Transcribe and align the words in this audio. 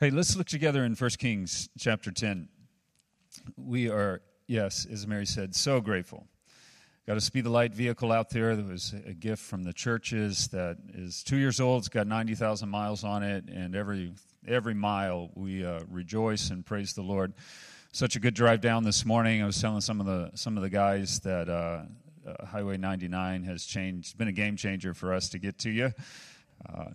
Hey, 0.00 0.10
let's 0.10 0.36
look 0.36 0.46
together 0.46 0.84
in 0.84 0.94
1 0.94 1.10
Kings 1.18 1.68
chapter 1.76 2.12
10. 2.12 2.48
We 3.56 3.90
are, 3.90 4.22
yes, 4.46 4.86
as 4.88 5.08
Mary 5.08 5.26
said, 5.26 5.56
so 5.56 5.80
grateful. 5.80 6.28
Got 7.04 7.16
a 7.16 7.20
Speed 7.20 7.46
the 7.46 7.50
Light 7.50 7.74
vehicle 7.74 8.12
out 8.12 8.30
there 8.30 8.54
that 8.54 8.64
was 8.64 8.94
a 9.04 9.12
gift 9.12 9.42
from 9.42 9.64
the 9.64 9.72
churches 9.72 10.46
that 10.52 10.76
is 10.94 11.24
two 11.24 11.36
years 11.36 11.58
old. 11.58 11.80
It's 11.80 11.88
got 11.88 12.06
90,000 12.06 12.68
miles 12.68 13.02
on 13.02 13.24
it, 13.24 13.48
and 13.48 13.74
every, 13.74 14.12
every 14.46 14.72
mile 14.72 15.30
we 15.34 15.66
uh, 15.66 15.80
rejoice 15.90 16.50
and 16.50 16.64
praise 16.64 16.92
the 16.92 17.02
Lord. 17.02 17.32
Such 17.90 18.14
a 18.14 18.20
good 18.20 18.34
drive 18.34 18.60
down 18.60 18.84
this 18.84 19.04
morning. 19.04 19.42
I 19.42 19.46
was 19.46 19.60
telling 19.60 19.80
some 19.80 19.98
of 19.98 20.06
the, 20.06 20.30
some 20.36 20.56
of 20.56 20.62
the 20.62 20.70
guys 20.70 21.18
that 21.24 21.48
uh, 21.48 21.82
uh, 22.24 22.46
Highway 22.46 22.76
99 22.76 23.42
has 23.42 23.64
changed, 23.64 24.16
been 24.16 24.28
a 24.28 24.32
game 24.32 24.54
changer 24.54 24.94
for 24.94 25.12
us 25.12 25.28
to 25.30 25.40
get 25.40 25.58
to 25.58 25.70
you. 25.70 25.92
Uh, 26.66 26.90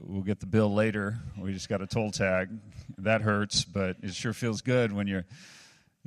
we'll 0.00 0.22
get 0.22 0.40
the 0.40 0.46
bill 0.46 0.72
later. 0.72 1.18
We 1.38 1.52
just 1.52 1.68
got 1.68 1.82
a 1.82 1.86
toll 1.86 2.10
tag. 2.10 2.50
That 2.98 3.22
hurts, 3.22 3.64
but 3.64 3.96
it 4.02 4.14
sure 4.14 4.32
feels 4.32 4.60
good 4.60 4.92
when 4.92 5.06
you're 5.06 5.24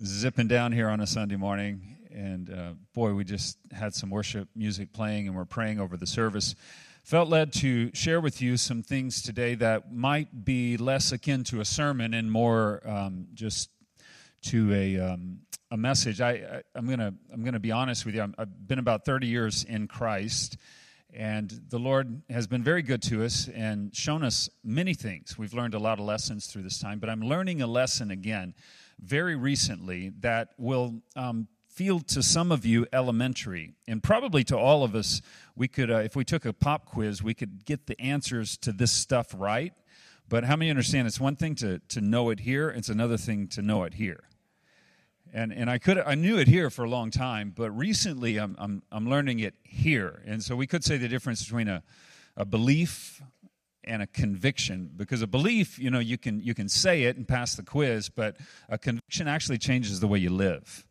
zipping 0.04 0.48
down 0.48 0.72
here 0.72 0.90
on 0.90 1.00
a 1.00 1.08
Sunday 1.08 1.36
morning. 1.36 1.98
And 2.14 2.50
uh, 2.50 2.74
boy, 2.94 3.14
we 3.14 3.24
just 3.24 3.58
had 3.72 3.94
some 3.96 4.10
worship 4.10 4.50
music 4.56 4.94
playing 4.94 5.28
and 5.28 5.36
we're 5.36 5.46
praying 5.46 5.80
over 5.80 5.98
the 5.98 6.08
service. 6.08 6.56
Felt 7.04 7.30
led 7.30 7.54
to 7.54 7.94
share 7.96 8.22
with 8.22 8.42
you 8.42 8.58
some 8.58 8.84
things 8.84 9.22
today 9.22 9.56
that 9.56 9.94
might 9.94 10.46
be 10.46 10.78
less 10.78 11.12
akin 11.12 11.44
to 11.46 11.62
a 11.62 11.66
sermon 11.66 12.14
and 12.14 12.32
more 12.32 12.82
um, 12.86 13.28
just 13.34 13.70
to 14.44 14.74
a, 14.74 15.00
um, 15.00 15.40
a 15.72 15.78
message. 15.78 16.22
I, 16.22 16.62
I, 16.76 16.78
am 16.78 16.86
going 16.86 17.00
to 17.00 17.14
I'm 17.34 17.44
gonna 17.44 17.60
be 17.60 17.72
honest 17.72 18.06
with 18.06 18.16
you. 18.16 18.22
i 18.22 18.28
I've 18.38 18.68
been 18.68 18.80
about 18.80 19.06
30 19.06 19.28
years 19.28 19.64
in 19.64 19.88
Christ. 19.88 20.58
And 21.14 21.50
the 21.70 21.80
Lord 21.80 22.22
has 22.30 22.48
been 22.48 22.64
very 22.64 22.82
good 22.82 23.02
to 23.04 23.24
us 23.24 23.50
and 23.54 23.94
shown 23.96 24.24
us 24.24 24.50
many 24.64 24.94
things. 24.94 25.38
We've 25.38 25.54
learned 25.54 25.74
a 25.74 25.80
lot 25.80 26.00
of 26.00 26.06
lessons 26.06 26.48
through 26.48 26.64
this 26.64 26.80
time, 26.80 27.00
but 27.00 27.10
I'm 27.10 27.22
learning 27.22 27.62
a 27.62 27.68
lesson 27.68 28.12
again 28.12 28.54
very 29.00 29.36
recently 29.36 30.12
that 30.22 30.50
will 30.58 31.02
um, 31.16 31.48
feel 31.68 32.00
to 32.00 32.24
some 32.24 32.52
of 32.52 32.66
you 32.66 32.86
elementary. 32.94 33.74
And 33.88 34.02
probably 34.02 34.44
to 34.46 34.58
all 34.58 34.84
of 34.84 34.96
us, 34.96 35.22
we 35.56 35.68
could, 35.68 35.92
uh, 35.92 35.98
if 35.98 36.16
we 36.16 36.24
took 36.24 36.46
a 36.46 36.54
pop 36.54 36.86
quiz, 36.86 37.22
we 37.22 37.34
could 37.34 37.66
get 37.66 37.88
the 37.88 38.00
answers 38.00 38.58
to 38.58 38.72
this 38.72 38.92
stuff 38.92 39.34
right. 39.38 39.74
But 40.30 40.46
how 40.46 40.56
many 40.56 40.70
understand 40.70 41.08
it's 41.08 41.20
one 41.20 41.36
thing 41.36 41.56
to, 41.56 41.80
to 41.90 42.00
know 42.00 42.30
it 42.30 42.42
here, 42.42 42.70
it's 42.70 42.90
another 42.90 43.18
thing 43.18 43.48
to 43.50 43.62
know 43.62 43.84
it 43.84 43.96
here 43.96 44.24
and 45.34 45.54
and 45.54 45.70
I 45.70 45.78
could 45.78 45.98
I 45.98 46.16
knew 46.16 46.38
it 46.38 46.48
here 46.48 46.70
for 46.70 46.84
a 46.84 46.90
long 46.90 47.12
time, 47.12 47.54
but 47.56 47.72
recently 47.72 48.38
I'm 48.38 48.56
I'm 48.60 48.84
I'm 48.92 49.10
learning 49.10 49.40
it 49.40 49.56
here, 49.64 50.22
and 50.26 50.44
so 50.44 50.56
we 50.56 50.68
could 50.68 50.84
say 50.84 50.98
the 50.98 51.08
difference 51.08 51.44
between 51.44 51.68
a 51.68 51.84
a 52.36 52.46
belief 52.46 53.22
and 53.84 54.02
a 54.02 54.08
conviction 54.08 54.92
because 54.96 55.22
a 55.22 55.28
belief 55.28 55.80
you 55.80 55.90
know 55.90 56.00
you 56.00 56.18
can 56.18 56.40
you 56.40 56.54
can 56.54 56.70
say 56.70 57.04
it 57.04 57.18
and 57.18 57.28
pass 57.28 57.56
the 57.56 57.64
quiz 57.64 58.10
but 58.10 58.38
a 58.70 58.78
conviction 58.78 59.28
actually 59.28 59.58
changes 59.58 60.00
the 60.00 60.08
way 60.08 60.20
you 60.20 60.30
live. 60.30 60.86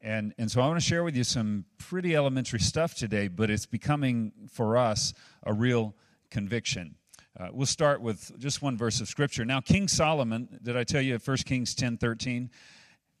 And 0.00 0.32
and 0.38 0.50
so 0.50 0.60
i 0.60 0.66
want 0.66 0.80
to 0.80 0.86
share 0.86 1.04
with 1.04 1.16
you 1.16 1.24
some 1.24 1.64
pretty 1.78 2.14
elementary 2.14 2.60
stuff 2.60 2.94
today 2.94 3.28
but 3.28 3.50
it's 3.50 3.66
becoming 3.66 4.32
for 4.50 4.76
us 4.76 5.12
a 5.42 5.52
real 5.52 5.94
conviction. 6.30 6.94
Uh, 7.38 7.48
we'll 7.52 7.66
start 7.66 8.00
with 8.00 8.36
just 8.38 8.62
one 8.62 8.76
verse 8.76 9.00
of 9.00 9.08
scripture. 9.08 9.44
Now 9.44 9.60
king 9.60 9.88
solomon 9.88 10.60
did 10.62 10.76
i 10.76 10.84
tell 10.84 11.02
you 11.02 11.18
1 11.18 11.36
kings 11.38 11.74
10 11.74 11.98
13 11.98 12.50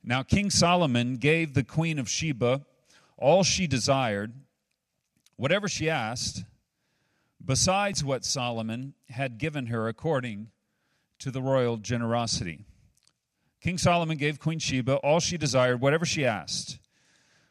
now, 0.02 0.22
King 0.22 0.50
Solomon 0.50 1.16
gave 1.16 1.54
the 1.54 1.64
queen 1.64 1.98
of 1.98 2.08
Sheba 2.08 2.64
all 3.16 3.42
she 3.42 3.66
desired, 3.66 4.32
whatever 5.36 5.68
she 5.68 5.90
asked, 5.90 6.44
besides 7.44 8.04
what 8.04 8.24
Solomon 8.24 8.94
had 9.10 9.38
given 9.38 9.66
her 9.66 9.88
according 9.88 10.50
to 11.18 11.30
the 11.30 11.42
royal 11.42 11.76
generosity. 11.76 12.64
King 13.60 13.76
Solomon 13.76 14.16
gave 14.16 14.38
Queen 14.38 14.60
Sheba 14.60 14.96
all 14.96 15.18
she 15.18 15.36
desired, 15.36 15.80
whatever 15.80 16.06
she 16.06 16.24
asked, 16.24 16.78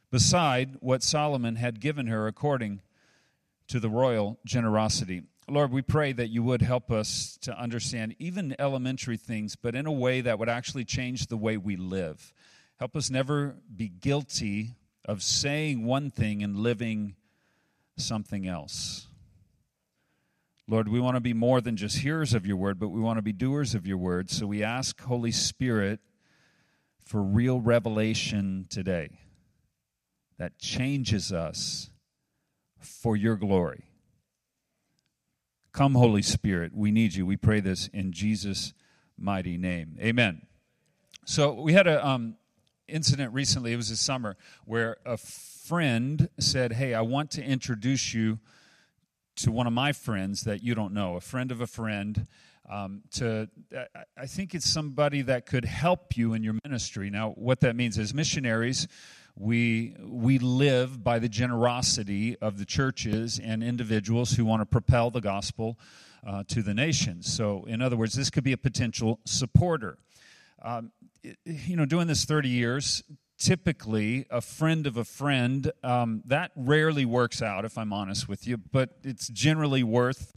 beside 0.09 0.77
what 0.79 1.03
Solomon 1.03 1.57
had 1.57 1.81
given 1.81 2.07
her 2.07 2.27
according 2.27 2.81
to 3.67 3.79
the 3.79 3.89
royal 3.89 4.39
generosity. 4.45 5.23
Lord, 5.49 5.71
we 5.71 5.81
pray 5.81 6.13
that 6.13 6.29
you 6.29 6.43
would 6.43 6.61
help 6.61 6.91
us 6.91 7.37
to 7.41 7.57
understand 7.57 8.15
even 8.19 8.55
elementary 8.59 9.17
things, 9.17 9.55
but 9.55 9.75
in 9.75 9.85
a 9.85 9.91
way 9.91 10.21
that 10.21 10.39
would 10.39 10.49
actually 10.49 10.85
change 10.85 11.27
the 11.27 11.37
way 11.37 11.57
we 11.57 11.75
live. 11.75 12.33
Help 12.79 12.95
us 12.95 13.09
never 13.09 13.55
be 13.75 13.89
guilty 13.89 14.75
of 15.05 15.23
saying 15.23 15.85
one 15.85 16.11
thing 16.11 16.43
and 16.43 16.57
living 16.57 17.15
something 17.97 18.47
else. 18.47 19.07
Lord, 20.67 20.89
we 20.89 20.99
want 20.99 21.15
to 21.15 21.21
be 21.21 21.33
more 21.33 21.61
than 21.61 21.77
just 21.77 21.99
hearers 21.99 22.33
of 22.33 22.45
your 22.45 22.57
word, 22.57 22.77
but 22.77 22.89
we 22.89 22.99
want 22.99 23.17
to 23.17 23.21
be 23.21 23.31
doers 23.31 23.73
of 23.73 23.87
your 23.87 23.97
word. 23.97 24.29
So 24.29 24.45
we 24.45 24.63
ask, 24.63 24.99
Holy 25.01 25.31
Spirit, 25.31 26.01
for 27.03 27.23
real 27.23 27.61
revelation 27.61 28.67
today 28.69 29.09
that 30.37 30.59
changes 30.59 31.31
us 31.31 31.89
for 32.79 33.15
your 33.15 33.37
glory. 33.37 33.85
Come, 35.71 35.95
Holy 35.95 36.21
Spirit, 36.21 36.73
we 36.75 36.91
need 36.91 37.15
you. 37.15 37.25
We 37.25 37.37
pray 37.37 37.59
this 37.59 37.87
in 37.87 38.11
Jesus' 38.11 38.73
mighty 39.17 39.57
name. 39.57 39.95
Amen. 40.01 40.41
So 41.25 41.53
we 41.53 41.73
had 41.73 41.87
a 41.87 42.05
um, 42.05 42.35
incident 42.87 43.33
recently. 43.33 43.73
It 43.73 43.77
was 43.77 43.89
this 43.89 43.99
summer 43.99 44.37
where 44.65 44.97
a 45.05 45.17
friend 45.17 46.29
said, 46.39 46.73
"Hey, 46.73 46.93
I 46.93 47.01
want 47.01 47.31
to 47.31 47.43
introduce 47.43 48.13
you 48.13 48.39
to 49.37 49.51
one 49.51 49.67
of 49.67 49.73
my 49.73 49.91
friends 49.91 50.41
that 50.43 50.63
you 50.63 50.73
don't 50.75 50.93
know, 50.93 51.15
a 51.15 51.21
friend 51.21 51.51
of 51.51 51.61
a 51.61 51.67
friend." 51.67 52.27
Um, 52.69 53.03
to 53.11 53.49
I 54.17 54.25
think 54.25 54.53
it's 54.53 54.69
somebody 54.69 55.21
that 55.21 55.45
could 55.45 55.63
help 55.63 56.17
you 56.17 56.33
in 56.33 56.43
your 56.43 56.55
ministry. 56.65 57.09
Now, 57.09 57.31
what 57.31 57.61
that 57.61 57.77
means 57.77 57.97
is 57.97 58.13
missionaries 58.13 58.87
we, 59.39 59.95
we 60.01 60.39
live 60.39 61.03
by 61.03 61.19
the 61.19 61.29
generosity 61.29 62.37
of 62.39 62.57
the 62.57 62.65
churches 62.65 63.39
and 63.39 63.63
individuals 63.63 64.31
who 64.31 64.45
want 64.45 64.61
to 64.61 64.65
propel 64.65 65.11
the 65.11 65.21
gospel 65.21 65.77
uh, 66.25 66.43
to 66.47 66.63
the 66.63 66.73
nations. 66.73 67.31
So, 67.31 67.63
in 67.65 67.81
other 67.81 67.95
words, 67.95 68.15
this 68.15 68.29
could 68.29 68.43
be 68.43 68.51
a 68.51 68.57
potential 68.57 69.19
supporter. 69.25 69.99
Um, 70.61 70.91
you 71.43 71.75
know, 71.75 71.85
doing 71.85 72.07
this 72.07 72.25
30 72.25 72.49
years, 72.49 73.03
typically 73.37 74.25
a 74.29 74.41
friend 74.41 74.87
of 74.87 74.97
a 74.97 75.03
friend, 75.03 75.71
um, 75.83 76.23
that 76.25 76.51
rarely 76.55 77.05
works 77.05 77.41
out, 77.41 77.65
if 77.65 77.77
I'm 77.77 77.93
honest 77.93 78.27
with 78.27 78.47
you, 78.47 78.57
but 78.57 78.97
it's 79.03 79.27
generally 79.27 79.83
worth 79.83 80.33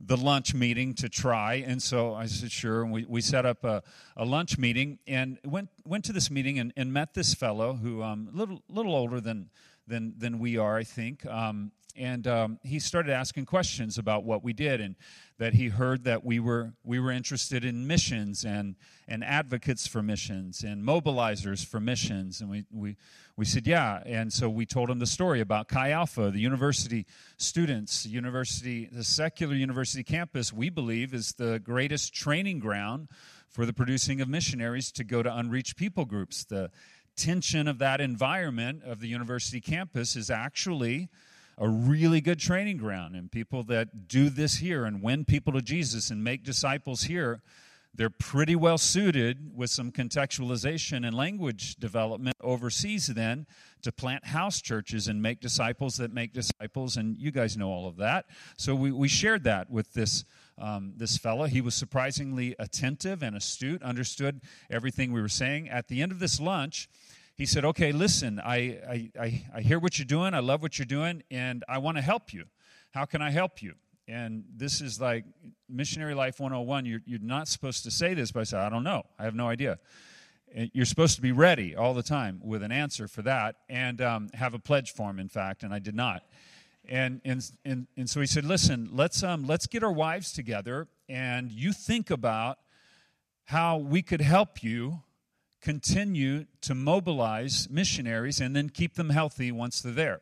the 0.00 0.16
lunch 0.16 0.54
meeting 0.54 0.94
to 0.94 1.08
try. 1.08 1.54
And 1.66 1.82
so 1.82 2.14
I 2.14 2.26
said, 2.26 2.52
sure. 2.52 2.82
And 2.82 2.92
we, 2.92 3.04
we 3.08 3.20
set 3.20 3.46
up 3.46 3.64
a, 3.64 3.82
a 4.16 4.24
lunch 4.24 4.58
meeting 4.58 4.98
and 5.06 5.38
went, 5.44 5.70
went 5.84 6.04
to 6.06 6.12
this 6.12 6.30
meeting 6.30 6.58
and, 6.58 6.72
and 6.76 6.92
met 6.92 7.14
this 7.14 7.34
fellow 7.34 7.74
who 7.74 8.02
um, 8.02 8.28
a 8.32 8.36
little, 8.36 8.62
little 8.68 8.94
older 8.94 9.20
than, 9.20 9.50
than, 9.86 10.14
than 10.18 10.38
we 10.38 10.58
are, 10.58 10.76
I 10.76 10.84
think. 10.84 11.24
Um, 11.26 11.72
and 11.96 12.26
um, 12.26 12.58
he 12.62 12.78
started 12.78 13.12
asking 13.12 13.46
questions 13.46 13.98
about 13.98 14.24
what 14.24 14.42
we 14.42 14.52
did 14.52 14.80
and 14.80 14.96
that 15.38 15.54
he 15.54 15.68
heard 15.68 16.04
that 16.04 16.24
we 16.24 16.40
were 16.40 16.72
we 16.82 16.98
were 16.98 17.10
interested 17.10 17.64
in 17.64 17.86
missions 17.86 18.44
and 18.44 18.76
and 19.06 19.22
advocates 19.22 19.86
for 19.86 20.02
missions 20.02 20.62
and 20.62 20.82
mobilizers 20.84 21.64
for 21.64 21.80
missions. 21.80 22.40
And 22.40 22.50
we 22.50 22.64
we 22.72 22.96
we 23.36 23.44
said 23.44 23.66
yeah. 23.66 24.02
And 24.06 24.32
so 24.32 24.48
we 24.48 24.66
told 24.66 24.90
him 24.90 24.98
the 24.98 25.06
story 25.06 25.40
about 25.40 25.68
chi 25.68 25.90
alpha 25.90 26.30
the 26.30 26.40
university 26.40 27.06
students 27.36 28.06
university 28.06 28.88
the 28.90 29.04
secular 29.04 29.54
university 29.54 30.02
campus 30.02 30.52
we 30.52 30.70
believe 30.70 31.14
is 31.14 31.32
the 31.32 31.60
greatest 31.60 32.14
training 32.14 32.58
ground 32.58 33.08
for 33.48 33.66
the 33.66 33.72
producing 33.72 34.20
of 34.20 34.28
missionaries 34.28 34.90
to 34.90 35.04
go 35.04 35.22
to 35.22 35.36
unreached 35.36 35.76
people 35.76 36.04
groups. 36.04 36.44
The 36.44 36.70
tension 37.16 37.68
of 37.68 37.78
that 37.78 38.00
environment 38.00 38.82
of 38.84 38.98
the 38.98 39.06
university 39.06 39.60
campus 39.60 40.16
is 40.16 40.30
actually 40.30 41.08
a 41.58 41.68
really 41.68 42.20
good 42.20 42.38
training 42.38 42.78
ground. 42.78 43.14
And 43.14 43.30
people 43.30 43.62
that 43.64 44.08
do 44.08 44.28
this 44.28 44.56
here 44.56 44.84
and 44.84 45.02
win 45.02 45.24
people 45.24 45.52
to 45.52 45.62
Jesus 45.62 46.10
and 46.10 46.22
make 46.22 46.42
disciples 46.42 47.04
here, 47.04 47.42
they're 47.96 48.10
pretty 48.10 48.56
well 48.56 48.76
suited 48.76 49.56
with 49.56 49.70
some 49.70 49.92
contextualization 49.92 51.06
and 51.06 51.16
language 51.16 51.76
development 51.76 52.36
overseas 52.40 53.06
then 53.06 53.46
to 53.82 53.92
plant 53.92 54.26
house 54.26 54.60
churches 54.60 55.06
and 55.06 55.22
make 55.22 55.40
disciples 55.40 55.96
that 55.98 56.12
make 56.12 56.32
disciples. 56.32 56.96
And 56.96 57.16
you 57.16 57.30
guys 57.30 57.56
know 57.56 57.68
all 57.68 57.86
of 57.86 57.96
that. 57.98 58.26
So 58.56 58.74
we, 58.74 58.90
we 58.90 59.06
shared 59.06 59.44
that 59.44 59.70
with 59.70 59.92
this. 59.92 60.24
Um, 60.56 60.92
this 60.96 61.16
fellow. 61.16 61.46
He 61.46 61.60
was 61.60 61.74
surprisingly 61.74 62.54
attentive 62.60 63.24
and 63.24 63.34
astute, 63.34 63.82
understood 63.82 64.40
everything 64.70 65.10
we 65.10 65.20
were 65.20 65.28
saying. 65.28 65.68
At 65.68 65.88
the 65.88 66.00
end 66.00 66.12
of 66.12 66.20
this 66.20 66.38
lunch, 66.38 66.88
he 67.34 67.46
said, 67.46 67.64
Okay, 67.64 67.92
listen, 67.92 68.40
I, 68.40 69.10
I, 69.18 69.44
I, 69.54 69.60
hear 69.60 69.78
what 69.78 69.98
you're 69.98 70.06
doing. 70.06 70.34
I 70.34 70.38
love 70.38 70.62
what 70.62 70.78
you're 70.78 70.86
doing, 70.86 71.22
and 71.30 71.64
I 71.68 71.78
want 71.78 71.96
to 71.96 72.02
help 72.02 72.32
you. 72.32 72.44
How 72.92 73.04
can 73.04 73.20
I 73.22 73.30
help 73.30 73.60
you? 73.60 73.74
And 74.06 74.44
this 74.54 74.80
is 74.80 75.00
like 75.00 75.24
Missionary 75.68 76.14
Life 76.14 76.38
101. 76.38 76.86
You're, 76.86 77.00
you're 77.06 77.18
not 77.20 77.48
supposed 77.48 77.82
to 77.84 77.90
say 77.90 78.14
this, 78.14 78.30
but 78.30 78.40
I 78.40 78.44
said, 78.44 78.60
I 78.60 78.68
don't 78.68 78.84
know. 78.84 79.04
I 79.18 79.24
have 79.24 79.34
no 79.34 79.48
idea. 79.48 79.78
You're 80.72 80.84
supposed 80.84 81.16
to 81.16 81.22
be 81.22 81.32
ready 81.32 81.74
all 81.74 81.94
the 81.94 82.02
time 82.02 82.40
with 82.44 82.62
an 82.62 82.70
answer 82.70 83.08
for 83.08 83.22
that 83.22 83.56
and 83.68 84.00
um, 84.00 84.28
have 84.34 84.54
a 84.54 84.58
pledge 84.58 84.92
form, 84.92 85.18
in 85.18 85.28
fact, 85.28 85.64
and 85.64 85.74
I 85.74 85.80
did 85.80 85.96
not. 85.96 86.22
And, 86.88 87.20
and, 87.24 87.50
and, 87.64 87.86
and 87.96 88.08
so 88.08 88.20
he 88.20 88.26
said, 88.26 88.44
Listen, 88.44 88.90
let's, 88.92 89.22
um, 89.22 89.46
let's 89.46 89.66
get 89.66 89.82
our 89.82 89.92
wives 89.92 90.32
together, 90.32 90.86
and 91.08 91.50
you 91.50 91.72
think 91.72 92.10
about 92.10 92.58
how 93.46 93.78
we 93.78 94.02
could 94.02 94.20
help 94.20 94.62
you 94.62 95.02
continue 95.64 96.44
to 96.60 96.74
mobilize 96.74 97.68
missionaries 97.70 98.38
and 98.38 98.54
then 98.54 98.68
keep 98.68 98.94
them 98.94 99.08
healthy 99.08 99.50
once 99.50 99.80
they're 99.80 99.92
there. 99.92 100.20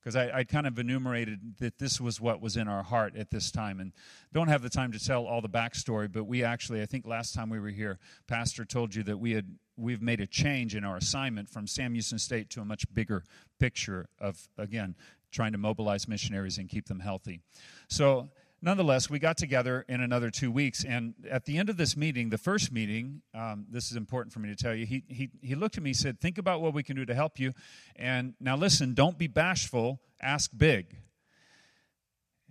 Because 0.00 0.14
I, 0.14 0.38
I, 0.38 0.44
kind 0.44 0.68
of 0.68 0.78
enumerated 0.78 1.56
that 1.58 1.78
this 1.80 2.00
was 2.00 2.20
what 2.20 2.40
was 2.40 2.56
in 2.56 2.68
our 2.68 2.84
heart 2.84 3.16
at 3.16 3.28
this 3.32 3.50
time. 3.50 3.80
And 3.80 3.92
don't 4.32 4.46
have 4.46 4.62
the 4.62 4.70
time 4.70 4.92
to 4.92 5.04
tell 5.04 5.26
all 5.26 5.40
the 5.40 5.48
backstory, 5.48 6.10
but 6.10 6.24
we 6.24 6.44
actually, 6.44 6.80
I 6.80 6.86
think 6.86 7.04
last 7.04 7.34
time 7.34 7.50
we 7.50 7.58
were 7.58 7.70
here, 7.70 7.98
Pastor 8.28 8.64
told 8.64 8.94
you 8.94 9.02
that 9.02 9.18
we 9.18 9.32
had 9.32 9.46
we've 9.76 10.00
made 10.00 10.20
a 10.20 10.26
change 10.26 10.76
in 10.76 10.84
our 10.84 10.96
assignment 10.96 11.50
from 11.50 11.66
Sam 11.66 11.94
Houston 11.94 12.20
State 12.20 12.50
to 12.50 12.60
a 12.60 12.64
much 12.64 12.84
bigger 12.94 13.24
picture 13.58 14.08
of, 14.20 14.48
again, 14.56 14.94
trying 15.32 15.50
to 15.50 15.58
mobilize 15.58 16.06
missionaries 16.06 16.58
and 16.58 16.68
keep 16.68 16.86
them 16.86 17.00
healthy. 17.00 17.40
So 17.88 18.28
nonetheless, 18.66 19.08
we 19.08 19.20
got 19.20 19.36
together 19.36 19.86
in 19.88 20.00
another 20.00 20.28
two 20.28 20.50
weeks. 20.50 20.84
And 20.84 21.14
at 21.30 21.44
the 21.44 21.56
end 21.56 21.70
of 21.70 21.76
this 21.76 21.96
meeting, 21.96 22.30
the 22.30 22.36
first 22.36 22.72
meeting, 22.72 23.22
um, 23.32 23.64
this 23.70 23.92
is 23.92 23.96
important 23.96 24.32
for 24.32 24.40
me 24.40 24.48
to 24.48 24.56
tell 24.56 24.74
you, 24.74 24.84
he, 24.84 25.04
he, 25.06 25.30
he 25.40 25.54
looked 25.54 25.76
at 25.76 25.84
me 25.84 25.90
and 25.90 25.96
said, 25.96 26.20
Think 26.20 26.36
about 26.36 26.60
what 26.60 26.74
we 26.74 26.82
can 26.82 26.96
do 26.96 27.06
to 27.06 27.14
help 27.14 27.38
you. 27.38 27.52
And 27.94 28.34
now 28.40 28.56
listen, 28.56 28.92
don't 28.92 29.16
be 29.16 29.28
bashful, 29.28 30.00
ask 30.20 30.50
big. 30.54 30.96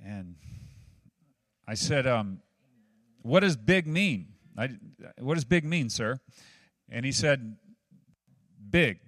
And 0.03 0.35
I 1.67 1.73
said, 1.73 2.07
um, 2.07 2.39
What 3.21 3.41
does 3.41 3.57
big 3.57 3.85
mean? 3.85 4.29
I, 4.57 4.69
what 5.19 5.33
does 5.33 5.43
big 5.43 5.65
mean, 5.65 5.89
sir? 5.89 6.21
And 6.89 7.05
he 7.05 7.11
said, 7.11 7.57
Big. 8.69 8.99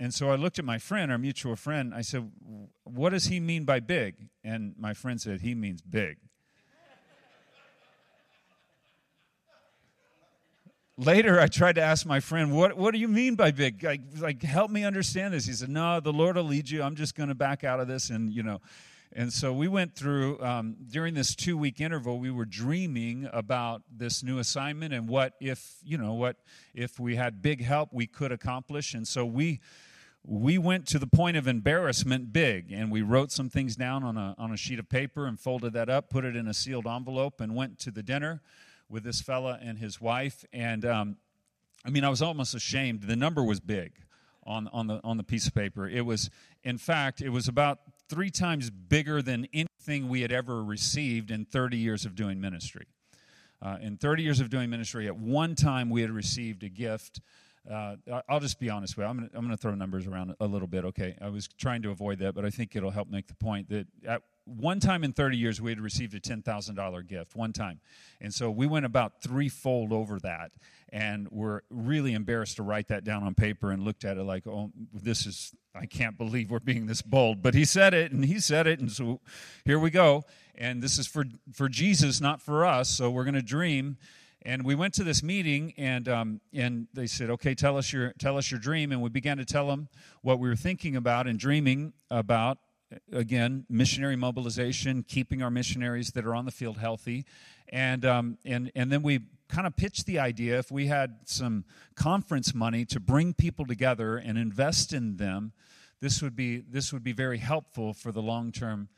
And 0.00 0.14
so 0.14 0.30
I 0.30 0.36
looked 0.36 0.58
at 0.58 0.64
my 0.64 0.78
friend, 0.78 1.12
our 1.12 1.18
mutual 1.18 1.56
friend. 1.56 1.94
I 1.94 2.00
said, 2.00 2.32
What 2.84 3.10
does 3.10 3.26
he 3.26 3.38
mean 3.38 3.64
by 3.64 3.80
big? 3.80 4.28
And 4.42 4.74
my 4.78 4.94
friend 4.94 5.20
said, 5.20 5.42
He 5.42 5.54
means 5.54 5.82
big. 5.82 6.16
Later, 10.96 11.38
I 11.38 11.48
tried 11.48 11.76
to 11.76 11.82
ask 11.82 12.04
my 12.04 12.20
friend, 12.20 12.54
what, 12.54 12.76
what 12.76 12.92
do 12.92 12.98
you 12.98 13.08
mean 13.08 13.34
by 13.34 13.52
big? 13.52 13.82
Like, 13.82 14.00
like, 14.18 14.42
help 14.42 14.70
me 14.70 14.84
understand 14.84 15.32
this. 15.32 15.46
He 15.46 15.52
said, 15.52 15.68
No, 15.68 16.00
the 16.00 16.14
Lord 16.14 16.36
will 16.36 16.44
lead 16.44 16.70
you. 16.70 16.82
I'm 16.82 16.96
just 16.96 17.14
going 17.14 17.28
to 17.28 17.34
back 17.34 17.62
out 17.62 17.78
of 17.78 17.86
this. 17.86 18.08
And, 18.08 18.32
you 18.32 18.42
know, 18.42 18.58
and 19.12 19.30
so 19.30 19.52
we 19.52 19.68
went 19.68 19.94
through, 19.94 20.40
um, 20.40 20.76
during 20.90 21.12
this 21.12 21.34
two 21.34 21.58
week 21.58 21.78
interval, 21.78 22.18
we 22.18 22.30
were 22.30 22.46
dreaming 22.46 23.28
about 23.34 23.82
this 23.94 24.22
new 24.22 24.38
assignment 24.38 24.94
and 24.94 25.08
what 25.08 25.34
if, 25.40 25.76
you 25.82 25.98
know, 25.98 26.14
what 26.14 26.36
if 26.74 26.98
we 26.98 27.16
had 27.16 27.42
big 27.42 27.62
help 27.62 27.90
we 27.92 28.06
could 28.06 28.32
accomplish. 28.32 28.94
And 28.94 29.06
so 29.06 29.26
we, 29.26 29.60
we 30.22 30.58
went 30.58 30.86
to 30.86 30.98
the 30.98 31.06
point 31.06 31.36
of 31.36 31.46
embarrassment 31.46 32.32
big 32.32 32.70
and 32.72 32.90
we 32.90 33.02
wrote 33.02 33.32
some 33.32 33.48
things 33.48 33.76
down 33.76 34.04
on 34.04 34.16
a, 34.16 34.34
on 34.36 34.52
a 34.52 34.56
sheet 34.56 34.78
of 34.78 34.88
paper 34.88 35.26
and 35.26 35.40
folded 35.40 35.72
that 35.72 35.88
up 35.88 36.10
put 36.10 36.24
it 36.24 36.36
in 36.36 36.46
a 36.46 36.54
sealed 36.54 36.86
envelope 36.86 37.40
and 37.40 37.54
went 37.54 37.78
to 37.78 37.90
the 37.90 38.02
dinner 38.02 38.42
with 38.88 39.02
this 39.02 39.20
fella 39.20 39.58
and 39.62 39.78
his 39.78 40.00
wife. 40.00 40.44
And 40.52 40.84
um, 40.84 41.16
i 41.84 41.90
mean 41.90 42.04
i 42.04 42.10
was 42.10 42.20
almost 42.20 42.54
ashamed. 42.54 43.02
The 43.02 43.16
number 43.16 43.42
was 43.42 43.60
big 43.60 43.92
on, 44.44 44.68
on, 44.72 44.86
the, 44.86 45.00
on 45.02 45.16
the 45.16 45.22
piece 45.22 45.46
of 45.46 45.54
paper. 45.54 45.88
It 45.88 46.04
was 46.04 46.28
in 46.64 46.76
fact 46.76 47.22
it 47.22 47.30
was 47.30 47.48
about 47.48 47.78
three 48.08 48.30
times 48.30 48.68
bigger 48.68 49.22
than 49.22 49.46
anything 49.54 50.08
we 50.08 50.20
had 50.20 50.32
ever 50.32 50.62
received 50.62 51.30
in 51.30 51.44
30 51.46 51.78
years 51.78 52.04
of 52.04 52.14
doing 52.14 52.40
ministry. 52.40 52.86
Uh, 53.62 53.76
in 53.80 53.96
30 53.96 54.22
years 54.22 54.40
of 54.40 54.50
doing 54.50 54.70
ministry 54.70 55.06
at 55.06 55.16
one 55.16 55.54
time 55.54 55.90
we 55.90 56.02
had 56.02 56.10
received 56.10 56.62
a 56.62 56.68
gift 56.68 57.20
uh, 57.68 57.96
I'll 58.28 58.40
just 58.40 58.58
be 58.58 58.70
honest 58.70 58.96
with 58.96 59.04
you. 59.04 59.10
I'm 59.10 59.28
going 59.32 59.50
to 59.50 59.56
throw 59.56 59.74
numbers 59.74 60.06
around 60.06 60.34
a 60.40 60.46
little 60.46 60.68
bit, 60.68 60.84
okay? 60.86 61.16
I 61.20 61.28
was 61.28 61.46
trying 61.46 61.82
to 61.82 61.90
avoid 61.90 62.18
that, 62.20 62.34
but 62.34 62.44
I 62.44 62.50
think 62.50 62.74
it'll 62.74 62.90
help 62.90 63.10
make 63.10 63.26
the 63.26 63.34
point 63.34 63.68
that 63.68 63.86
at 64.06 64.22
one 64.46 64.80
time 64.80 65.04
in 65.04 65.12
30 65.12 65.36
years, 65.36 65.60
we 65.60 65.70
had 65.70 65.80
received 65.80 66.14
a 66.14 66.20
$10,000 66.20 67.06
gift, 67.06 67.36
one 67.36 67.52
time. 67.52 67.80
And 68.20 68.32
so 68.32 68.50
we 68.50 68.66
went 68.66 68.86
about 68.86 69.22
threefold 69.22 69.92
over 69.92 70.18
that, 70.20 70.52
and 70.90 71.28
we're 71.30 71.60
really 71.70 72.14
embarrassed 72.14 72.56
to 72.56 72.62
write 72.62 72.88
that 72.88 73.04
down 73.04 73.22
on 73.22 73.34
paper 73.34 73.70
and 73.70 73.84
looked 73.84 74.04
at 74.04 74.16
it 74.16 74.22
like, 74.22 74.46
oh, 74.46 74.72
this 74.92 75.26
is, 75.26 75.54
I 75.74 75.86
can't 75.86 76.16
believe 76.16 76.50
we're 76.50 76.58
being 76.60 76.86
this 76.86 77.02
bold. 77.02 77.42
But 77.42 77.54
he 77.54 77.64
said 77.64 77.94
it, 77.94 78.10
and 78.10 78.24
he 78.24 78.40
said 78.40 78.66
it, 78.66 78.80
and 78.80 78.90
so 78.90 79.20
here 79.64 79.78
we 79.78 79.90
go. 79.90 80.24
And 80.56 80.82
this 80.82 80.98
is 80.98 81.06
for, 81.06 81.24
for 81.52 81.68
Jesus, 81.68 82.20
not 82.20 82.40
for 82.40 82.64
us, 82.64 82.88
so 82.88 83.10
we're 83.10 83.24
going 83.24 83.34
to 83.34 83.42
dream 83.42 83.98
and 84.42 84.64
we 84.64 84.74
went 84.74 84.94
to 84.94 85.04
this 85.04 85.22
meeting, 85.22 85.74
and 85.76 86.08
um, 86.08 86.40
and 86.52 86.88
they 86.94 87.06
said, 87.06 87.30
"Okay, 87.30 87.54
tell 87.54 87.76
us 87.76 87.92
your 87.92 88.12
tell 88.18 88.38
us 88.38 88.50
your 88.50 88.60
dream." 88.60 88.92
And 88.92 89.02
we 89.02 89.10
began 89.10 89.36
to 89.36 89.44
tell 89.44 89.68
them 89.68 89.88
what 90.22 90.38
we 90.38 90.48
were 90.48 90.56
thinking 90.56 90.96
about 90.96 91.26
and 91.26 91.38
dreaming 91.38 91.92
about. 92.10 92.58
Again, 93.12 93.66
missionary 93.68 94.16
mobilization, 94.16 95.04
keeping 95.04 95.42
our 95.42 95.50
missionaries 95.50 96.10
that 96.12 96.26
are 96.26 96.34
on 96.34 96.44
the 96.44 96.50
field 96.50 96.78
healthy, 96.78 97.24
and 97.68 98.04
um, 98.04 98.38
and 98.44 98.72
and 98.74 98.90
then 98.90 99.02
we 99.02 99.20
kind 99.48 99.66
of 99.66 99.76
pitched 99.76 100.06
the 100.06 100.18
idea 100.18 100.58
if 100.58 100.70
we 100.70 100.86
had 100.86 101.18
some 101.24 101.64
conference 101.94 102.54
money 102.54 102.84
to 102.86 102.98
bring 102.98 103.34
people 103.34 103.66
together 103.66 104.16
and 104.16 104.38
invest 104.38 104.92
in 104.92 105.16
them, 105.16 105.52
this 106.00 106.22
would 106.22 106.34
be 106.34 106.60
this 106.60 106.92
would 106.92 107.04
be 107.04 107.12
very 107.12 107.38
helpful 107.38 107.92
for 107.92 108.10
the 108.10 108.22
long 108.22 108.52
term 108.52 108.88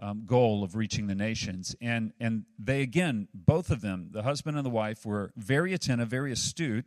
um, 0.00 0.22
goal 0.26 0.64
of 0.64 0.74
reaching 0.74 1.06
the 1.06 1.14
nations. 1.14 1.76
And, 1.80 2.12
and 2.18 2.44
they, 2.58 2.82
again, 2.82 3.28
both 3.34 3.70
of 3.70 3.82
them, 3.82 4.08
the 4.12 4.22
husband 4.22 4.56
and 4.56 4.64
the 4.64 4.70
wife, 4.70 5.04
were 5.04 5.32
very 5.36 5.74
attentive, 5.74 6.08
very 6.08 6.32
astute. 6.32 6.86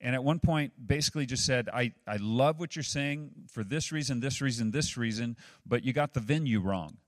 And 0.00 0.14
at 0.14 0.22
one 0.22 0.38
point, 0.38 0.72
basically 0.84 1.26
just 1.26 1.44
said, 1.44 1.68
I, 1.72 1.92
I 2.06 2.16
love 2.20 2.60
what 2.60 2.76
you're 2.76 2.82
saying 2.82 3.30
for 3.50 3.64
this 3.64 3.90
reason, 3.90 4.20
this 4.20 4.40
reason, 4.40 4.70
this 4.70 4.96
reason, 4.96 5.36
but 5.66 5.84
you 5.84 5.92
got 5.92 6.14
the 6.14 6.20
venue 6.20 6.60
wrong 6.60 6.98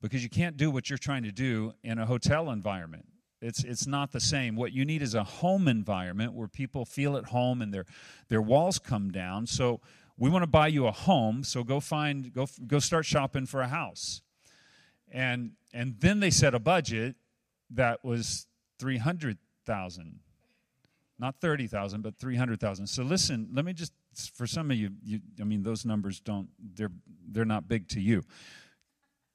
because 0.00 0.22
you 0.22 0.28
can't 0.28 0.56
do 0.56 0.70
what 0.70 0.90
you're 0.90 0.98
trying 0.98 1.22
to 1.22 1.32
do 1.32 1.74
in 1.84 1.98
a 1.98 2.06
hotel 2.06 2.50
environment. 2.50 3.06
It's, 3.40 3.64
it's 3.64 3.86
not 3.86 4.12
the 4.12 4.20
same. 4.20 4.54
What 4.54 4.72
you 4.72 4.84
need 4.84 5.02
is 5.02 5.14
a 5.14 5.24
home 5.24 5.66
environment 5.66 6.32
where 6.32 6.48
people 6.48 6.84
feel 6.84 7.16
at 7.16 7.26
home 7.26 7.60
and 7.60 7.74
their, 7.74 7.86
their 8.28 8.42
walls 8.42 8.78
come 8.78 9.10
down. 9.10 9.46
So 9.46 9.80
we 10.16 10.30
want 10.30 10.44
to 10.44 10.48
buy 10.48 10.68
you 10.68 10.86
a 10.86 10.92
home, 10.92 11.42
so 11.42 11.64
go 11.64 11.80
find, 11.80 12.32
go, 12.32 12.46
go 12.66 12.78
start 12.78 13.04
shopping 13.04 13.46
for 13.46 13.60
a 13.60 13.68
house 13.68 14.22
and 15.12 15.52
and 15.72 15.94
then 16.00 16.20
they 16.20 16.30
set 16.30 16.54
a 16.54 16.58
budget 16.58 17.14
that 17.70 18.04
was 18.04 18.46
300,000 18.80 20.18
not 21.18 21.40
30,000 21.40 22.02
but 22.02 22.18
300,000 22.18 22.86
so 22.86 23.02
listen 23.02 23.48
let 23.52 23.64
me 23.64 23.72
just 23.72 23.92
for 24.34 24.46
some 24.46 24.70
of 24.70 24.76
you, 24.76 24.90
you 25.02 25.20
I 25.40 25.44
mean 25.44 25.62
those 25.62 25.84
numbers 25.84 26.20
don't 26.20 26.48
they're 26.74 26.90
they're 27.30 27.44
not 27.44 27.68
big 27.68 27.88
to 27.88 28.00
you. 28.00 28.22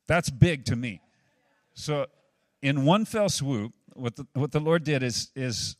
That's 0.07 0.29
big 0.29 0.65
to 0.65 0.75
me. 0.75 1.01
So 1.73 2.05
in 2.61 2.85
one 2.85 3.05
fell 3.05 3.29
swoop 3.29 3.73
what 3.93 4.15
the, 4.15 4.27
what 4.33 4.51
the 4.51 4.59
Lord 4.59 4.83
did 4.83 5.03
is 5.03 5.31
is 5.35 5.75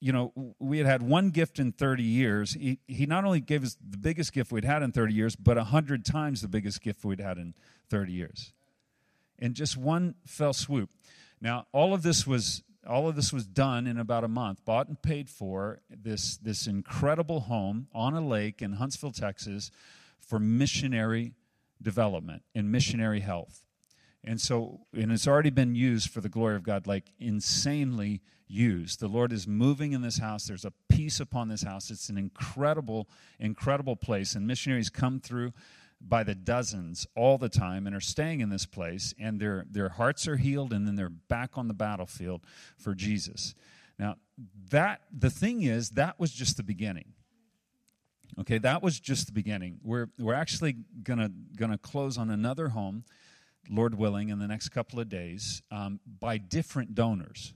you 0.00 0.12
know, 0.12 0.32
we 0.58 0.78
had 0.78 0.86
had 0.88 1.00
one 1.00 1.30
gift 1.30 1.60
in 1.60 1.70
30 1.70 2.02
years. 2.02 2.54
He, 2.54 2.80
he 2.88 3.06
not 3.06 3.24
only 3.24 3.38
gave 3.38 3.62
us 3.62 3.76
the 3.88 3.96
biggest 3.96 4.32
gift 4.32 4.50
we'd 4.50 4.64
had 4.64 4.82
in 4.82 4.90
30 4.90 5.14
years, 5.14 5.36
but 5.36 5.56
100 5.56 6.04
times 6.04 6.42
the 6.42 6.48
biggest 6.48 6.82
gift 6.82 7.04
we'd 7.04 7.20
had 7.20 7.38
in 7.38 7.54
30 7.88 8.10
years 8.10 8.52
in 9.42 9.54
just 9.54 9.76
one 9.76 10.14
fell 10.24 10.52
swoop. 10.52 10.88
Now, 11.40 11.66
all 11.72 11.92
of 11.92 12.02
this 12.02 12.26
was 12.26 12.62
all 12.86 13.08
of 13.08 13.14
this 13.14 13.32
was 13.32 13.46
done 13.46 13.86
in 13.86 13.98
about 13.98 14.24
a 14.24 14.28
month, 14.28 14.64
bought 14.64 14.88
and 14.88 15.00
paid 15.00 15.30
for 15.30 15.80
this, 15.88 16.36
this 16.38 16.66
incredible 16.66 17.40
home 17.40 17.86
on 17.92 18.14
a 18.14 18.20
lake 18.20 18.60
in 18.60 18.72
Huntsville, 18.72 19.12
Texas, 19.12 19.70
for 20.18 20.40
missionary 20.40 21.34
development 21.80 22.42
and 22.56 22.72
missionary 22.72 23.20
health. 23.20 23.64
And 24.24 24.40
so, 24.40 24.80
and 24.92 25.12
it's 25.12 25.28
already 25.28 25.50
been 25.50 25.76
used 25.76 26.10
for 26.10 26.20
the 26.20 26.28
glory 26.28 26.56
of 26.56 26.64
God, 26.64 26.88
like 26.88 27.12
insanely 27.20 28.20
used. 28.48 28.98
The 28.98 29.06
Lord 29.06 29.32
is 29.32 29.46
moving 29.46 29.92
in 29.92 30.02
this 30.02 30.18
house. 30.18 30.46
There's 30.46 30.64
a 30.64 30.72
peace 30.88 31.20
upon 31.20 31.48
this 31.48 31.62
house. 31.62 31.88
It's 31.88 32.08
an 32.08 32.18
incredible, 32.18 33.08
incredible 33.38 33.94
place. 33.94 34.34
And 34.34 34.44
missionaries 34.44 34.90
come 34.90 35.20
through 35.20 35.52
by 36.08 36.22
the 36.22 36.34
dozens 36.34 37.06
all 37.14 37.38
the 37.38 37.48
time 37.48 37.86
and 37.86 37.94
are 37.94 38.00
staying 38.00 38.40
in 38.40 38.50
this 38.50 38.66
place 38.66 39.14
and 39.18 39.40
their, 39.40 39.64
their 39.70 39.90
hearts 39.90 40.26
are 40.26 40.36
healed 40.36 40.72
and 40.72 40.86
then 40.86 40.96
they're 40.96 41.08
back 41.08 41.56
on 41.56 41.68
the 41.68 41.74
battlefield 41.74 42.44
for 42.76 42.94
jesus. 42.94 43.54
Now 43.98 44.16
that 44.70 45.02
the 45.16 45.30
thing 45.30 45.62
is 45.62 45.90
that 45.90 46.18
was 46.18 46.32
just 46.32 46.56
the 46.56 46.62
beginning. 46.62 47.12
Okay 48.40 48.58
that 48.58 48.82
was 48.82 48.98
just 48.98 49.26
the 49.26 49.32
beginning. 49.32 49.78
We're, 49.82 50.08
we're 50.18 50.34
actually 50.34 50.76
gonna 51.02 51.30
gonna 51.56 51.78
close 51.78 52.18
on 52.18 52.30
another 52.30 52.70
home 52.70 53.04
lord 53.70 53.94
willing 53.94 54.28
in 54.28 54.38
the 54.38 54.48
next 54.48 54.70
couple 54.70 54.98
of 54.98 55.08
days 55.08 55.62
um, 55.70 56.00
by 56.20 56.38
different 56.38 56.94
donors. 56.94 57.54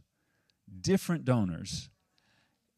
Different 0.81 1.25
donors 1.25 1.91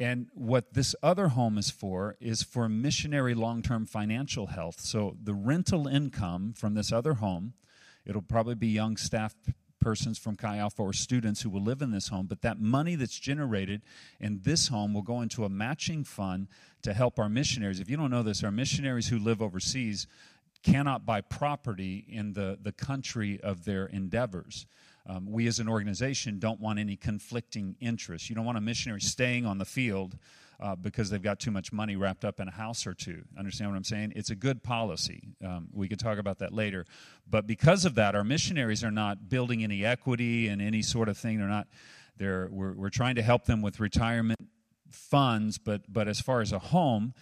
and 0.00 0.28
what 0.32 0.74
this 0.74 0.94
other 1.02 1.28
home 1.28 1.58
is 1.58 1.70
for 1.70 2.16
is 2.20 2.42
for 2.42 2.68
missionary 2.68 3.34
long 3.34 3.62
term 3.62 3.84
financial 3.84 4.46
health. 4.46 4.80
So 4.80 5.16
the 5.22 5.34
rental 5.34 5.88
income 5.88 6.54
from 6.56 6.74
this 6.74 6.92
other 6.92 7.14
home, 7.14 7.54
it'll 8.06 8.22
probably 8.22 8.54
be 8.54 8.68
young 8.68 8.96
staff 8.96 9.34
persons 9.80 10.18
from 10.18 10.36
Chi 10.36 10.58
Alpha 10.58 10.82
or 10.82 10.92
students 10.92 11.42
who 11.42 11.50
will 11.50 11.62
live 11.62 11.82
in 11.82 11.90
this 11.90 12.08
home, 12.08 12.26
but 12.26 12.42
that 12.42 12.60
money 12.60 12.94
that's 12.94 13.18
generated 13.18 13.82
in 14.20 14.40
this 14.42 14.68
home 14.68 14.92
will 14.92 15.02
go 15.02 15.20
into 15.20 15.44
a 15.44 15.48
matching 15.48 16.04
fund 16.04 16.48
to 16.82 16.92
help 16.92 17.18
our 17.18 17.28
missionaries. 17.28 17.80
If 17.80 17.88
you 17.88 17.96
don't 17.96 18.10
know 18.10 18.22
this, 18.22 18.42
our 18.42 18.50
missionaries 18.50 19.08
who 19.08 19.18
live 19.18 19.40
overseas 19.40 20.06
cannot 20.62 21.06
buy 21.06 21.20
property 21.20 22.04
in 22.08 22.32
the, 22.32 22.58
the 22.60 22.72
country 22.72 23.40
of 23.40 23.64
their 23.64 23.86
endeavors. 23.86 24.66
Um, 25.08 25.26
we 25.26 25.46
as 25.46 25.58
an 25.58 25.68
organization 25.68 26.38
don't 26.38 26.60
want 26.60 26.78
any 26.78 26.96
conflicting 26.96 27.76
interests. 27.80 28.28
You 28.28 28.36
don't 28.36 28.44
want 28.44 28.58
a 28.58 28.60
missionary 28.60 29.00
staying 29.00 29.46
on 29.46 29.58
the 29.58 29.64
field 29.64 30.18
uh, 30.60 30.76
because 30.76 31.08
they've 31.08 31.22
got 31.22 31.40
too 31.40 31.50
much 31.50 31.72
money 31.72 31.96
wrapped 31.96 32.24
up 32.24 32.40
in 32.40 32.48
a 32.48 32.52
house 32.52 32.86
or 32.86 32.92
two. 32.92 33.22
Understand 33.38 33.70
what 33.70 33.76
I'm 33.76 33.84
saying? 33.84 34.12
It's 34.16 34.30
a 34.30 34.34
good 34.34 34.62
policy. 34.62 35.28
Um, 35.44 35.68
we 35.72 35.88
could 35.88 35.98
talk 35.98 36.18
about 36.18 36.38
that 36.40 36.52
later. 36.52 36.84
But 37.28 37.46
because 37.46 37.84
of 37.84 37.94
that, 37.94 38.14
our 38.14 38.24
missionaries 38.24 38.84
are 38.84 38.90
not 38.90 39.28
building 39.28 39.64
any 39.64 39.84
equity 39.84 40.48
and 40.48 40.60
any 40.60 40.82
sort 40.82 41.08
of 41.08 41.16
thing. 41.16 41.38
They're 41.38 41.48
not. 41.48 41.68
They're, 42.16 42.48
we're, 42.50 42.72
we're 42.72 42.90
trying 42.90 43.14
to 43.14 43.22
help 43.22 43.44
them 43.44 43.62
with 43.62 43.78
retirement 43.78 44.40
funds, 44.90 45.56
but, 45.56 45.82
but 45.88 46.08
as 46.08 46.20
far 46.20 46.40
as 46.40 46.50
a 46.50 46.58
home, 46.58 47.14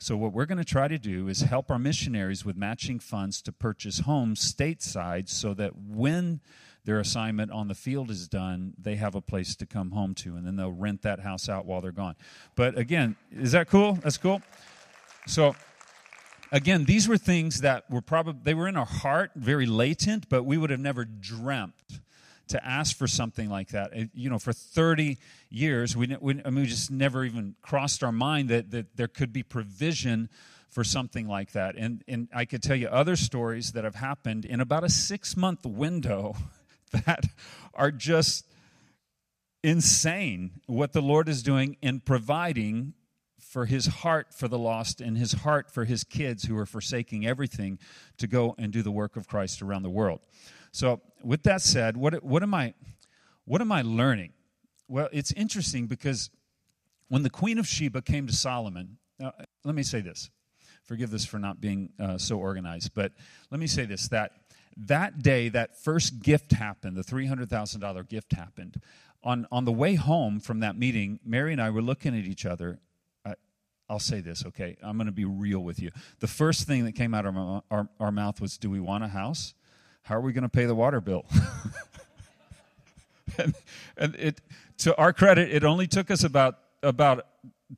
so, 0.00 0.16
what 0.16 0.32
we're 0.32 0.46
going 0.46 0.58
to 0.58 0.64
try 0.64 0.86
to 0.86 0.96
do 0.96 1.26
is 1.26 1.40
help 1.40 1.72
our 1.72 1.78
missionaries 1.78 2.44
with 2.44 2.56
matching 2.56 3.00
funds 3.00 3.42
to 3.42 3.50
purchase 3.50 4.00
homes 4.00 4.40
stateside 4.40 5.28
so 5.28 5.54
that 5.54 5.72
when 5.76 6.40
their 6.88 7.00
assignment 7.00 7.50
on 7.50 7.68
the 7.68 7.74
field 7.74 8.10
is 8.10 8.28
done, 8.28 8.72
they 8.78 8.96
have 8.96 9.14
a 9.14 9.20
place 9.20 9.54
to 9.54 9.66
come 9.66 9.90
home 9.90 10.14
to, 10.14 10.36
and 10.36 10.46
then 10.46 10.56
they'll 10.56 10.72
rent 10.72 11.02
that 11.02 11.20
house 11.20 11.46
out 11.46 11.66
while 11.66 11.82
they're 11.82 11.92
gone. 11.92 12.16
But 12.56 12.78
again, 12.78 13.14
is 13.30 13.52
that 13.52 13.68
cool? 13.68 13.98
That's 14.02 14.16
cool. 14.16 14.40
So, 15.26 15.54
again, 16.50 16.86
these 16.86 17.06
were 17.06 17.18
things 17.18 17.60
that 17.60 17.90
were 17.90 18.00
probably 18.00 18.40
they 18.42 18.54
were 18.54 18.66
in 18.66 18.74
our 18.78 18.86
heart, 18.86 19.32
very 19.36 19.66
latent, 19.66 20.30
but 20.30 20.44
we 20.44 20.56
would 20.56 20.70
have 20.70 20.80
never 20.80 21.04
dreamt 21.04 21.74
to 22.46 22.66
ask 22.66 22.96
for 22.96 23.06
something 23.06 23.50
like 23.50 23.68
that. 23.68 23.92
You 24.14 24.30
know, 24.30 24.38
for 24.38 24.54
30 24.54 25.18
years, 25.50 25.94
we, 25.94 26.16
we, 26.18 26.40
I 26.42 26.48
mean, 26.48 26.62
we 26.62 26.66
just 26.68 26.90
never 26.90 27.22
even 27.22 27.54
crossed 27.60 28.02
our 28.02 28.12
mind 28.12 28.48
that, 28.48 28.70
that 28.70 28.96
there 28.96 29.08
could 29.08 29.30
be 29.30 29.42
provision 29.42 30.30
for 30.70 30.84
something 30.84 31.28
like 31.28 31.52
that. 31.52 31.74
And, 31.76 32.02
and 32.08 32.28
I 32.34 32.46
could 32.46 32.62
tell 32.62 32.76
you 32.76 32.88
other 32.88 33.14
stories 33.14 33.72
that 33.72 33.84
have 33.84 33.96
happened 33.96 34.46
in 34.46 34.62
about 34.62 34.84
a 34.84 34.88
six 34.88 35.36
month 35.36 35.66
window 35.66 36.34
that 37.06 37.26
are 37.74 37.90
just 37.90 38.46
insane 39.62 40.60
what 40.66 40.92
the 40.92 41.02
Lord 41.02 41.28
is 41.28 41.42
doing 41.42 41.76
in 41.82 42.00
providing 42.00 42.94
for 43.38 43.66
his 43.66 43.86
heart 43.86 44.34
for 44.34 44.46
the 44.46 44.58
lost 44.58 45.00
and 45.00 45.16
his 45.16 45.32
heart 45.32 45.70
for 45.70 45.84
his 45.84 46.04
kids 46.04 46.44
who 46.44 46.56
are 46.56 46.66
forsaking 46.66 47.26
everything 47.26 47.78
to 48.18 48.26
go 48.26 48.54
and 48.58 48.72
do 48.72 48.82
the 48.82 48.90
work 48.90 49.16
of 49.16 49.26
Christ 49.26 49.62
around 49.62 49.82
the 49.82 49.90
world. 49.90 50.20
So, 50.70 51.00
with 51.22 51.42
that 51.44 51.62
said, 51.62 51.96
what, 51.96 52.22
what, 52.22 52.42
am 52.42 52.52
I, 52.52 52.74
what 53.44 53.60
am 53.60 53.72
I 53.72 53.82
learning? 53.82 54.32
Well, 54.86 55.08
it's 55.12 55.32
interesting 55.32 55.86
because 55.86 56.30
when 57.08 57.22
the 57.22 57.30
Queen 57.30 57.58
of 57.58 57.66
Sheba 57.66 58.02
came 58.02 58.26
to 58.26 58.34
Solomon, 58.34 58.98
now, 59.18 59.32
let 59.64 59.74
me 59.74 59.82
say 59.82 60.00
this. 60.00 60.30
Forgive 60.84 61.10
this 61.10 61.24
for 61.24 61.38
not 61.38 61.60
being 61.60 61.90
uh, 61.98 62.18
so 62.18 62.38
organized, 62.38 62.92
but 62.94 63.12
let 63.50 63.60
me 63.60 63.66
say 63.66 63.84
this 63.84 64.08
that 64.08 64.32
that 64.86 65.22
day, 65.22 65.48
that 65.48 65.76
first 65.76 66.22
gift 66.22 66.52
happened, 66.52 66.96
the 66.96 67.02
$300,000 67.02 68.08
gift 68.08 68.32
happened. 68.32 68.80
On, 69.24 69.46
on 69.50 69.64
the 69.64 69.72
way 69.72 69.96
home 69.96 70.38
from 70.38 70.60
that 70.60 70.78
meeting, 70.78 71.18
Mary 71.24 71.52
and 71.52 71.60
I 71.60 71.70
were 71.70 71.82
looking 71.82 72.16
at 72.16 72.24
each 72.24 72.46
other. 72.46 72.78
I, 73.26 73.34
will 73.90 73.98
say 73.98 74.20
this, 74.20 74.46
okay? 74.46 74.76
I'm 74.82 74.96
going 74.96 75.06
to 75.06 75.12
be 75.12 75.24
real 75.24 75.60
with 75.60 75.80
you. 75.80 75.90
The 76.20 76.28
first 76.28 76.66
thing 76.66 76.84
that 76.84 76.92
came 76.92 77.14
out 77.14 77.26
of 77.26 77.36
our, 77.36 77.62
our, 77.70 77.88
our 77.98 78.12
mouth 78.12 78.40
was, 78.40 78.56
Do 78.56 78.70
we 78.70 78.80
want 78.80 79.04
a 79.04 79.08
house? 79.08 79.54
how 80.08 80.16
are 80.16 80.22
we 80.22 80.32
going 80.32 80.42
to 80.42 80.48
pay 80.48 80.64
the 80.64 80.74
water 80.74 81.02
bill? 81.02 81.26
and, 83.38 83.54
and 83.98 84.14
it, 84.14 84.40
to 84.78 84.96
our 84.96 85.12
credit, 85.12 85.52
it 85.52 85.64
only 85.64 85.86
took 85.86 86.10
us 86.10 86.24
about 86.24 86.58
about 86.82 87.26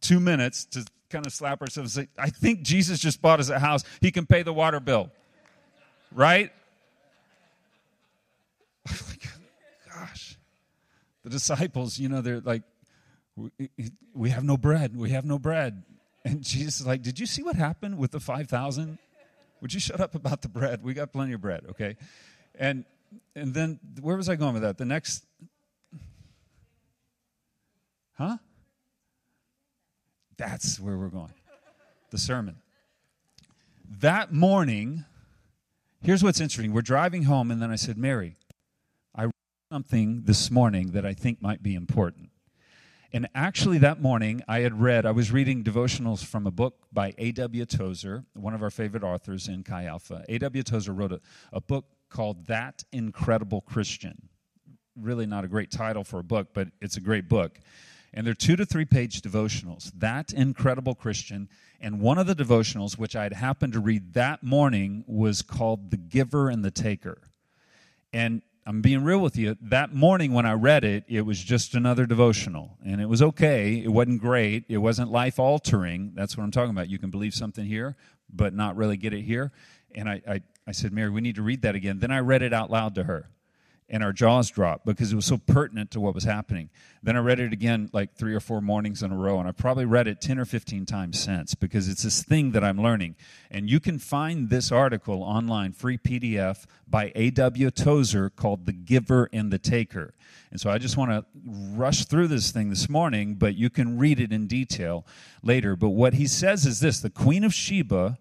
two 0.01 0.21
minutes 0.21 0.65
to 0.67 0.85
kind 1.09 1.27
of 1.27 1.33
slap 1.33 1.61
ourselves 1.61 1.97
and 1.97 2.07
say, 2.07 2.13
I 2.17 2.31
think 2.31 2.63
Jesus 2.63 3.01
just 3.01 3.21
bought 3.21 3.41
us 3.41 3.49
a 3.49 3.59
house. 3.59 3.83
He 4.01 4.13
can 4.13 4.27
pay 4.27 4.43
the 4.43 4.53
water 4.53 4.79
bill. 4.79 5.11
Right? 6.13 6.53
Gosh. 9.95 10.37
The 11.23 11.31
disciples, 11.31 11.99
you 11.99 12.09
know, 12.09 12.21
they're 12.21 12.41
like, 12.41 12.63
we 14.15 14.31
have 14.31 14.45
no 14.45 14.57
bread. 14.57 14.97
We 14.97 15.11
have 15.11 15.25
no 15.25 15.39
bread. 15.39 15.83
And 16.25 16.43
Jesus 16.43 16.81
is 16.81 16.87
like, 16.87 17.03
Did 17.03 17.19
you 17.19 17.27
see 17.27 17.43
what 17.43 17.57
happened 17.57 17.99
with 17.99 18.11
the 18.11 18.21
5,000? 18.21 18.99
Would 19.61 19.75
you 19.75 19.81
shut 19.81 20.01
up 20.01 20.15
about 20.15 20.43
the 20.43 20.49
bread? 20.49 20.83
We 20.83 20.95
got 20.95 21.13
plenty 21.13 21.33
of 21.33 21.41
bread, 21.41 21.65
okay? 21.71 21.97
And 22.55 22.85
and 23.35 23.55
then 23.55 23.81
where 24.01 24.17
was 24.17 24.29
I 24.29 24.37
going 24.37 24.55
with 24.55 24.63
that? 24.63 24.79
The 24.79 24.85
next 24.85 25.25
Huh? 28.21 28.37
That's 30.37 30.79
where 30.79 30.99
we're 30.99 31.09
going. 31.09 31.33
The 32.11 32.19
sermon. 32.19 32.57
That 34.01 34.31
morning, 34.31 35.07
here's 36.03 36.23
what's 36.23 36.39
interesting. 36.39 36.75
We're 36.75 36.83
driving 36.83 37.23
home, 37.23 37.51
and 37.51 37.63
then 37.63 37.71
I 37.71 37.77
said, 37.77 37.97
Mary, 37.97 38.37
something 39.73 40.23
this 40.25 40.51
morning 40.51 40.91
that 40.91 41.07
I 41.07 41.15
think 41.15 41.41
might 41.41 41.63
be 41.63 41.77
important. 41.77 42.31
And 43.13 43.29
actually, 43.37 43.79
that 43.79 44.03
morning, 44.03 44.43
I 44.49 44.61
had 44.61 44.81
read, 44.81 45.07
I 45.07 45.13
was 45.13 45.31
reading 45.31 45.63
devotionals 45.63 46.25
from 46.25 46.45
a 46.45 46.51
book 46.51 46.87
by 46.93 47.15
A.W. 47.19 47.65
Tozer, 47.67 48.25
one 48.35 48.53
of 48.53 48.65
our 48.65 48.71
favorite 48.71 49.05
authors 49.05 49.47
in 49.47 49.63
Chi 49.63 49.85
Alpha. 49.85 50.25
A.W. 50.29 50.65
Tozer 50.65 50.93
wrote 50.93 51.13
a, 51.13 51.21
a 51.53 51.61
book 51.61 51.85
called 52.09 52.47
That 52.47 52.83
Incredible 52.91 53.61
Christian. 53.61 54.29
Really 54.97 55.27
not 55.27 55.45
a 55.45 55.49
great 55.49 55.71
title 55.71 56.03
for 56.03 56.19
a 56.19 56.25
book, 56.25 56.49
but 56.53 56.69
it's 56.81 56.97
a 56.97 57.01
great 57.01 57.29
book. 57.29 57.61
And 58.13 58.27
they're 58.27 58.35
two 58.35 58.57
to 58.57 58.67
three 58.67 58.87
page 58.87 59.23
devotionals. 59.23 59.93
That 59.97 60.33
Incredible 60.33 60.97
Christian. 60.97 61.49
And 61.81 62.01
one 62.01 62.19
of 62.19 62.27
the 62.27 62.35
devotionals, 62.35 62.99
which 62.99 63.15
I 63.15 63.23
had 63.23 63.35
happened 63.35 63.75
to 63.75 63.81
read 63.81 64.15
that 64.15 64.43
morning, 64.43 65.05
was 65.07 65.43
called 65.43 65.93
The 65.93 65.97
Giver 65.97 66.51
and 66.51 66.65
the 66.65 66.73
Taker. 66.73 67.19
And 68.13 68.43
I'm 68.71 68.83
being 68.83 69.03
real 69.03 69.19
with 69.19 69.37
you. 69.37 69.57
That 69.63 69.93
morning 69.93 70.33
when 70.33 70.47
I 70.47 70.53
read 70.53 70.85
it, 70.85 71.03
it 71.09 71.23
was 71.23 71.43
just 71.43 71.75
another 71.75 72.07
devotional. 72.07 72.79
And 72.87 73.01
it 73.01 73.07
was 73.07 73.21
okay. 73.21 73.83
It 73.83 73.89
wasn't 73.89 74.21
great. 74.21 74.65
It 74.69 74.77
wasn't 74.77 75.11
life 75.11 75.41
altering. 75.41 76.13
That's 76.15 76.37
what 76.37 76.45
I'm 76.45 76.53
talking 76.53 76.71
about. 76.71 76.89
You 76.89 77.01
can 77.01 77.11
believe 77.11 77.35
something 77.35 77.67
here, 77.67 77.97
but 78.33 78.55
not 78.55 78.77
really 78.77 78.97
get 78.97 79.13
it 79.13 79.23
here. 79.23 79.51
And 79.97 80.09
I, 80.09 80.23
I, 80.25 80.43
I 80.69 80.71
said, 80.71 80.93
Mary, 80.93 81.11
we 81.11 81.21
need 81.21 81.35
to 81.35 81.43
read 81.43 81.63
that 81.63 81.75
again. 81.75 81.99
Then 81.99 82.13
I 82.13 82.21
read 82.21 82.43
it 82.43 82.53
out 82.53 82.71
loud 82.71 82.95
to 82.95 83.03
her 83.03 83.29
and 83.91 84.05
our 84.05 84.13
jaws 84.13 84.51
dropped 84.51 84.87
because 84.87 85.13
it 85.13 85.17
was 85.17 85.27
so 85.27 85.37
pertinent 85.37 85.91
to 85.91 86.01
what 86.01 86.15
was 86.15 86.23
happening. 86.23 86.71
Then 87.03 87.17
I 87.17 87.21
read 87.21 87.41
it 87.41 87.53
again 87.53 87.91
like 87.93 88.15
three 88.15 88.35
or 88.35 88.41
four 88.41 88.61
mornings 88.61 89.03
in 89.03 89.11
a 89.11 89.17
row, 89.17 89.41
and 89.41 89.49
I 89.49 89.53
probably 89.53 89.85
read 89.85 90.07
it 90.07 90.21
10 90.21 90.39
or 90.39 90.45
15 90.45 90.87
times 90.87 91.19
since 91.19 91.57
because 91.57 91.89
it's 91.89 92.05
this 92.05 92.23
thing 92.23 92.53
that 92.53 92.63
I'm 92.63 92.81
learning. 92.81 93.17
And 93.51 93.69
you 93.69 93.81
can 93.81 93.99
find 93.99 94.49
this 94.49 94.71
article 94.71 95.25
online, 95.25 95.73
free 95.73 95.99
PDF 95.99 96.67
by 96.89 97.11
A.W. 97.17 97.71
Tozer 97.73 98.31
called 98.31 98.67
The 98.67 98.73
Giver 98.73 99.29
and 99.33 99.53
the 99.53 99.59
Taker. 99.59 100.15
And 100.53 100.61
so 100.61 100.71
I 100.71 100.79
just 100.79 100.97
want 100.97 101.11
to 101.11 101.25
rush 101.45 102.05
through 102.05 102.29
this 102.29 102.53
thing 102.53 102.71
this 102.71 102.89
morning, 102.89 103.35
but 103.35 103.57
you 103.57 103.71
can 103.71 103.99
read 103.99 104.21
it 104.21 104.33
in 104.33 104.47
detail 104.47 105.05
later. 105.43 105.75
But 105.75 105.91
what 105.91 106.15
he 106.15 106.29
says 106.29 106.65
is 106.65 106.79
this 106.79 107.01
the 107.01 107.11
Queen 107.11 107.43
of 107.43 107.53
Sheba 107.53 108.19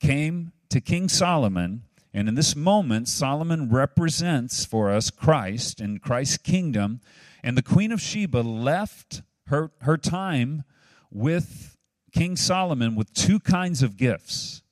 came 0.00 0.52
to 0.70 0.80
King 0.80 1.08
Solomon 1.08 1.82
and 2.14 2.28
in 2.28 2.36
this 2.36 2.54
moment, 2.54 3.08
Solomon 3.08 3.68
represents 3.68 4.64
for 4.64 4.88
us 4.88 5.10
Christ 5.10 5.80
and 5.80 6.00
Christ's 6.00 6.38
kingdom. 6.38 7.00
And 7.42 7.58
the 7.58 7.62
Queen 7.62 7.90
of 7.90 8.00
Sheba 8.00 8.38
left 8.38 9.22
her, 9.48 9.72
her 9.80 9.98
time 9.98 10.62
with 11.10 11.76
King 12.12 12.36
Solomon 12.36 12.94
with 12.94 13.12
two 13.12 13.40
kinds 13.40 13.82
of 13.82 13.96
gifts. 13.96 14.62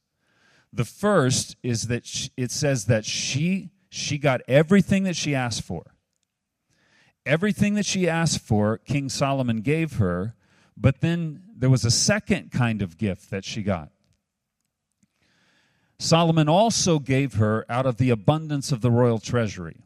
The 0.72 0.84
first 0.84 1.56
is 1.64 1.88
that 1.88 2.06
she, 2.06 2.30
it 2.36 2.52
says 2.52 2.86
that 2.86 3.04
she, 3.04 3.70
she 3.90 4.18
got 4.18 4.40
everything 4.46 5.02
that 5.02 5.16
she 5.16 5.34
asked 5.34 5.62
for. 5.62 5.96
Everything 7.26 7.74
that 7.74 7.84
she 7.84 8.08
asked 8.08 8.40
for, 8.40 8.78
King 8.78 9.08
Solomon 9.08 9.62
gave 9.62 9.94
her. 9.94 10.36
But 10.76 11.00
then 11.00 11.42
there 11.56 11.68
was 11.68 11.84
a 11.84 11.90
second 11.90 12.52
kind 12.52 12.82
of 12.82 12.96
gift 12.96 13.30
that 13.30 13.44
she 13.44 13.62
got. 13.62 13.90
Solomon 16.02 16.48
also 16.48 16.98
gave 16.98 17.34
her 17.34 17.64
out 17.68 17.86
of 17.86 17.96
the 17.96 18.10
abundance 18.10 18.72
of 18.72 18.80
the 18.80 18.90
royal 18.90 19.20
treasury. 19.20 19.76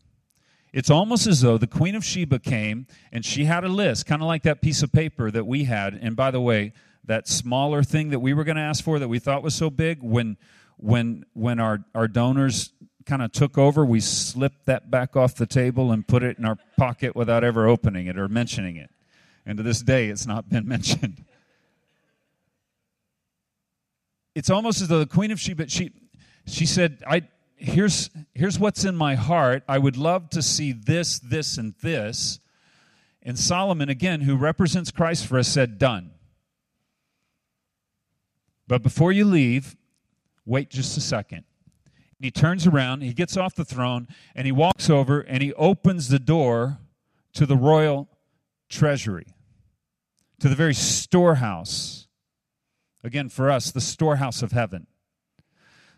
It's 0.72 0.88
almost 0.88 1.26
as 1.26 1.42
though 1.42 1.58
the 1.58 1.66
Queen 1.66 1.94
of 1.94 2.06
Sheba 2.06 2.38
came 2.38 2.86
and 3.12 3.22
she 3.22 3.44
had 3.44 3.64
a 3.64 3.68
list, 3.68 4.06
kind 4.06 4.22
of 4.22 4.26
like 4.26 4.42
that 4.44 4.62
piece 4.62 4.82
of 4.82 4.90
paper 4.92 5.30
that 5.30 5.46
we 5.46 5.64
had. 5.64 5.92
And 5.92 6.16
by 6.16 6.30
the 6.30 6.40
way, 6.40 6.72
that 7.04 7.28
smaller 7.28 7.82
thing 7.82 8.08
that 8.10 8.20
we 8.20 8.32
were 8.32 8.44
going 8.44 8.56
to 8.56 8.62
ask 8.62 8.82
for 8.82 8.98
that 8.98 9.08
we 9.08 9.18
thought 9.18 9.42
was 9.42 9.54
so 9.54 9.68
big, 9.68 10.02
when 10.02 10.38
when 10.78 11.26
when 11.34 11.60
our, 11.60 11.84
our 11.94 12.08
donors 12.08 12.72
kind 13.04 13.20
of 13.20 13.30
took 13.32 13.58
over, 13.58 13.84
we 13.84 14.00
slipped 14.00 14.64
that 14.64 14.90
back 14.90 15.16
off 15.16 15.34
the 15.34 15.46
table 15.46 15.92
and 15.92 16.08
put 16.08 16.22
it 16.22 16.38
in 16.38 16.46
our 16.46 16.56
pocket 16.78 17.14
without 17.14 17.44
ever 17.44 17.66
opening 17.66 18.06
it 18.06 18.18
or 18.18 18.26
mentioning 18.26 18.76
it. 18.76 18.90
And 19.44 19.58
to 19.58 19.62
this 19.62 19.82
day, 19.82 20.08
it's 20.08 20.26
not 20.26 20.48
been 20.48 20.66
mentioned. 20.76 21.24
It's 24.34 24.50
almost 24.50 24.82
as 24.82 24.88
though 24.88 24.98
the 24.98 25.06
Queen 25.06 25.30
of 25.30 25.40
Sheba, 25.40 25.68
she, 25.68 25.92
she 26.46 26.66
said, 26.66 27.02
I, 27.06 27.22
here's, 27.56 28.10
here's 28.34 28.58
what's 28.58 28.84
in 28.84 28.96
my 28.96 29.14
heart. 29.14 29.64
I 29.68 29.78
would 29.78 29.96
love 29.96 30.30
to 30.30 30.42
see 30.42 30.72
this, 30.72 31.18
this, 31.18 31.58
and 31.58 31.74
this. 31.82 32.40
And 33.22 33.38
Solomon, 33.38 33.88
again, 33.88 34.20
who 34.20 34.36
represents 34.36 34.90
Christ 34.90 35.26
for 35.26 35.38
us, 35.38 35.48
said, 35.48 35.78
Done. 35.78 36.12
But 38.68 38.82
before 38.82 39.12
you 39.12 39.24
leave, 39.24 39.76
wait 40.44 40.70
just 40.70 40.96
a 40.96 41.00
second. 41.00 41.44
He 42.20 42.30
turns 42.30 42.66
around, 42.66 43.02
he 43.02 43.12
gets 43.12 43.36
off 43.36 43.54
the 43.54 43.64
throne, 43.64 44.08
and 44.34 44.46
he 44.46 44.52
walks 44.52 44.88
over 44.88 45.20
and 45.20 45.42
he 45.42 45.52
opens 45.54 46.08
the 46.08 46.18
door 46.18 46.78
to 47.34 47.44
the 47.44 47.56
royal 47.56 48.08
treasury, 48.68 49.26
to 50.40 50.48
the 50.48 50.54
very 50.54 50.74
storehouse. 50.74 52.08
Again, 53.04 53.28
for 53.28 53.50
us, 53.50 53.70
the 53.70 53.80
storehouse 53.80 54.42
of 54.42 54.52
heaven. 54.52 54.86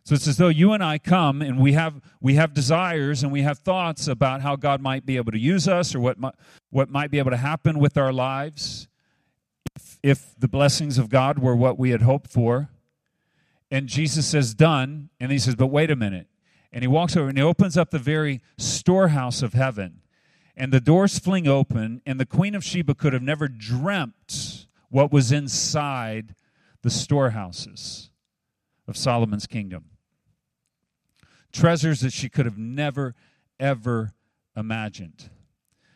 So 0.08 0.14
it's 0.14 0.26
as 0.26 0.38
though 0.38 0.48
you 0.48 0.72
and 0.72 0.82
I 0.82 0.96
come 0.96 1.42
and 1.42 1.60
we 1.60 1.74
have 1.74 2.00
we 2.22 2.36
have 2.36 2.54
desires 2.54 3.22
and 3.22 3.30
we 3.30 3.42
have 3.42 3.58
thoughts 3.58 4.08
about 4.08 4.40
how 4.40 4.56
God 4.56 4.80
might 4.80 5.04
be 5.04 5.18
able 5.18 5.32
to 5.32 5.38
use 5.38 5.68
us 5.68 5.94
or 5.94 6.00
what 6.00 6.18
might, 6.18 6.34
what 6.70 6.88
might 6.88 7.10
be 7.10 7.18
able 7.18 7.30
to 7.30 7.36
happen 7.36 7.78
with 7.78 7.98
our 7.98 8.10
lives 8.10 8.88
if, 9.76 9.98
if 10.02 10.34
the 10.38 10.48
blessings 10.48 10.96
of 10.96 11.10
God 11.10 11.40
were 11.40 11.54
what 11.54 11.78
we 11.78 11.90
had 11.90 12.00
hoped 12.00 12.30
for. 12.30 12.70
And 13.70 13.86
Jesus 13.86 14.26
says, 14.26 14.54
Done. 14.54 15.10
And 15.20 15.30
he 15.30 15.38
says, 15.38 15.56
But 15.56 15.66
wait 15.66 15.90
a 15.90 15.96
minute. 15.96 16.28
And 16.72 16.82
he 16.82 16.88
walks 16.88 17.14
over 17.14 17.28
and 17.28 17.36
he 17.36 17.44
opens 17.44 17.76
up 17.76 17.90
the 17.90 17.98
very 17.98 18.40
storehouse 18.56 19.42
of 19.42 19.52
heaven. 19.52 20.00
And 20.56 20.72
the 20.72 20.80
doors 20.80 21.18
fling 21.18 21.46
open, 21.46 22.00
and 22.06 22.18
the 22.18 22.24
Queen 22.24 22.54
of 22.54 22.64
Sheba 22.64 22.94
could 22.94 23.12
have 23.12 23.20
never 23.20 23.46
dreamt 23.46 24.68
what 24.88 25.12
was 25.12 25.32
inside 25.32 26.34
the 26.80 26.88
storehouses 26.88 28.08
of 28.86 28.96
Solomon's 28.96 29.46
kingdom. 29.46 29.84
Treasures 31.52 32.00
that 32.00 32.12
she 32.12 32.28
could 32.28 32.46
have 32.46 32.58
never, 32.58 33.14
ever 33.58 34.12
imagined. 34.56 35.30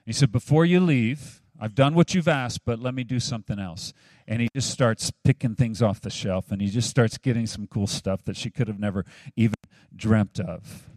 He 0.05 0.13
said, 0.13 0.33
Before 0.33 0.65
you 0.65 0.81
leave, 0.81 1.43
I've 1.61 1.75
done 1.75 1.95
what 1.95 2.15
you've 2.15 2.29
asked, 2.29 2.65
but 2.65 2.81
let 2.81 2.95
me 2.95 3.05
do 3.05 3.21
something 3.21 3.59
else. 3.59 3.93
And 4.27 4.41
he 4.41 4.49
just 4.55 4.71
starts 4.71 5.13
picking 5.23 5.55
things 5.55 5.81
off 5.81 6.01
the 6.01 6.11
shelf 6.11 6.51
and 6.51 6.61
he 6.61 6.69
just 6.69 6.91
starts 6.91 7.19
getting 7.19 7.47
some 7.47 7.67
cool 7.67 7.87
stuff 7.87 8.25
that 8.25 8.37
she 8.37 8.51
could 8.51 8.69
have 8.69 8.81
never 8.81 9.05
even 9.37 9.55
dreamt 9.95 10.41
of. 10.41 10.89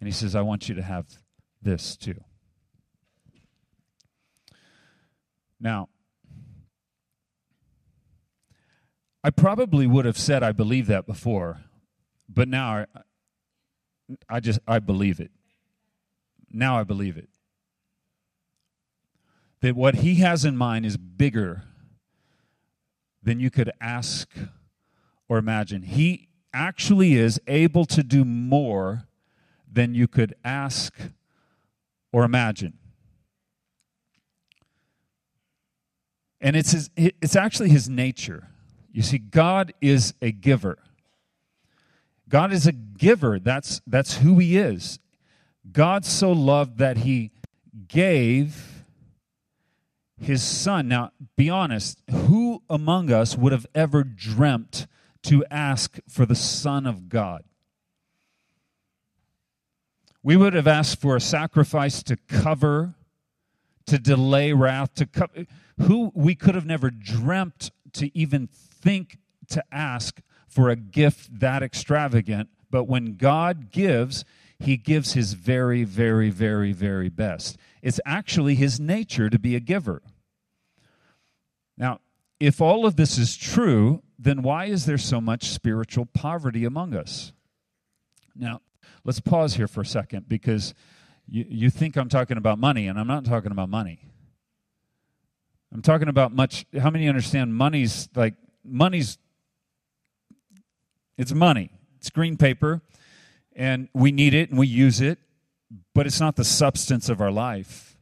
And 0.00 0.06
he 0.06 0.12
says, 0.12 0.34
I 0.34 0.42
want 0.42 0.68
you 0.68 0.74
to 0.74 0.82
have 0.82 1.06
this 1.62 1.96
too. 1.96 2.22
Now, 5.60 5.88
I 9.24 9.30
probably 9.30 9.86
would 9.86 10.04
have 10.04 10.18
said 10.18 10.42
I 10.42 10.52
believe 10.52 10.86
that 10.86 11.06
before, 11.06 11.60
but 12.28 12.48
now 12.48 12.86
I, 14.28 14.40
just 14.40 14.60
I 14.66 14.78
believe 14.78 15.20
it. 15.20 15.30
Now 16.50 16.78
I 16.78 16.84
believe 16.84 17.16
it 17.16 17.28
that 19.60 19.74
what 19.74 19.96
he 19.96 20.16
has 20.16 20.44
in 20.44 20.56
mind 20.56 20.86
is 20.86 20.96
bigger 20.96 21.64
than 23.22 23.40
you 23.40 23.50
could 23.50 23.72
ask 23.80 24.28
or 25.28 25.38
imagine. 25.38 25.82
He 25.82 26.28
actually 26.52 27.14
is 27.14 27.40
able 27.46 27.84
to 27.86 28.02
do 28.02 28.24
more 28.24 29.08
than 29.70 29.94
you 29.94 30.08
could 30.08 30.34
ask 30.44 30.94
or 32.12 32.24
imagine. 32.24 32.74
And 36.40 36.54
it's, 36.54 36.70
his, 36.70 36.90
it's 36.96 37.34
actually 37.34 37.70
his 37.70 37.88
nature. 37.88 38.48
You 38.92 39.02
see, 39.02 39.18
God 39.18 39.74
is 39.80 40.14
a 40.22 40.30
giver. 40.30 40.78
God 42.28 42.52
is 42.52 42.66
a 42.66 42.72
giver. 42.72 43.38
That's, 43.38 43.80
that's 43.86 44.18
who 44.18 44.38
he 44.38 44.58
is. 44.58 44.98
God 45.70 46.04
so 46.04 46.32
loved 46.32 46.78
that 46.78 46.98
he 46.98 47.30
gave 47.88 48.84
his 50.20 50.42
son. 50.42 50.88
Now, 50.88 51.12
be 51.36 51.48
honest, 51.48 52.02
who 52.10 52.62
among 52.68 53.10
us 53.10 53.36
would 53.36 53.52
have 53.52 53.66
ever 53.74 54.02
dreamt 54.02 54.86
to 55.24 55.44
ask 55.50 55.98
for 56.08 56.26
the 56.26 56.34
Son 56.34 56.86
of 56.86 57.08
God? 57.08 57.44
We 60.22 60.36
would 60.36 60.54
have 60.54 60.66
asked 60.66 61.00
for 61.00 61.16
a 61.16 61.20
sacrifice 61.20 62.02
to 62.02 62.16
cover, 62.28 62.94
to 63.86 63.98
delay 63.98 64.52
wrath, 64.52 64.94
to 64.94 65.06
cover. 65.06 65.46
Who 65.82 66.12
we 66.14 66.34
could 66.34 66.54
have 66.54 66.66
never 66.66 66.90
dreamt 66.90 67.70
to 67.94 68.16
even 68.18 68.48
think 68.48 69.18
to 69.50 69.64
ask 69.72 70.20
for 70.48 70.70
a 70.70 70.76
gift 70.76 71.40
that 71.40 71.62
extravagant. 71.62 72.48
But 72.70 72.84
when 72.84 73.16
God 73.16 73.70
gives, 73.70 74.24
he 74.58 74.76
gives 74.76 75.12
his 75.12 75.34
very, 75.34 75.84
very, 75.84 76.30
very, 76.30 76.72
very 76.72 77.08
best. 77.08 77.56
It's 77.82 78.00
actually 78.04 78.54
his 78.54 78.80
nature 78.80 79.30
to 79.30 79.38
be 79.38 79.54
a 79.54 79.60
giver. 79.60 80.02
Now, 81.76 82.00
if 82.40 82.60
all 82.60 82.86
of 82.86 82.96
this 82.96 83.18
is 83.18 83.36
true, 83.36 84.02
then 84.18 84.42
why 84.42 84.66
is 84.66 84.86
there 84.86 84.98
so 84.98 85.20
much 85.20 85.50
spiritual 85.50 86.06
poverty 86.06 86.64
among 86.64 86.94
us? 86.94 87.32
Now, 88.34 88.60
let's 89.04 89.20
pause 89.20 89.54
here 89.54 89.68
for 89.68 89.82
a 89.82 89.86
second 89.86 90.28
because 90.28 90.74
you, 91.28 91.44
you 91.48 91.70
think 91.70 91.96
I'm 91.96 92.08
talking 92.08 92.36
about 92.36 92.58
money, 92.58 92.88
and 92.88 92.98
I'm 92.98 93.06
not 93.06 93.24
talking 93.24 93.52
about 93.52 93.68
money. 93.68 94.00
I'm 95.72 95.82
talking 95.82 96.08
about 96.08 96.32
much. 96.32 96.64
How 96.80 96.90
many 96.90 97.08
understand 97.08 97.54
money's 97.54 98.08
like 98.14 98.34
money's? 98.64 99.18
It's 101.18 101.34
money. 101.34 101.70
It's 101.98 102.10
green 102.10 102.36
paper, 102.36 102.80
and 103.54 103.88
we 103.92 104.12
need 104.12 104.32
it 104.32 104.50
and 104.50 104.58
we 104.58 104.68
use 104.68 105.00
it, 105.00 105.18
but 105.94 106.06
it's 106.06 106.20
not 106.20 106.36
the 106.36 106.44
substance 106.44 107.08
of 107.08 107.20
our 107.20 107.32
life. 107.32 107.96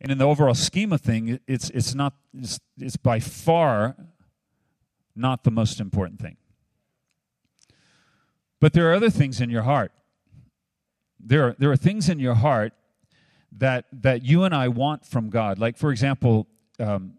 And 0.00 0.10
in 0.10 0.18
the 0.18 0.24
overall 0.24 0.54
scheme 0.54 0.92
of 0.92 1.02
things, 1.02 1.38
it's, 1.46 1.68
it's, 1.70 1.94
not, 1.94 2.14
it's, 2.32 2.58
it's 2.78 2.96
by 2.96 3.20
far 3.20 3.96
not 5.14 5.44
the 5.44 5.50
most 5.50 5.78
important 5.78 6.20
thing. 6.20 6.36
But 8.60 8.72
there 8.72 8.90
are 8.90 8.94
other 8.94 9.10
things 9.10 9.40
in 9.40 9.50
your 9.50 9.62
heart. 9.62 9.92
There 11.20 11.48
are, 11.48 11.56
there 11.58 11.70
are 11.70 11.76
things 11.76 12.08
in 12.08 12.18
your 12.18 12.34
heart 12.34 12.72
that, 13.52 13.86
that 13.92 14.24
you 14.24 14.44
and 14.44 14.54
I 14.54 14.68
want 14.68 15.04
from 15.06 15.28
God. 15.28 15.58
Like, 15.58 15.76
for 15.76 15.90
example, 15.90 16.46
um, 16.78 17.14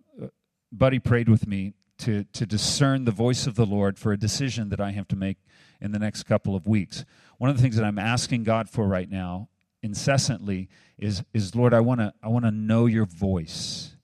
Buddy 0.71 0.99
prayed 0.99 1.29
with 1.29 1.47
me 1.47 1.73
to, 1.99 2.23
to 2.25 2.45
discern 2.45 3.05
the 3.05 3.11
voice 3.11 3.47
of 3.47 3.55
the 3.55 3.65
Lord 3.65 3.97
for 3.97 4.11
a 4.11 4.17
decision 4.17 4.69
that 4.69 4.79
I 4.79 4.91
have 4.91 5.07
to 5.09 5.15
make 5.15 5.37
in 5.81 5.91
the 5.91 5.99
next 5.99 6.23
couple 6.23 6.55
of 6.55 6.67
weeks. 6.67 7.05
One 7.37 7.49
of 7.49 7.55
the 7.55 7.61
things 7.61 7.75
that 7.75 7.85
I'm 7.85 7.99
asking 7.99 8.43
God 8.43 8.69
for 8.69 8.87
right 8.87 9.09
now 9.09 9.49
incessantly 9.81 10.69
is, 10.97 11.23
is 11.33 11.55
Lord, 11.55 11.73
I 11.73 11.79
want 11.79 11.99
to 11.99 12.13
I 12.23 12.27
wanna 12.29 12.51
know 12.51 12.85
your 12.85 13.05
voice 13.05 13.95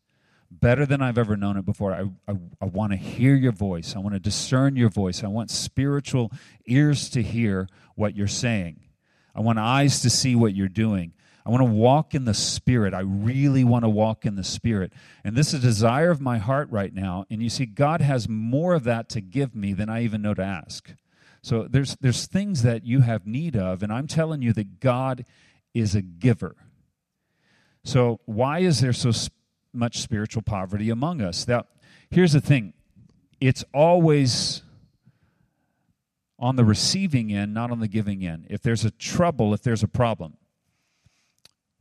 better 0.52 0.86
than 0.86 1.02
I've 1.02 1.18
ever 1.18 1.36
known 1.36 1.58
it 1.58 1.66
before. 1.66 1.94
I, 1.94 2.32
I, 2.32 2.38
I 2.62 2.66
want 2.66 2.92
to 2.92 2.98
hear 2.98 3.36
your 3.36 3.52
voice. 3.52 3.96
I 3.96 4.00
want 4.00 4.14
to 4.14 4.20
discern 4.20 4.76
your 4.76 4.90
voice. 4.90 5.24
I 5.24 5.28
want 5.28 5.50
spiritual 5.50 6.32
ears 6.66 7.10
to 7.10 7.24
hear 7.24 7.68
what 7.96 8.16
you're 8.16 8.28
saying. 8.28 8.80
I 9.36 9.42
want 9.42 9.60
eyes 9.60 10.02
to 10.02 10.10
see 10.10 10.36
what 10.36 10.54
you're 10.54 10.68
doing. 10.68 11.14
I 11.46 11.50
want 11.50 11.62
to 11.62 11.72
walk 11.72 12.16
in 12.16 12.26
the 12.26 12.34
Spirit. 12.34 12.94
I 12.94 13.02
really 13.02 13.64
want 13.64 13.84
to 13.84 13.90
walk 13.90 14.26
in 14.26 14.36
the 14.36 14.44
Spirit. 14.44 14.94
And 15.24 15.36
this 15.36 15.50
is 15.50 15.56
a 15.56 15.60
desire 15.60 16.10
of 16.10 16.22
my 16.22 16.38
heart 16.38 16.70
right 16.72 16.94
now. 16.94 17.26
And 17.30 17.44
you 17.44 17.50
see, 17.50 17.66
God 17.66 18.00
has 18.00 18.30
more 18.30 18.74
of 18.74 18.86
that 18.86 19.10
to 19.10 19.22
give 19.22 19.54
me 19.54 19.74
than 19.74 19.90
I 19.90 20.04
even 20.04 20.22
know 20.22 20.34
to 20.34 20.42
ask. 20.44 20.94
So 21.42 21.68
there's, 21.70 21.98
there's 22.00 22.26
things 22.26 22.64
that 22.64 22.86
you 22.86 23.02
have 23.02 23.28
need 23.28 23.58
of, 23.58 23.84
and 23.84 23.92
I'm 23.92 24.08
telling 24.08 24.42
you 24.42 24.54
that 24.54 24.80
God 24.80 25.26
is 25.74 25.94
a 25.94 26.02
giver. 26.02 26.56
So, 27.84 28.22
why 28.26 28.60
is 28.60 28.80
there 28.80 28.94
so 28.94 29.12
much 29.74 30.00
spiritual 30.00 30.42
poverty 30.42 30.90
among 30.90 31.22
us? 31.22 31.46
Now, 31.46 31.66
here's 32.10 32.32
the 32.32 32.40
thing 32.40 32.74
it's 33.42 33.66
always 33.74 34.62
on 36.40 36.56
the 36.56 36.64
receiving 36.64 37.34
end, 37.34 37.54
not 37.54 37.72
on 37.72 37.82
the 37.82 37.90
giving 37.90 38.26
end. 38.26 38.48
If 38.50 38.62
there's 38.62 38.86
a 38.86 38.92
trouble, 38.92 39.54
if 39.54 39.62
there's 39.64 39.84
a 39.84 39.88
problem. 39.88 40.38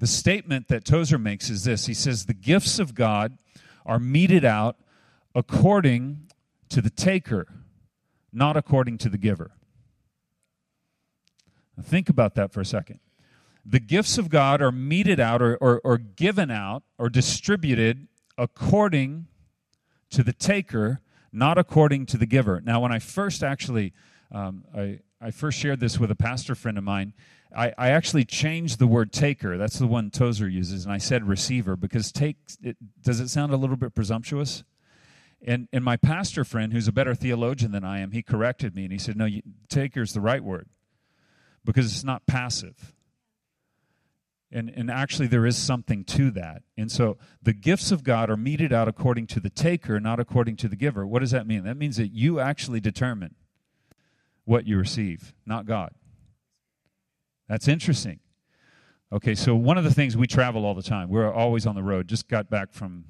The 0.03 0.09
statement 0.09 0.67
that 0.67 0.85
Tozer 0.85 1.17
makes 1.17 1.49
is 1.49 1.63
this 1.63 1.87
He 1.87 1.95
says, 1.95 2.27
The 2.27 2.35
gifts 2.35 2.81
of 2.81 2.93
God 2.97 3.39
are 3.87 4.01
meted 4.01 4.45
out 4.45 4.77
according 5.33 6.29
to 6.71 6.83
the 6.83 6.91
taker, 6.91 7.47
not 8.33 8.57
according 8.57 8.99
to 8.99 9.09
the 9.09 9.17
giver. 9.17 9.53
Now 11.77 11.85
think 11.85 12.09
about 12.09 12.35
that 12.35 12.53
for 12.53 12.61
a 12.61 12.65
second 12.65 12.99
the 13.65 13.79
gifts 13.79 14.19
of 14.19 14.29
God 14.29 14.61
are 14.61 14.73
meted 14.73 15.21
out 15.21 15.41
or, 15.41 15.57
or, 15.59 15.81
or 15.85 15.99
given 15.99 16.51
out 16.51 16.83
or 16.99 17.09
distributed 17.09 18.09
according 18.37 19.29
to 20.11 20.25
the 20.25 20.33
taker, 20.33 21.01
not 21.33 21.59
according 21.59 22.07
to 22.07 22.19
the 22.19 22.27
giver. 22.27 22.61
Now, 22.61 22.81
when 22.81 22.91
I 22.91 22.99
first 22.99 23.45
actually, 23.45 23.93
um, 24.33 24.65
I, 24.77 24.99
I 25.21 25.31
first 25.31 25.61
shared 25.61 25.79
this 25.79 26.01
with 26.01 26.11
a 26.11 26.17
pastor 26.17 26.57
friend 26.57 26.77
of 26.77 26.83
mine, 26.83 27.15
I, 27.57 27.73
I 27.77 27.91
actually 27.91 28.25
changed 28.25 28.79
the 28.79 28.87
word 28.87 29.13
taker. 29.13 29.59
That's 29.59 29.79
the 29.79 29.87
one 29.87 30.11
Tozer 30.11 30.49
uses, 30.49 30.85
and 30.85 30.93
I 30.93 30.99
said 30.99 31.29
receiver 31.29 31.77
because 31.77 32.13
take, 32.13 32.37
it, 32.63 32.77
does 33.03 33.21
it 33.21 33.29
sound 33.29 33.53
a 33.53 33.57
little 33.57 33.77
bit 33.77 33.95
presumptuous? 33.95 34.65
And, 35.45 35.69
and 35.73 35.85
my 35.85 35.97
pastor 35.97 36.45
friend, 36.45 36.73
who's 36.73 36.89
a 36.89 36.93
better 36.93 37.15
theologian 37.15 37.73
than 37.73 37.85
I 37.85 37.99
am, 37.99 38.13
he 38.13 38.23
corrected 38.23 38.77
me 38.77 38.85
and 38.85 38.93
he 38.93 38.99
said, 38.99 39.17
No, 39.17 39.29
taker 39.69 40.03
is 40.03 40.13
the 40.13 40.21
right 40.21 40.43
word 40.43 40.69
because 41.65 41.87
it's 41.87 42.05
not 42.05 42.27
passive. 42.27 42.95
And, 44.55 44.71
and 44.77 44.91
actually, 44.91 45.29
there 45.29 45.47
is 45.47 45.57
something 45.57 46.05
to 46.05 46.31
that. 46.33 46.63
And 46.77 46.93
so 46.93 47.17
the 47.43 47.55
gifts 47.55 47.91
of 47.91 48.05
God 48.05 48.29
are 48.29 48.37
meted 48.37 48.71
out 48.73 48.87
according 48.87 49.27
to 49.29 49.41
the 49.41 49.49
taker, 49.49 49.99
not 49.99 50.21
according 50.21 50.57
to 50.59 50.69
the 50.69 50.77
giver. 50.77 51.07
What 51.07 51.21
does 51.21 51.31
that 51.31 51.47
mean? 51.47 51.65
That 51.65 51.79
means 51.79 51.97
that 51.97 52.13
you 52.13 52.39
actually 52.39 52.79
determine 52.79 53.35
what 54.45 54.67
you 54.67 54.77
receive, 54.77 55.33
not 55.47 55.65
God. 55.65 55.93
That's 57.49 57.69
interesting. 57.69 58.21
Okay, 59.13 59.35
so 59.35 59.55
one 59.55 59.77
of 59.77 59.85
the 59.85 59.93
things 59.93 60.17
we 60.17 60.27
travel 60.27 60.65
all 60.65 60.75
the 60.75 60.83
time. 60.83 61.11
We're 61.11 61.31
always 61.31 61.67
on 61.67 61.75
the 61.75 61.83
road. 61.83 62.09
Just 62.09 62.29
got 62.29 62.49
back 62.49 62.73
from 62.73 63.05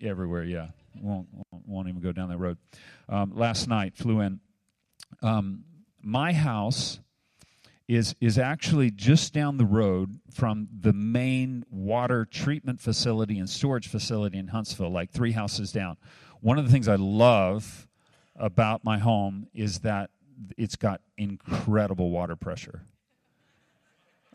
everywhere. 0.00 0.44
Yeah, 0.44 0.68
won't 1.00 1.28
won't 1.66 1.88
even 1.88 2.00
go 2.00 2.12
down 2.12 2.28
that 2.30 2.38
road. 2.38 2.58
Um, 3.08 3.32
last 3.34 3.68
night 3.68 3.96
flew 3.96 4.20
in. 4.20 4.40
Um, 5.22 5.64
my 6.00 6.32
house 6.32 7.00
is 7.86 8.14
is 8.20 8.38
actually 8.38 8.90
just 8.90 9.34
down 9.34 9.58
the 9.58 9.66
road 9.66 10.20
from 10.30 10.68
the 10.80 10.92
main 10.92 11.64
water 11.70 12.24
treatment 12.24 12.80
facility 12.80 13.38
and 13.38 13.50
storage 13.50 13.88
facility 13.88 14.38
in 14.38 14.48
Huntsville, 14.48 14.90
like 14.90 15.10
three 15.10 15.32
houses 15.32 15.72
down. 15.72 15.96
One 16.40 16.58
of 16.58 16.64
the 16.64 16.72
things 16.72 16.88
I 16.88 16.96
love 16.96 17.86
about 18.36 18.84
my 18.84 18.98
home 18.98 19.48
is 19.52 19.80
that 19.80 20.10
it's 20.56 20.76
got 20.76 21.00
incredible 21.16 22.10
water 22.10 22.36
pressure. 22.36 22.82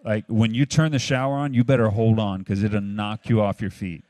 Like 0.03 0.25
when 0.27 0.53
you 0.53 0.65
turn 0.65 0.91
the 0.91 0.99
shower 0.99 1.35
on, 1.35 1.53
you 1.53 1.63
better 1.63 1.89
hold 1.89 2.19
on 2.19 2.39
because 2.39 2.63
it'll 2.63 2.81
knock 2.81 3.29
you 3.29 3.41
off 3.41 3.61
your 3.61 3.71
feet. 3.71 4.05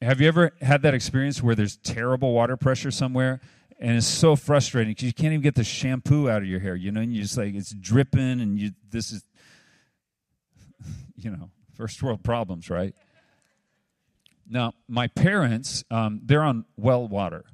Have 0.00 0.20
you 0.20 0.26
ever 0.26 0.52
had 0.60 0.82
that 0.82 0.94
experience 0.94 1.42
where 1.42 1.54
there's 1.54 1.76
terrible 1.76 2.32
water 2.32 2.56
pressure 2.56 2.90
somewhere 2.90 3.40
and 3.82 3.96
it's 3.96 4.06
so 4.06 4.36
frustrating 4.36 4.92
because 4.92 5.04
you 5.04 5.12
can't 5.12 5.32
even 5.32 5.42
get 5.42 5.56
the 5.56 5.64
shampoo 5.64 6.30
out 6.30 6.40
of 6.42 6.48
your 6.48 6.60
hair, 6.60 6.76
you 6.76 6.92
know, 6.92 7.00
and 7.00 7.12
you 7.12 7.22
just 7.22 7.36
like 7.36 7.54
it's 7.54 7.72
dripping 7.72 8.40
and 8.40 8.58
you 8.58 8.70
this 8.90 9.10
is 9.10 9.24
you 11.16 11.30
know, 11.30 11.50
first 11.74 12.02
world 12.02 12.22
problems, 12.22 12.70
right? 12.70 12.94
Now, 14.48 14.74
my 14.88 15.08
parents, 15.08 15.82
um, 15.90 16.20
they're 16.24 16.42
on 16.42 16.64
well 16.76 17.08
water, 17.08 17.44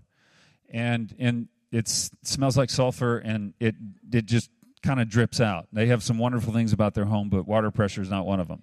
and 0.70 1.14
and 1.18 1.48
it 1.72 1.88
smells 1.88 2.56
like 2.58 2.68
sulfur, 2.70 3.18
and 3.18 3.54
it 3.58 3.74
it 4.12 4.26
just 4.26 4.50
kind 4.82 5.00
of 5.00 5.08
drips 5.08 5.40
out. 5.40 5.68
They 5.72 5.86
have 5.86 6.02
some 6.02 6.18
wonderful 6.18 6.52
things 6.52 6.72
about 6.72 6.94
their 6.94 7.06
home, 7.06 7.28
but 7.28 7.46
water 7.46 7.70
pressure 7.70 8.02
is 8.02 8.10
not 8.10 8.26
one 8.26 8.40
of 8.40 8.48
them. 8.48 8.62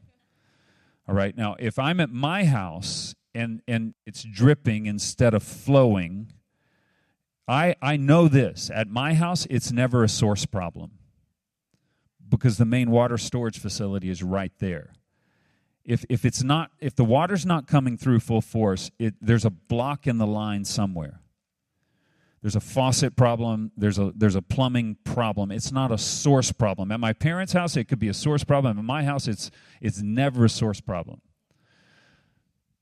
All 1.08 1.16
right, 1.16 1.36
now 1.36 1.56
if 1.60 1.78
I'm 1.78 2.00
at 2.00 2.10
my 2.10 2.46
house 2.46 3.16
and 3.36 3.62
and 3.68 3.94
it's 4.06 4.24
dripping 4.24 4.88
instead 4.88 5.34
of 5.34 5.44
flowing 5.44 6.32
i 7.48 7.76
i 7.82 7.98
know 7.98 8.28
this 8.28 8.72
at 8.74 8.88
my 8.88 9.14
house 9.14 9.46
it's 9.50 9.72
never 9.72 10.04
a 10.04 10.10
source 10.10 10.46
problem 10.46 10.92
because 12.28 12.58
the 12.58 12.66
main 12.66 12.90
water 12.90 13.18
storage 13.18 13.60
facility 13.60 14.10
is 14.10 14.24
right 14.24 14.54
there 14.60 14.94
if 15.84 16.06
if 16.10 16.26
it's 16.26 16.42
not 16.42 16.72
if 16.80 16.96
the 16.96 17.04
water's 17.04 17.46
not 17.46 17.68
coming 17.68 17.98
through 17.98 18.20
full 18.20 18.42
force 18.42 18.90
it 18.98 19.14
there's 19.22 19.46
a 19.46 19.52
block 19.52 20.08
in 20.08 20.18
the 20.18 20.26
line 20.26 20.64
somewhere 20.64 21.20
there's 22.46 22.56
a 22.56 22.60
faucet 22.60 23.16
problem. 23.16 23.72
There's 23.76 23.98
a 23.98 24.14
there's 24.16 24.36
a 24.36 24.42
plumbing 24.44 24.98
problem. 25.04 25.50
It's 25.50 25.72
not 25.72 25.92
a 25.92 25.98
source 25.98 26.52
problem. 26.52 26.92
At 26.92 27.00
my 27.00 27.12
parents 27.12 27.54
house 27.54 27.76
it 27.76 27.86
could 27.86 27.98
be 27.98 28.08
a 28.08 28.14
source 28.14 28.44
problem. 28.44 28.78
At 28.78 28.86
my 28.86 29.04
house 29.04 29.28
it's 29.28 29.50
it's 29.82 30.04
never 30.04 30.46
a 30.46 30.50
source 30.50 30.80
problem. 30.80 31.22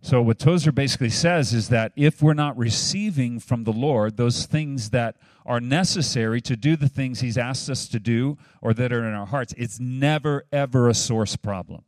So, 0.01 0.21
what 0.21 0.37
Tozer 0.37 0.73
basically 0.73 1.11
says 1.11 1.53
is 1.53 1.69
that 1.69 1.93
if 1.95 2.21
we're 2.21 2.33
not 2.33 2.57
receiving 2.57 3.39
from 3.39 3.63
the 3.63 3.71
Lord 3.71 4.17
those 4.17 4.45
things 4.45 4.89
that 4.89 5.15
are 5.45 5.61
necessary 5.61 6.41
to 6.41 6.57
do 6.57 6.75
the 6.75 6.89
things 6.89 7.21
He's 7.21 7.37
asked 7.37 7.69
us 7.69 7.87
to 7.87 8.01
do 8.01 8.37
or 8.61 8.73
that 8.73 8.91
are 8.91 9.07
in 9.07 9.13
our 9.13 9.27
hearts, 9.27 9.53
it's 9.57 9.79
never, 9.79 10.43
ever 10.51 10.89
a 10.89 10.93
source 10.93 11.37
problem. 11.37 11.85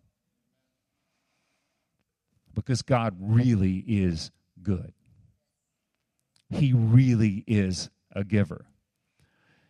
Because 2.54 2.84
God 2.84 3.18
really 3.20 3.84
is 3.86 4.32
good. 4.64 4.94
He 6.56 6.74
really 6.74 7.44
is 7.48 7.90
a 8.12 8.24
giver. 8.24 8.66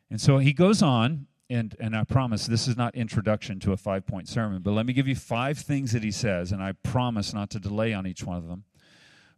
And 0.10 0.22
so 0.22 0.38
he 0.38 0.54
goes 0.54 0.82
on 0.82 1.28
and 1.50 1.76
and 1.80 1.96
I 1.96 2.04
promise 2.04 2.48
this 2.48 2.68
is 2.68 2.76
not 2.76 2.96
introduction 2.96 3.60
to 3.62 3.72
a 3.72 3.78
five 3.78 4.06
point 4.06 4.28
sermon, 4.28 4.62
but 4.62 4.72
let 4.72 4.86
me 4.86 4.94
give 4.94 5.08
you 5.08 5.16
five 5.16 5.58
things 5.60 5.92
that 5.92 6.04
he 6.04 6.12
says, 6.12 6.52
and 6.52 6.62
I 6.62 6.72
promise 6.72 7.34
not 7.34 7.50
to 7.52 7.60
delay 7.60 7.94
on 7.94 8.08
each 8.08 8.24
one 8.24 8.38
of 8.38 8.48
them. 8.48 8.64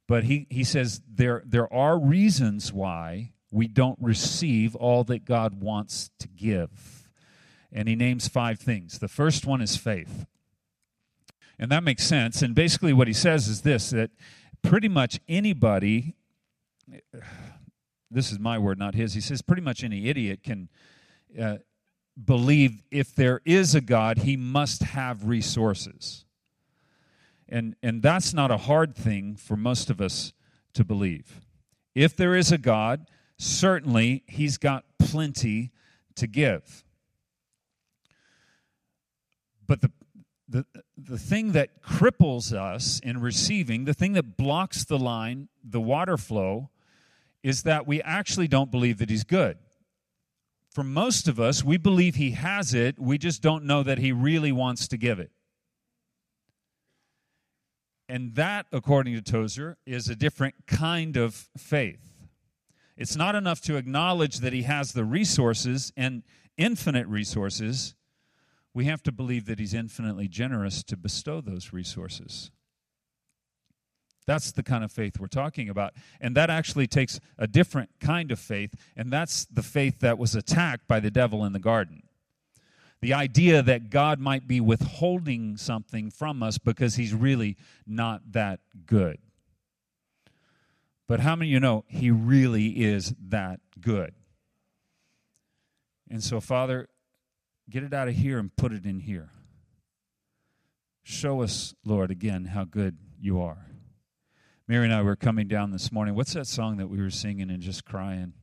But 0.07 0.23
he, 0.23 0.47
he 0.49 0.63
says 0.63 1.01
there 1.07 1.43
there 1.45 1.71
are 1.73 1.99
reasons 1.99 2.71
why 2.71 3.33
we 3.51 3.67
don't 3.67 3.97
receive 4.01 4.75
all 4.75 5.03
that 5.05 5.25
God 5.25 5.61
wants 5.61 6.11
to 6.19 6.27
give. 6.27 7.09
And 7.71 7.87
he 7.87 7.95
names 7.95 8.27
five 8.27 8.59
things. 8.59 8.99
The 8.99 9.07
first 9.09 9.45
one 9.45 9.61
is 9.61 9.75
faith. 9.75 10.25
And 11.59 11.71
that 11.71 11.83
makes 11.83 12.03
sense. 12.03 12.41
And 12.41 12.55
basically 12.55 12.93
what 12.93 13.07
he 13.07 13.13
says 13.13 13.47
is 13.47 13.61
this 13.61 13.89
that 13.89 14.11
pretty 14.61 14.87
much 14.87 15.19
anybody 15.27 16.15
this 18.11 18.31
is 18.31 18.39
my 18.39 18.57
word, 18.57 18.79
not 18.79 18.95
his. 18.95 19.13
He 19.13 19.21
says 19.21 19.41
pretty 19.41 19.61
much 19.61 19.83
any 19.83 20.09
idiot 20.09 20.43
can 20.43 20.69
uh, 21.39 21.57
believe 22.23 22.83
if 22.91 23.13
there 23.13 23.41
is 23.45 23.75
a 23.75 23.81
God, 23.81 24.19
he 24.19 24.37
must 24.37 24.83
have 24.83 25.25
resources. 25.25 26.25
And, 27.49 27.75
and 27.81 28.01
that's 28.01 28.33
not 28.33 28.51
a 28.51 28.57
hard 28.57 28.95
thing 28.95 29.35
for 29.35 29.55
most 29.55 29.89
of 29.89 30.01
us 30.01 30.33
to 30.73 30.83
believe. 30.83 31.41
If 31.95 32.15
there 32.15 32.35
is 32.35 32.51
a 32.51 32.57
God, 32.57 33.07
certainly 33.37 34.23
he's 34.27 34.57
got 34.57 34.85
plenty 34.99 35.71
to 36.15 36.27
give. 36.27 36.83
But 39.65 39.81
the, 39.81 39.91
the, 40.47 40.65
the 40.97 41.17
thing 41.17 41.51
that 41.53 41.81
cripples 41.81 42.53
us 42.53 42.99
in 43.01 43.21
receiving, 43.21 43.85
the 43.85 43.93
thing 43.93 44.13
that 44.13 44.37
blocks 44.37 44.85
the 44.85 44.97
line, 44.97 45.49
the 45.63 45.81
water 45.81 46.17
flow, 46.17 46.69
is 47.47 47.63
that 47.63 47.87
we 47.87 48.01
actually 48.01 48.47
don't 48.47 48.71
believe 48.71 48.97
that 48.97 49.09
he's 49.09 49.23
good 49.23 49.57
for 50.77 50.83
most 50.83 51.27
of 51.27 51.39
us, 51.39 51.63
we 51.63 51.77
believe 51.77 52.13
He 52.13 52.33
has 52.33 52.75
it, 52.75 52.99
we 52.99 53.17
just 53.17 53.41
don't 53.41 53.63
know 53.63 53.81
that 53.81 53.97
He 53.97 54.11
really 54.11 54.51
wants 54.51 54.87
to 54.89 54.95
give 54.95 55.19
it. 55.19 55.31
And 58.07 58.35
that, 58.35 58.67
according 58.71 59.15
to 59.15 59.23
Tozer, 59.23 59.79
is 59.87 60.07
a 60.07 60.15
different 60.15 60.53
kind 60.67 61.17
of 61.17 61.49
faith. 61.57 62.27
It's 62.95 63.15
not 63.15 63.33
enough 63.33 63.59
to 63.61 63.75
acknowledge 63.75 64.37
that 64.37 64.53
He 64.53 64.61
has 64.63 64.93
the 64.93 65.03
resources 65.03 65.91
and 65.97 66.21
infinite 66.59 67.07
resources. 67.07 67.95
We 68.71 68.85
have 68.85 69.01
to 69.01 69.11
believe 69.11 69.47
that 69.47 69.57
He's 69.57 69.73
infinitely 69.73 70.27
generous 70.27 70.83
to 70.83 70.95
bestow 70.95 71.41
those 71.41 71.73
resources. 71.73 72.51
That's 74.27 74.51
the 74.51 74.61
kind 74.61 74.83
of 74.83 74.91
faith 74.91 75.19
we're 75.19 75.27
talking 75.27 75.69
about. 75.69 75.93
And 76.21 76.35
that 76.35 76.49
actually 76.49 76.85
takes 76.85 77.19
a 77.39 77.47
different 77.47 77.89
kind 77.99 78.31
of 78.31 78.39
faith, 78.39 78.75
and 78.95 79.11
that's 79.11 79.45
the 79.45 79.63
faith 79.63 80.01
that 80.01 80.19
was 80.19 80.35
attacked 80.35 80.87
by 80.87 80.99
the 80.99 81.09
devil 81.09 81.43
in 81.45 81.53
the 81.53 81.59
garden. 81.59 82.03
The 82.99 83.13
idea 83.13 83.61
that 83.61 83.89
God 83.89 84.19
might 84.19 84.47
be 84.47 84.59
withholding 84.59 85.55
something 85.55 86.11
from 86.11 86.43
us 86.43 86.57
because 86.57 86.95
he's 86.95 87.13
really 87.13 87.55
not 87.85 88.33
that 88.33 88.59
good. 88.85 89.19
But 91.07 91.21
how 91.21 91.35
many 91.35 91.51
of 91.51 91.53
you 91.53 91.59
know 91.61 91.85
he 91.87 92.11
really 92.11 92.67
is 92.67 93.13
that 93.29 93.61
good? 93.79 94.13
And 96.09 96.21
so, 96.21 96.41
Father, 96.41 96.89
get 97.69 97.83
it 97.83 97.93
out 97.93 98.09
of 98.09 98.15
here 98.15 98.39
and 98.39 98.53
put 98.55 98.73
it 98.73 98.85
in 98.85 98.99
here. 98.99 99.29
Show 101.03 101.41
us, 101.41 101.73
Lord, 101.85 102.11
again, 102.11 102.45
how 102.45 102.65
good 102.65 102.97
you 103.21 103.39
are. 103.39 103.66
Mary 104.69 104.83
and 104.83 104.93
I 104.93 105.01
were 105.01 105.15
coming 105.15 105.47
down 105.47 105.71
this 105.71 105.93
morning. 105.93 106.13
What's 106.13 106.33
that 106.33 106.45
song 106.45 106.75
that 106.77 106.87
we 106.87 106.99
were 106.99 107.09
singing 107.09 107.49
and 107.49 107.61
just 107.61 107.85
crying? 107.85 108.33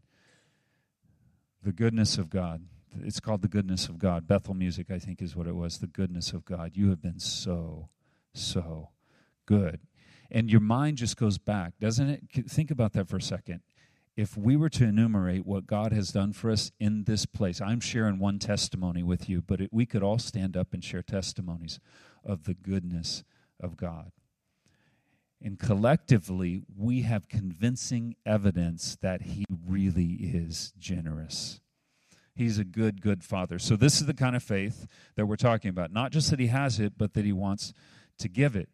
The 1.62 1.72
goodness 1.72 2.16
of 2.16 2.30
God. 2.30 2.62
It's 3.02 3.20
called 3.20 3.42
The 3.42 3.48
Goodness 3.48 3.88
of 3.88 3.98
God. 3.98 4.26
Bethel 4.26 4.54
Music, 4.54 4.90
I 4.90 4.98
think, 4.98 5.20
is 5.20 5.36
what 5.36 5.46
it 5.46 5.54
was. 5.54 5.78
The 5.78 5.86
goodness 5.86 6.32
of 6.32 6.46
God. 6.46 6.72
You 6.74 6.88
have 6.88 7.02
been 7.02 7.18
so, 7.18 7.90
so 8.32 8.90
good. 9.44 9.80
And 10.30 10.50
your 10.50 10.60
mind 10.60 10.96
just 10.96 11.18
goes 11.18 11.36
back, 11.36 11.74
doesn't 11.78 12.08
it? 12.08 12.48
Think 12.48 12.70
about 12.70 12.94
that 12.94 13.08
for 13.08 13.16
a 13.16 13.22
second. 13.22 13.60
If 14.16 14.34
we 14.34 14.56
were 14.56 14.70
to 14.70 14.84
enumerate 14.84 15.44
what 15.44 15.66
God 15.66 15.92
has 15.92 16.10
done 16.10 16.32
for 16.32 16.50
us 16.50 16.72
in 16.80 17.04
this 17.04 17.26
place, 17.26 17.60
I'm 17.60 17.80
sharing 17.80 18.18
one 18.18 18.38
testimony 18.38 19.02
with 19.02 19.28
you, 19.28 19.42
but 19.42 19.60
it, 19.60 19.70
we 19.72 19.84
could 19.84 20.02
all 20.02 20.18
stand 20.18 20.56
up 20.56 20.72
and 20.72 20.82
share 20.82 21.02
testimonies 21.02 21.80
of 22.24 22.44
the 22.44 22.54
goodness 22.54 23.24
of 23.60 23.76
God. 23.76 24.12
And 25.44 25.58
collectively, 25.58 26.62
we 26.74 27.02
have 27.02 27.28
convincing 27.28 28.16
evidence 28.24 28.96
that 29.02 29.20
he 29.20 29.44
really 29.68 30.14
is 30.14 30.72
generous. 30.78 31.60
He's 32.34 32.58
a 32.58 32.64
good, 32.64 33.02
good 33.02 33.22
father. 33.22 33.58
So, 33.58 33.76
this 33.76 34.00
is 34.00 34.06
the 34.06 34.14
kind 34.14 34.34
of 34.34 34.42
faith 34.42 34.86
that 35.16 35.26
we're 35.26 35.36
talking 35.36 35.68
about. 35.68 35.92
Not 35.92 36.12
just 36.12 36.30
that 36.30 36.40
he 36.40 36.46
has 36.46 36.80
it, 36.80 36.94
but 36.96 37.12
that 37.12 37.26
he 37.26 37.32
wants 37.32 37.74
to 38.18 38.28
give 38.28 38.56
it. 38.56 38.70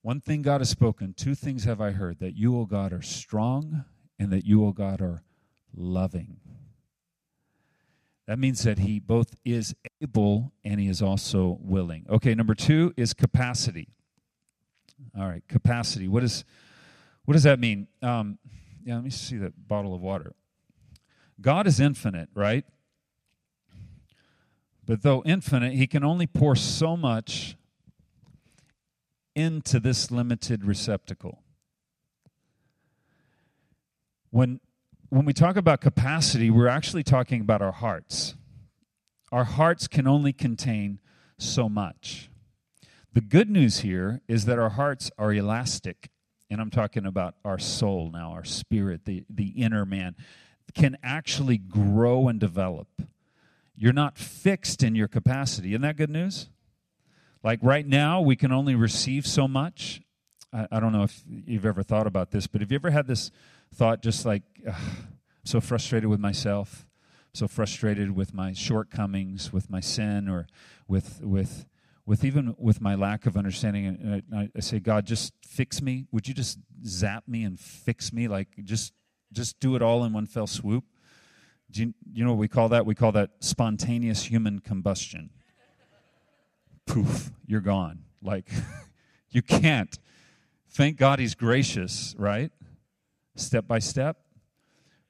One 0.00 0.22
thing 0.22 0.40
God 0.40 0.62
has 0.62 0.70
spoken, 0.70 1.12
two 1.12 1.34
things 1.34 1.64
have 1.64 1.82
I 1.82 1.90
heard 1.90 2.20
that 2.20 2.34
you, 2.34 2.58
O 2.58 2.64
God, 2.64 2.94
are 2.94 3.02
strong 3.02 3.84
and 4.18 4.30
that 4.32 4.46
you, 4.46 4.64
O 4.64 4.72
God, 4.72 5.02
are 5.02 5.22
loving. 5.76 6.38
That 8.28 8.38
means 8.38 8.62
that 8.64 8.78
he 8.78 9.00
both 9.00 9.34
is 9.42 9.74
able 10.02 10.52
and 10.62 10.78
he 10.78 10.86
is 10.86 11.00
also 11.00 11.58
willing. 11.62 12.04
Okay, 12.10 12.34
number 12.34 12.54
two 12.54 12.92
is 12.94 13.14
capacity. 13.14 13.88
All 15.18 15.26
right, 15.26 15.42
capacity. 15.48 16.08
What 16.08 16.22
is 16.22 16.44
what 17.24 17.32
does 17.32 17.44
that 17.44 17.58
mean? 17.58 17.88
Um, 18.02 18.38
yeah, 18.84 18.96
let 18.96 19.04
me 19.04 19.08
see 19.08 19.38
that 19.38 19.66
bottle 19.66 19.94
of 19.94 20.02
water. 20.02 20.34
God 21.40 21.66
is 21.66 21.80
infinite, 21.80 22.28
right? 22.34 22.66
But 24.84 25.02
though 25.02 25.22
infinite, 25.24 25.72
he 25.72 25.86
can 25.86 26.04
only 26.04 26.26
pour 26.26 26.54
so 26.54 26.98
much 26.98 27.56
into 29.34 29.80
this 29.80 30.10
limited 30.10 30.66
receptacle. 30.66 31.42
When, 34.30 34.60
when 35.10 35.24
we 35.24 35.32
talk 35.32 35.56
about 35.56 35.80
capacity, 35.80 36.50
we're 36.50 36.68
actually 36.68 37.02
talking 37.02 37.40
about 37.40 37.62
our 37.62 37.72
hearts. 37.72 38.34
Our 39.32 39.44
hearts 39.44 39.88
can 39.88 40.06
only 40.06 40.32
contain 40.32 41.00
so 41.38 41.68
much. 41.68 42.30
The 43.12 43.20
good 43.20 43.48
news 43.48 43.80
here 43.80 44.20
is 44.28 44.44
that 44.44 44.58
our 44.58 44.70
hearts 44.70 45.10
are 45.18 45.32
elastic. 45.32 46.10
And 46.50 46.60
I'm 46.60 46.70
talking 46.70 47.06
about 47.06 47.34
our 47.44 47.58
soul 47.58 48.10
now, 48.12 48.32
our 48.32 48.44
spirit, 48.44 49.04
the, 49.04 49.24
the 49.28 49.48
inner 49.48 49.84
man, 49.84 50.14
can 50.74 50.96
actually 51.02 51.58
grow 51.58 52.28
and 52.28 52.38
develop. 52.38 52.88
You're 53.76 53.92
not 53.92 54.18
fixed 54.18 54.82
in 54.82 54.94
your 54.94 55.08
capacity. 55.08 55.70
Isn't 55.70 55.82
that 55.82 55.96
good 55.96 56.10
news? 56.10 56.48
Like 57.42 57.60
right 57.62 57.86
now, 57.86 58.20
we 58.20 58.36
can 58.36 58.52
only 58.52 58.74
receive 58.74 59.26
so 59.26 59.46
much. 59.46 60.02
I, 60.52 60.66
I 60.72 60.80
don't 60.80 60.92
know 60.92 61.04
if 61.04 61.22
you've 61.26 61.66
ever 61.66 61.82
thought 61.82 62.06
about 62.06 62.30
this, 62.30 62.46
but 62.46 62.60
have 62.60 62.70
you 62.70 62.76
ever 62.76 62.90
had 62.90 63.06
this 63.06 63.30
thought 63.74 64.02
just 64.02 64.24
like, 64.24 64.42
so 65.44 65.60
frustrated 65.60 66.08
with 66.08 66.20
myself, 66.20 66.86
so 67.32 67.48
frustrated 67.48 68.14
with 68.14 68.34
my 68.34 68.52
shortcomings, 68.52 69.52
with 69.52 69.70
my 69.70 69.80
sin, 69.80 70.28
or 70.28 70.46
with, 70.86 71.20
with, 71.22 71.66
with 72.08 72.24
even 72.24 72.54
with 72.58 72.80
my 72.80 72.94
lack 72.94 73.26
of 73.26 73.36
understanding, 73.36 73.86
and 73.86 74.22
I, 74.34 74.48
I, 74.56 74.60
say, 74.60 74.80
God, 74.80 75.04
just 75.04 75.34
fix 75.46 75.82
me. 75.82 76.06
Would 76.10 76.26
you 76.26 76.32
just 76.32 76.58
zap 76.84 77.24
me 77.28 77.44
and 77.44 77.60
fix 77.60 78.14
me? 78.14 78.28
Like 78.28 78.48
just 78.64 78.94
just 79.30 79.60
do 79.60 79.76
it 79.76 79.82
all 79.82 80.04
in 80.04 80.14
one 80.14 80.26
fell 80.26 80.46
swoop. 80.46 80.84
Do 81.70 81.82
you, 81.82 81.94
you 82.10 82.24
know 82.24 82.30
what 82.30 82.38
we 82.38 82.48
call 82.48 82.70
that? 82.70 82.86
We 82.86 82.94
call 82.94 83.12
that 83.12 83.32
spontaneous 83.40 84.24
human 84.24 84.60
combustion. 84.60 85.28
Poof, 86.86 87.30
you're 87.46 87.60
gone. 87.60 88.04
Like 88.22 88.50
you 89.30 89.42
can't. 89.42 89.98
Thank 90.70 90.96
God 90.96 91.18
He's 91.18 91.34
gracious, 91.34 92.14
right? 92.18 92.50
Step 93.38 93.66
by 93.66 93.78
step. 93.78 94.18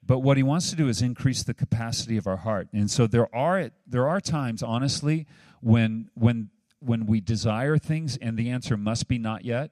But 0.05 0.19
what 0.19 0.37
He 0.37 0.43
wants 0.43 0.69
to 0.69 0.75
do 0.75 0.87
is 0.87 1.01
increase 1.01 1.43
the 1.43 1.53
capacity 1.53 2.17
of 2.17 2.27
our 2.27 2.37
heart, 2.37 2.67
and 2.73 2.89
so 2.89 3.07
there 3.07 3.33
are 3.35 3.71
there 3.85 4.07
are 4.07 4.21
times, 4.21 4.63
honestly, 4.63 5.27
when 5.61 6.09
when 6.13 6.49
when 6.79 7.05
we 7.05 7.21
desire 7.21 7.77
things 7.77 8.17
and 8.17 8.37
the 8.37 8.49
answer 8.49 8.77
must 8.77 9.07
be 9.07 9.17
not 9.17 9.45
yet. 9.45 9.71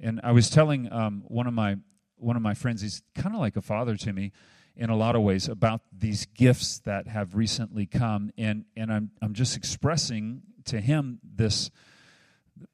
And 0.00 0.20
I 0.24 0.32
was 0.32 0.50
telling 0.50 0.92
um, 0.92 1.22
one 1.28 1.46
of 1.46 1.54
my 1.54 1.76
one 2.16 2.36
of 2.36 2.42
my 2.42 2.54
friends, 2.54 2.82
he's 2.82 3.02
kind 3.14 3.34
of 3.34 3.40
like 3.40 3.56
a 3.56 3.62
father 3.62 3.96
to 3.96 4.12
me 4.12 4.32
in 4.76 4.90
a 4.90 4.96
lot 4.96 5.14
of 5.14 5.22
ways 5.22 5.48
about 5.48 5.82
these 5.96 6.26
gifts 6.26 6.80
that 6.80 7.06
have 7.06 7.34
recently 7.34 7.86
come, 7.86 8.30
and 8.36 8.64
and 8.76 8.92
I'm 8.92 9.10
I'm 9.22 9.34
just 9.34 9.56
expressing 9.56 10.42
to 10.66 10.80
him 10.80 11.20
this 11.22 11.70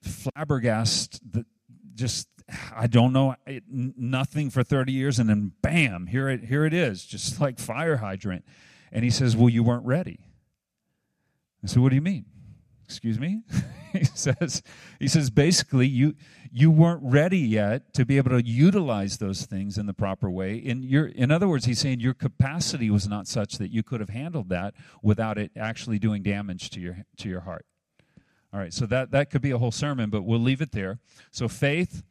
flabbergast 0.05 1.20
that 1.33 1.46
just 1.94 2.29
I 2.74 2.86
don't 2.86 3.12
know 3.12 3.36
it, 3.46 3.64
nothing 3.68 4.50
for 4.50 4.62
30 4.62 4.92
years, 4.92 5.18
and 5.18 5.28
then 5.28 5.52
bam, 5.62 6.06
here 6.06 6.28
it 6.28 6.44
here 6.44 6.64
it 6.64 6.74
is, 6.74 7.04
just 7.04 7.40
like 7.40 7.58
fire 7.58 7.98
hydrant. 7.98 8.44
And 8.92 9.04
he 9.04 9.10
says, 9.10 9.36
"Well, 9.36 9.48
you 9.48 9.62
weren't 9.62 9.86
ready." 9.86 10.20
I 11.62 11.66
said, 11.66 11.82
"What 11.82 11.90
do 11.90 11.94
you 11.94 12.02
mean?" 12.02 12.26
excuse 12.90 13.20
me 13.20 13.42
he 13.92 14.02
says 14.02 14.64
he 14.98 15.06
says 15.06 15.30
basically 15.30 15.86
you 15.86 16.16
you 16.50 16.72
weren't 16.72 17.00
ready 17.04 17.38
yet 17.38 17.94
to 17.94 18.04
be 18.04 18.16
able 18.16 18.30
to 18.30 18.44
utilize 18.44 19.18
those 19.18 19.46
things 19.46 19.78
in 19.78 19.86
the 19.86 19.94
proper 19.94 20.28
way 20.28 20.56
in 20.56 20.82
your 20.82 21.06
in 21.06 21.30
other 21.30 21.46
words 21.46 21.66
he's 21.66 21.78
saying 21.78 22.00
your 22.00 22.14
capacity 22.14 22.90
was 22.90 23.06
not 23.06 23.28
such 23.28 23.58
that 23.58 23.70
you 23.70 23.84
could 23.84 24.00
have 24.00 24.08
handled 24.08 24.48
that 24.48 24.74
without 25.04 25.38
it 25.38 25.52
actually 25.56 26.00
doing 26.00 26.20
damage 26.20 26.68
to 26.68 26.80
your 26.80 27.04
to 27.16 27.28
your 27.28 27.42
heart 27.42 27.64
all 28.52 28.58
right 28.58 28.74
so 28.74 28.86
that 28.86 29.12
that 29.12 29.30
could 29.30 29.40
be 29.40 29.52
a 29.52 29.58
whole 29.58 29.70
sermon 29.70 30.10
but 30.10 30.22
we'll 30.22 30.40
leave 30.40 30.60
it 30.60 30.72
there 30.72 30.98
so 31.30 31.46
faith 31.46 32.02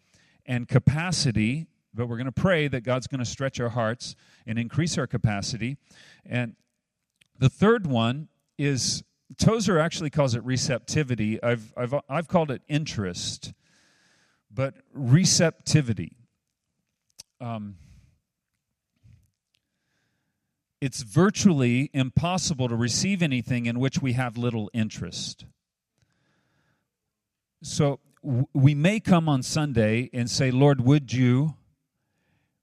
and 0.49 0.67
capacity 0.67 1.67
but 1.93 2.07
we're 2.07 2.17
going 2.17 2.25
to 2.25 2.31
pray 2.31 2.67
that 2.67 2.81
God's 2.81 3.07
going 3.07 3.19
to 3.19 3.25
stretch 3.25 3.59
our 3.59 3.69
hearts 3.69 4.15
and 4.45 4.59
increase 4.59 4.97
our 4.97 5.07
capacity 5.07 5.77
and 6.25 6.55
the 7.37 7.49
third 7.49 7.87
one 7.87 8.27
is 8.57 9.01
Tozer 9.37 9.79
actually 9.79 10.09
calls 10.09 10.35
it 10.35 10.43
receptivity. 10.43 11.41
I've, 11.41 11.73
I've, 11.77 11.93
I've 12.09 12.27
called 12.27 12.51
it 12.51 12.61
interest, 12.67 13.53
but 14.51 14.75
receptivity. 14.93 16.17
Um, 17.39 17.75
it's 20.81 21.03
virtually 21.03 21.89
impossible 21.93 22.69
to 22.69 22.75
receive 22.75 23.21
anything 23.21 23.65
in 23.65 23.79
which 23.79 24.01
we 24.01 24.13
have 24.13 24.37
little 24.37 24.69
interest. 24.73 25.45
So 27.61 27.99
we 28.21 28.75
may 28.75 28.99
come 28.99 29.29
on 29.29 29.43
Sunday 29.43 30.09
and 30.13 30.29
say, 30.29 30.51
Lord, 30.51 30.81
would 30.81 31.13
you? 31.13 31.55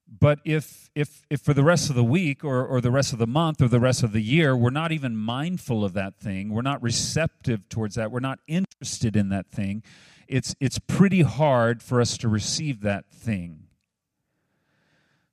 But 0.08 0.38
if 0.44 0.90
if 0.94 1.22
if 1.28 1.40
for 1.40 1.52
the 1.52 1.64
rest 1.64 1.90
of 1.90 1.96
the 1.96 2.04
week 2.04 2.44
or 2.44 2.64
or 2.64 2.80
the 2.80 2.90
rest 2.90 3.12
of 3.12 3.18
the 3.18 3.26
month 3.26 3.60
or 3.60 3.68
the 3.68 3.80
rest 3.80 4.02
of 4.02 4.12
the 4.12 4.22
year 4.22 4.56
we're 4.56 4.70
not 4.70 4.92
even 4.92 5.16
mindful 5.16 5.84
of 5.84 5.92
that 5.94 6.16
thing 6.16 6.48
we're 6.50 6.62
not 6.62 6.80
receptive 6.82 7.68
towards 7.68 7.96
that 7.96 8.10
we're 8.10 8.20
not 8.20 8.38
interested 8.46 9.16
in 9.16 9.28
that 9.28 9.50
thing 9.50 9.82
it's 10.28 10.54
it's 10.60 10.78
pretty 10.78 11.22
hard 11.22 11.82
for 11.82 12.00
us 12.00 12.16
to 12.18 12.28
receive 12.28 12.80
that 12.82 13.10
thing. 13.10 13.64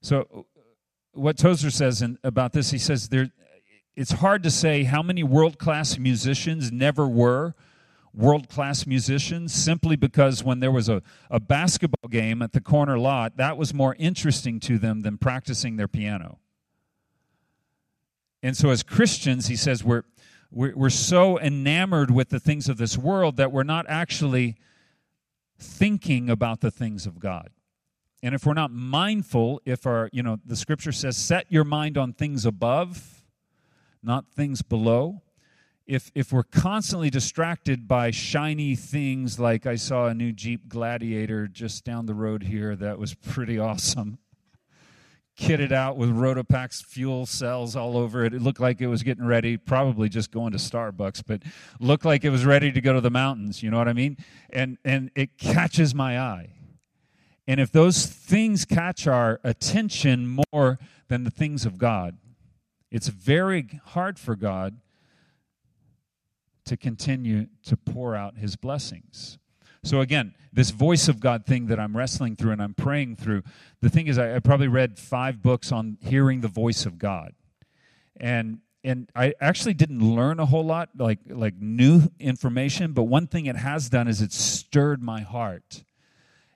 So 0.02 0.48
what 1.14 1.38
tozer 1.38 1.70
says 1.70 2.02
in, 2.02 2.18
about 2.24 2.54
this 2.54 2.72
he 2.72 2.78
says 2.78 3.10
there 3.10 3.30
it's 3.96 4.12
hard 4.12 4.42
to 4.44 4.50
say 4.50 4.84
how 4.84 5.04
many 5.04 5.24
world 5.24 5.60
class 5.60 5.98
musicians 5.98 6.72
never 6.72 7.08
were 7.08 7.54
world 8.14 8.48
class 8.48 8.86
musicians 8.86 9.54
simply 9.54 9.96
because 9.96 10.44
when 10.44 10.60
there 10.60 10.72
was 10.72 10.88
a, 10.88 11.02
a 11.30 11.40
basketball 11.40 12.10
game 12.10 12.42
at 12.42 12.54
the 12.54 12.62
corner 12.62 12.98
lot, 12.98 13.38
that 13.38 13.58
was 13.58 13.74
more 13.74 13.96
interesting 13.98 14.60
to 14.60 14.78
them 14.78 15.02
than 15.02 15.18
practicing 15.18 15.78
their 15.78 15.88
piano. 15.88 16.40
And 18.44 18.56
so, 18.56 18.70
as 18.70 18.84
Christians, 18.84 19.48
he 19.48 19.56
says, 19.56 19.84
we're, 19.84 20.04
we're, 20.52 20.76
we're 20.76 20.90
so 20.90 21.40
enamored 21.40 22.12
with 22.12 22.30
the 22.30 22.40
things 22.40 22.70
of 22.70 22.78
this 22.78 22.98
world 22.98 23.38
that 23.38 23.52
we're 23.52 23.64
not 23.64 23.86
actually 23.88 24.58
thinking 25.58 26.30
about 26.30 26.60
the 26.62 26.70
things 26.70 27.06
of 27.06 27.20
God. 27.20 27.50
And 28.22 28.36
if 28.36 28.46
we're 28.46 28.54
not 28.54 28.72
mindful, 28.72 29.62
if 29.66 29.86
our, 29.86 30.10
you 30.14 30.24
know, 30.24 30.40
the 30.46 30.56
scripture 30.56 30.92
says, 30.92 31.18
set 31.18 31.46
your 31.50 31.64
mind 31.64 31.98
on 31.98 32.14
things 32.14 32.46
above, 32.46 33.24
not 34.02 34.26
things 34.34 34.62
below 34.62 35.22
if 35.86 36.12
if 36.16 36.32
we're 36.32 36.44
constantly 36.44 37.10
distracted 37.10 37.88
by 37.88 38.12
shiny 38.12 38.76
things 38.76 39.40
like 39.40 39.66
I 39.66 39.76
saw 39.76 40.08
a 40.08 40.14
new 40.14 40.32
Jeep 40.32 40.70
Gladiator 40.70 41.48
just 41.48 41.84
down 41.84 42.06
the 42.06 42.14
road 42.14 42.44
here 42.44 42.76
that 42.76 42.98
was 42.98 43.14
pretty 43.14 43.60
awesome. 43.60 44.18
Kitted 45.40 45.72
out 45.72 45.98
with 45.98 46.10
Rotopax 46.10 46.86
fuel 46.86 47.26
cells 47.26 47.76
all 47.76 47.98
over 47.98 48.24
it. 48.24 48.36
It 48.36 48.42
looked 48.42 48.60
like 48.60 48.82
it 48.82 48.88
was 48.88 49.02
getting 49.02 49.26
ready, 49.26 49.58
probably 49.58 50.08
just 50.08 50.32
going 50.32 50.52
to 50.52 50.60
Starbucks, 50.60 51.24
but 51.26 51.42
looked 51.80 52.06
like 52.06 52.24
it 52.24 52.30
was 52.30 52.46
ready 52.46 52.72
to 52.72 52.80
go 52.80 52.94
to 52.94 53.02
the 53.02 53.10
mountains, 53.10 53.64
you 53.64 53.72
know 53.72 53.80
what 53.80 53.88
I 53.88 53.94
mean? 53.94 54.18
And 54.52 54.78
and 54.86 55.12
it 55.16 55.38
catches 55.38 55.94
my 55.94 56.20
eye. 56.20 56.52
And 57.46 57.60
if 57.60 57.72
those 57.72 58.06
things 58.06 58.64
catch 58.64 59.06
our 59.06 59.42
attention 59.44 60.40
more 60.54 60.80
than 61.10 61.26
the 61.26 61.32
things 61.32 61.66
of 61.66 61.78
God, 61.78 62.18
it's 62.90 63.10
very 63.10 63.68
hard 63.88 64.18
for 64.18 64.38
God 64.38 64.78
to 66.66 66.78
continue 66.78 67.48
to 67.66 67.78
pour 67.78 68.16
out 68.16 68.38
his 68.38 68.56
blessings. 68.56 69.38
So, 69.84 70.00
again, 70.00 70.34
this 70.54 70.70
voice 70.70 71.10
of 71.10 71.20
God 71.20 71.46
thing 71.46 71.68
that 71.68 71.80
I'm 71.80 71.96
wrestling 71.96 72.38
through 72.38 72.52
and 72.52 72.64
I'm 72.64 72.74
praying 72.74 73.18
through, 73.18 73.44
the 73.82 73.90
thing 73.90 74.08
is, 74.08 74.18
I, 74.18 74.36
I 74.36 74.40
probably 74.40 74.70
read 74.70 74.98
five 74.98 75.42
books 75.42 75.72
on 75.74 75.98
hearing 76.02 76.40
the 76.40 76.48
voice 76.48 76.86
of 76.86 76.98
God. 76.98 77.34
And 78.18 78.60
and 78.86 79.10
I 79.16 79.34
actually 79.40 79.74
didn't 79.74 80.02
learn 80.02 80.40
a 80.40 80.46
whole 80.46 80.66
lot, 80.66 80.90
like 80.98 81.20
like 81.28 81.56
new 81.60 82.04
information. 82.20 82.94
But 82.94 83.04
one 83.04 83.28
thing 83.28 83.46
it 83.46 83.56
has 83.56 83.90
done 83.90 84.08
is 84.08 84.22
it 84.22 84.32
stirred 84.32 85.02
my 85.02 85.22
heart, 85.22 85.84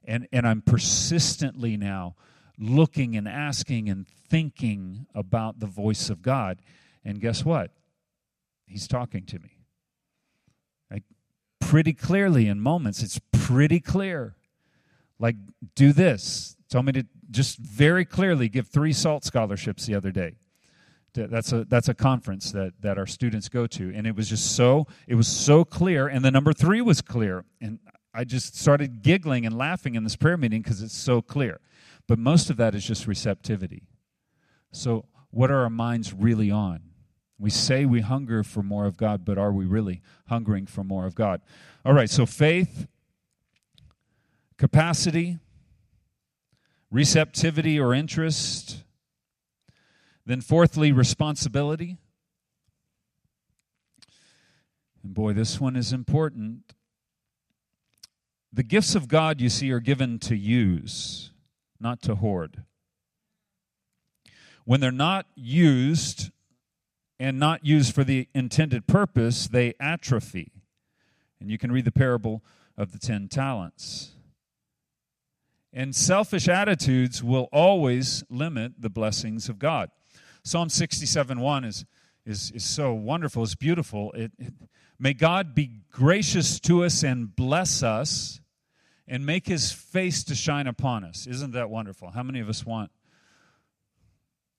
and 0.06 0.28
and 0.32 0.48
I'm 0.48 0.62
persistently 0.62 1.78
now 1.78 2.16
looking 2.60 3.16
and 3.16 3.28
asking 3.28 3.90
and 3.90 4.08
thinking 4.08 5.06
about 5.14 5.60
the 5.60 5.68
voice 5.68 6.10
of 6.10 6.22
God. 6.22 6.60
And 7.04 7.22
guess 7.22 7.46
what? 7.46 7.72
He's 8.66 8.88
talking 8.88 9.26
to 9.28 9.40
me 9.40 9.57
pretty 11.68 11.92
clearly 11.92 12.48
in 12.48 12.62
moments. 12.62 13.04
It's 13.04 13.20
pretty 13.34 13.82
clear. 13.82 14.36
Like, 15.20 15.36
do 15.76 15.92
this. 15.92 16.56
Told 16.70 16.86
me 16.86 16.94
to 16.94 17.04
just 17.30 17.58
very 17.58 18.06
clearly 18.06 18.48
give 18.48 18.68
three 18.68 18.94
SALT 18.94 19.26
scholarships 19.26 19.86
the 19.86 19.94
other 19.94 20.12
day. 20.12 20.36
That's 21.14 21.52
a 21.52 21.66
that's 21.66 21.90
a 21.90 21.96
conference 21.96 22.52
that 22.52 22.74
that 22.82 23.00
our 23.00 23.08
students 23.08 23.50
go 23.50 23.66
to, 23.66 23.92
and 23.96 24.06
it 24.06 24.16
was 24.16 24.30
just 24.30 24.56
so 24.56 24.86
it 25.08 25.16
was 25.16 25.28
so 25.28 25.66
clear. 25.66 26.08
And 26.08 26.24
the 26.24 26.30
number 26.30 26.54
three 26.54 26.80
was 26.80 27.02
clear, 27.02 27.44
and 27.60 27.80
I 28.14 28.24
just 28.24 28.56
started 28.56 29.02
giggling 29.02 29.44
and 29.46 29.58
laughing 29.58 29.96
in 29.96 30.04
this 30.04 30.16
prayer 30.16 30.38
meeting 30.38 30.62
because 30.62 30.84
it's 30.84 30.96
so 30.96 31.24
clear. 31.24 31.60
But 32.08 32.20
most 32.20 32.52
of 32.52 32.58
that 32.58 32.76
is 32.76 32.86
just 32.86 33.08
receptivity. 33.08 33.88
So 34.72 35.06
what 35.32 35.50
are 35.50 35.64
our 35.64 35.72
minds 35.72 36.14
really 36.14 36.52
on? 36.52 36.87
We 37.40 37.50
say 37.50 37.86
we 37.86 38.02
hunger 38.02 38.44
for 38.44 38.64
more 38.64 38.86
of 38.86 38.98
God, 38.98 39.24
but 39.24 39.38
are 39.38 39.52
we 39.52 39.66
really 39.66 40.02
hungering 40.28 40.66
for 40.66 40.84
more 40.84 41.06
of 41.06 41.14
God? 41.14 41.42
All 41.86 41.94
right, 41.94 42.10
so 42.10 42.26
faith, 42.26 42.88
capacity, 44.58 45.38
receptivity 46.90 47.80
or 47.80 47.94
interest. 47.94 48.84
Then, 50.26 50.42
fourthly, 50.42 50.92
responsibility. 50.92 51.98
And 55.04 55.14
boy, 55.14 55.34
this 55.34 55.60
one 55.62 55.76
is 55.76 55.94
important. 55.94 56.74
The 58.52 58.64
gifts 58.64 58.96
of 58.96 59.08
God, 59.08 59.40
you 59.40 59.50
see, 59.50 59.72
are 59.72 59.80
given 59.80 60.20
to 60.20 60.36
use, 60.36 61.32
not 61.80 62.02
to 62.02 62.16
hoard. 62.16 62.64
When 64.66 64.82
they're 64.82 64.92
not 64.92 65.28
used 65.36 66.32
and 67.20 67.40
not 67.40 67.66
used 67.66 67.94
for 67.94 68.04
the 68.04 68.28
intended 68.34 68.88
purpose, 68.88 69.48
they 69.48 69.74
atrophy. 69.80 70.52
And 71.40 71.50
you 71.50 71.58
can 71.58 71.72
read 71.72 71.86
the 71.86 71.92
parable 71.92 72.44
of 72.78 72.92
the 72.92 73.00
ten 73.00 73.28
talents. 73.28 74.12
And 75.74 75.96
selfish 75.96 76.48
attitudes 76.48 77.24
will 77.24 77.50
always 77.52 78.24
limit 78.30 78.74
the 78.80 78.90
blessings 78.90 79.50
of 79.50 79.60
God. 79.60 79.90
Psalm 80.44 80.70
67 80.70 81.40
1 81.40 81.64
is, 81.66 81.86
is, 82.26 82.52
is 82.52 82.64
so 82.64 82.94
wonderful, 82.94 83.44
it's 83.44 83.56
beautiful. 83.56 84.12
It, 84.14 84.32
it, 84.40 84.54
may 84.98 85.14
God 85.14 85.54
be 85.54 85.82
gracious 85.92 86.60
to 86.62 86.84
us 86.84 87.04
and 87.04 87.36
bless 87.36 87.84
us 87.84 88.40
and 89.08 89.26
make 89.26 89.48
his 89.48 89.72
face 89.72 90.24
to 90.26 90.36
shine 90.36 90.68
upon 90.68 91.04
us. 91.04 91.28
Isn't 91.28 91.52
that 91.52 91.70
wonderful? 91.70 92.12
How 92.12 92.24
many 92.24 92.40
of 92.40 92.50
us 92.50 92.66
want 92.66 92.92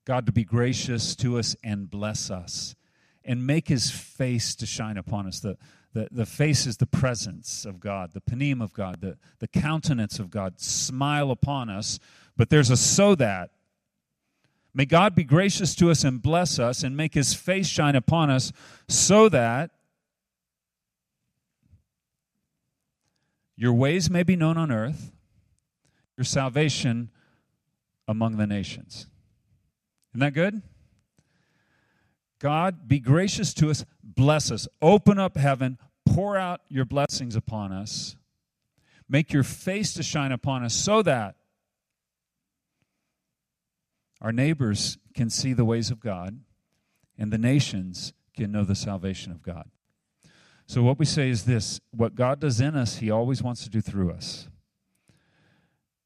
God 0.08 0.24
to 0.24 0.32
be 0.32 0.42
gracious 0.42 1.14
to 1.16 1.38
us 1.38 1.54
and 1.62 1.90
bless 1.90 2.30
us 2.30 2.74
and 3.26 3.46
make 3.46 3.68
his 3.68 3.90
face 3.90 4.54
to 4.54 4.64
shine 4.64 4.96
upon 4.96 5.26
us. 5.26 5.38
The, 5.40 5.58
the, 5.92 6.08
the 6.10 6.24
face 6.24 6.66
is 6.66 6.78
the 6.78 6.86
presence 6.86 7.66
of 7.66 7.78
God, 7.78 8.14
the 8.14 8.22
panim 8.22 8.62
of 8.62 8.72
God, 8.72 9.02
the, 9.02 9.18
the 9.38 9.48
countenance 9.48 10.18
of 10.18 10.30
God. 10.30 10.62
Smile 10.62 11.30
upon 11.30 11.68
us, 11.68 11.98
but 12.38 12.48
there's 12.48 12.70
a 12.70 12.76
so 12.78 13.14
that. 13.16 13.50
May 14.72 14.86
God 14.86 15.14
be 15.14 15.24
gracious 15.24 15.74
to 15.74 15.90
us 15.90 16.04
and 16.04 16.22
bless 16.22 16.58
us 16.58 16.82
and 16.82 16.96
make 16.96 17.12
his 17.12 17.34
face 17.34 17.66
shine 17.66 17.94
upon 17.94 18.30
us 18.30 18.50
so 18.88 19.28
that 19.28 19.72
your 23.56 23.74
ways 23.74 24.08
may 24.08 24.22
be 24.22 24.36
known 24.36 24.56
on 24.56 24.72
earth, 24.72 25.12
your 26.16 26.24
salvation 26.24 27.10
among 28.06 28.38
the 28.38 28.46
nations. 28.46 29.06
Isn't 30.18 30.34
that 30.34 30.40
good? 30.40 30.62
God, 32.40 32.88
be 32.88 32.98
gracious 32.98 33.54
to 33.54 33.70
us, 33.70 33.84
bless 34.02 34.50
us, 34.50 34.66
open 34.82 35.16
up 35.16 35.36
heaven, 35.36 35.78
pour 36.04 36.36
out 36.36 36.60
your 36.68 36.84
blessings 36.84 37.36
upon 37.36 37.70
us, 37.70 38.16
make 39.08 39.32
your 39.32 39.44
face 39.44 39.94
to 39.94 40.02
shine 40.02 40.32
upon 40.32 40.64
us 40.64 40.74
so 40.74 41.02
that 41.02 41.36
our 44.20 44.32
neighbors 44.32 44.98
can 45.14 45.30
see 45.30 45.52
the 45.52 45.64
ways 45.64 45.88
of 45.88 46.00
God 46.00 46.40
and 47.16 47.32
the 47.32 47.38
nations 47.38 48.12
can 48.36 48.50
know 48.50 48.64
the 48.64 48.74
salvation 48.74 49.30
of 49.30 49.40
God. 49.40 49.70
So, 50.66 50.82
what 50.82 50.98
we 50.98 51.04
say 51.04 51.30
is 51.30 51.44
this 51.44 51.80
what 51.92 52.16
God 52.16 52.40
does 52.40 52.60
in 52.60 52.74
us, 52.74 52.96
He 52.96 53.08
always 53.08 53.40
wants 53.40 53.62
to 53.62 53.70
do 53.70 53.80
through 53.80 54.10
us. 54.10 54.48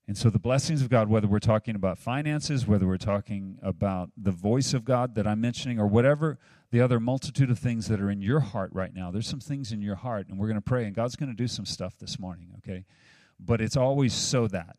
And 0.08 0.18
so 0.18 0.30
the 0.30 0.38
blessings 0.38 0.82
of 0.82 0.90
God, 0.90 1.08
whether 1.08 1.28
we're 1.28 1.38
talking 1.38 1.76
about 1.76 1.96
finances, 1.96 2.66
whether 2.66 2.86
we're 2.86 2.96
talking 2.96 3.58
about 3.62 4.10
the 4.16 4.32
voice 4.32 4.74
of 4.74 4.84
God 4.84 5.14
that 5.14 5.26
I'm 5.26 5.40
mentioning, 5.40 5.78
or 5.78 5.86
whatever 5.86 6.38
the 6.70 6.80
other 6.80 6.98
multitude 6.98 7.50
of 7.50 7.58
things 7.58 7.86
that 7.88 8.00
are 8.00 8.10
in 8.10 8.20
your 8.20 8.40
heart 8.40 8.70
right 8.72 8.92
now, 8.92 9.10
there's 9.10 9.28
some 9.28 9.40
things 9.40 9.70
in 9.70 9.80
your 9.80 9.94
heart, 9.94 10.26
and 10.28 10.38
we're 10.38 10.48
going 10.48 10.56
to 10.56 10.60
pray, 10.60 10.84
and 10.84 10.94
God's 10.94 11.16
going 11.16 11.28
to 11.30 11.36
do 11.36 11.46
some 11.46 11.64
stuff 11.64 11.98
this 11.98 12.18
morning, 12.18 12.48
okay? 12.58 12.84
But 13.38 13.60
it's 13.60 13.76
always 13.76 14.12
so 14.12 14.48
that. 14.48 14.76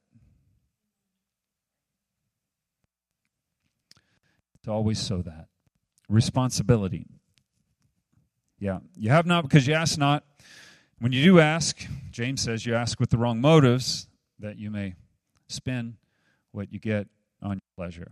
It's 4.55 4.67
always 4.67 4.99
so 4.99 5.21
that. 5.21 5.47
Responsibility. 6.09 7.05
Yeah. 8.59 8.79
You 8.95 9.09
have 9.09 9.25
not 9.25 9.43
because 9.43 9.67
you 9.67 9.73
ask 9.73 9.97
not. 9.97 10.23
When 10.99 11.12
you 11.12 11.23
do 11.23 11.39
ask, 11.41 11.86
James 12.12 12.41
says 12.41 12.65
you 12.65 12.75
ask 12.75 12.97
with 12.99 13.09
the 13.09 13.17
wrong 13.17 13.41
motives 13.41 14.07
that 14.39 14.57
you 14.57 14.71
may 14.71 14.95
spend 15.47 15.95
what 16.51 16.71
you 16.71 16.79
get 16.79 17.08
on 17.41 17.53
your 17.53 17.75
pleasure. 17.75 18.12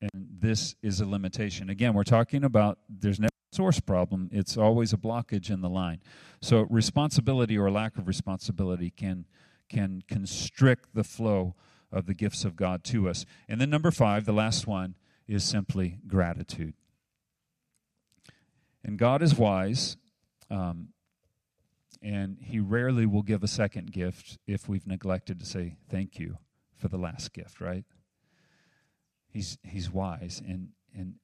And 0.00 0.28
this 0.38 0.74
is 0.82 1.00
a 1.00 1.06
limitation. 1.06 1.68
Again, 1.68 1.94
we're 1.94 2.04
talking 2.04 2.44
about 2.44 2.78
there's 2.88 3.20
never 3.20 3.28
a 3.52 3.56
source 3.56 3.80
problem, 3.80 4.30
it's 4.32 4.56
always 4.56 4.92
a 4.92 4.96
blockage 4.96 5.50
in 5.50 5.60
the 5.60 5.68
line. 5.68 6.00
So 6.40 6.66
responsibility 6.70 7.58
or 7.58 7.70
lack 7.70 7.96
of 7.98 8.08
responsibility 8.08 8.90
can 8.90 9.26
can 9.68 10.02
constrict 10.08 10.94
the 10.94 11.04
flow 11.04 11.54
of 11.92 12.06
the 12.06 12.14
gifts 12.14 12.44
of 12.44 12.56
God 12.56 12.82
to 12.84 13.08
us. 13.08 13.24
And 13.48 13.60
then 13.60 13.70
number 13.70 13.90
5, 13.90 14.24
the 14.24 14.32
last 14.32 14.66
one 14.66 14.96
is 15.28 15.44
simply 15.44 15.98
gratitude. 16.08 16.74
And 18.84 18.98
God 18.98 19.22
is 19.22 19.36
wise. 19.36 19.96
Um, 20.50 20.88
and 22.02 22.38
he 22.40 22.58
rarely 22.58 23.06
will 23.06 23.22
give 23.22 23.42
a 23.42 23.48
second 23.48 23.92
gift 23.92 24.38
if 24.46 24.68
we've 24.68 24.86
neglected 24.86 25.38
to 25.40 25.46
say 25.46 25.76
thank 25.88 26.18
you 26.18 26.38
for 26.76 26.88
the 26.88 26.96
last 26.96 27.32
gift, 27.32 27.60
right? 27.60 27.84
He's 29.28 29.58
he's 29.62 29.90
wise 29.90 30.42
and 30.46 30.70
and 30.96 31.14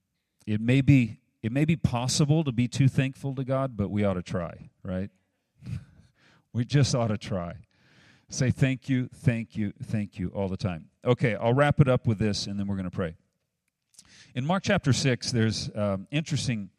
it 0.46 0.60
may 0.60 0.80
be 0.80 1.18
it 1.42 1.52
may 1.52 1.64
be 1.64 1.76
possible 1.76 2.44
to 2.44 2.52
be 2.52 2.68
too 2.68 2.88
thankful 2.88 3.34
to 3.34 3.44
God, 3.44 3.76
but 3.76 3.90
we 3.90 4.04
ought 4.04 4.14
to 4.14 4.22
try, 4.22 4.70
right? 4.82 5.10
we 6.52 6.64
just 6.64 6.94
ought 6.94 7.08
to 7.08 7.18
try. 7.18 7.54
Say 8.28 8.50
thank 8.50 8.88
you, 8.88 9.08
thank 9.14 9.56
you, 9.56 9.72
thank 9.82 10.18
you 10.18 10.28
all 10.28 10.48
the 10.48 10.56
time. 10.56 10.86
Okay, 11.04 11.36
I'll 11.36 11.54
wrap 11.54 11.80
it 11.80 11.88
up 11.88 12.06
with 12.06 12.18
this 12.18 12.46
and 12.46 12.58
then 12.58 12.66
we're 12.66 12.74
going 12.74 12.90
to 12.90 12.90
pray. 12.90 13.14
In 14.34 14.44
Mark 14.44 14.64
chapter 14.64 14.92
6, 14.92 15.32
there's 15.32 15.70
um, 15.74 16.06
interesting 16.10 16.70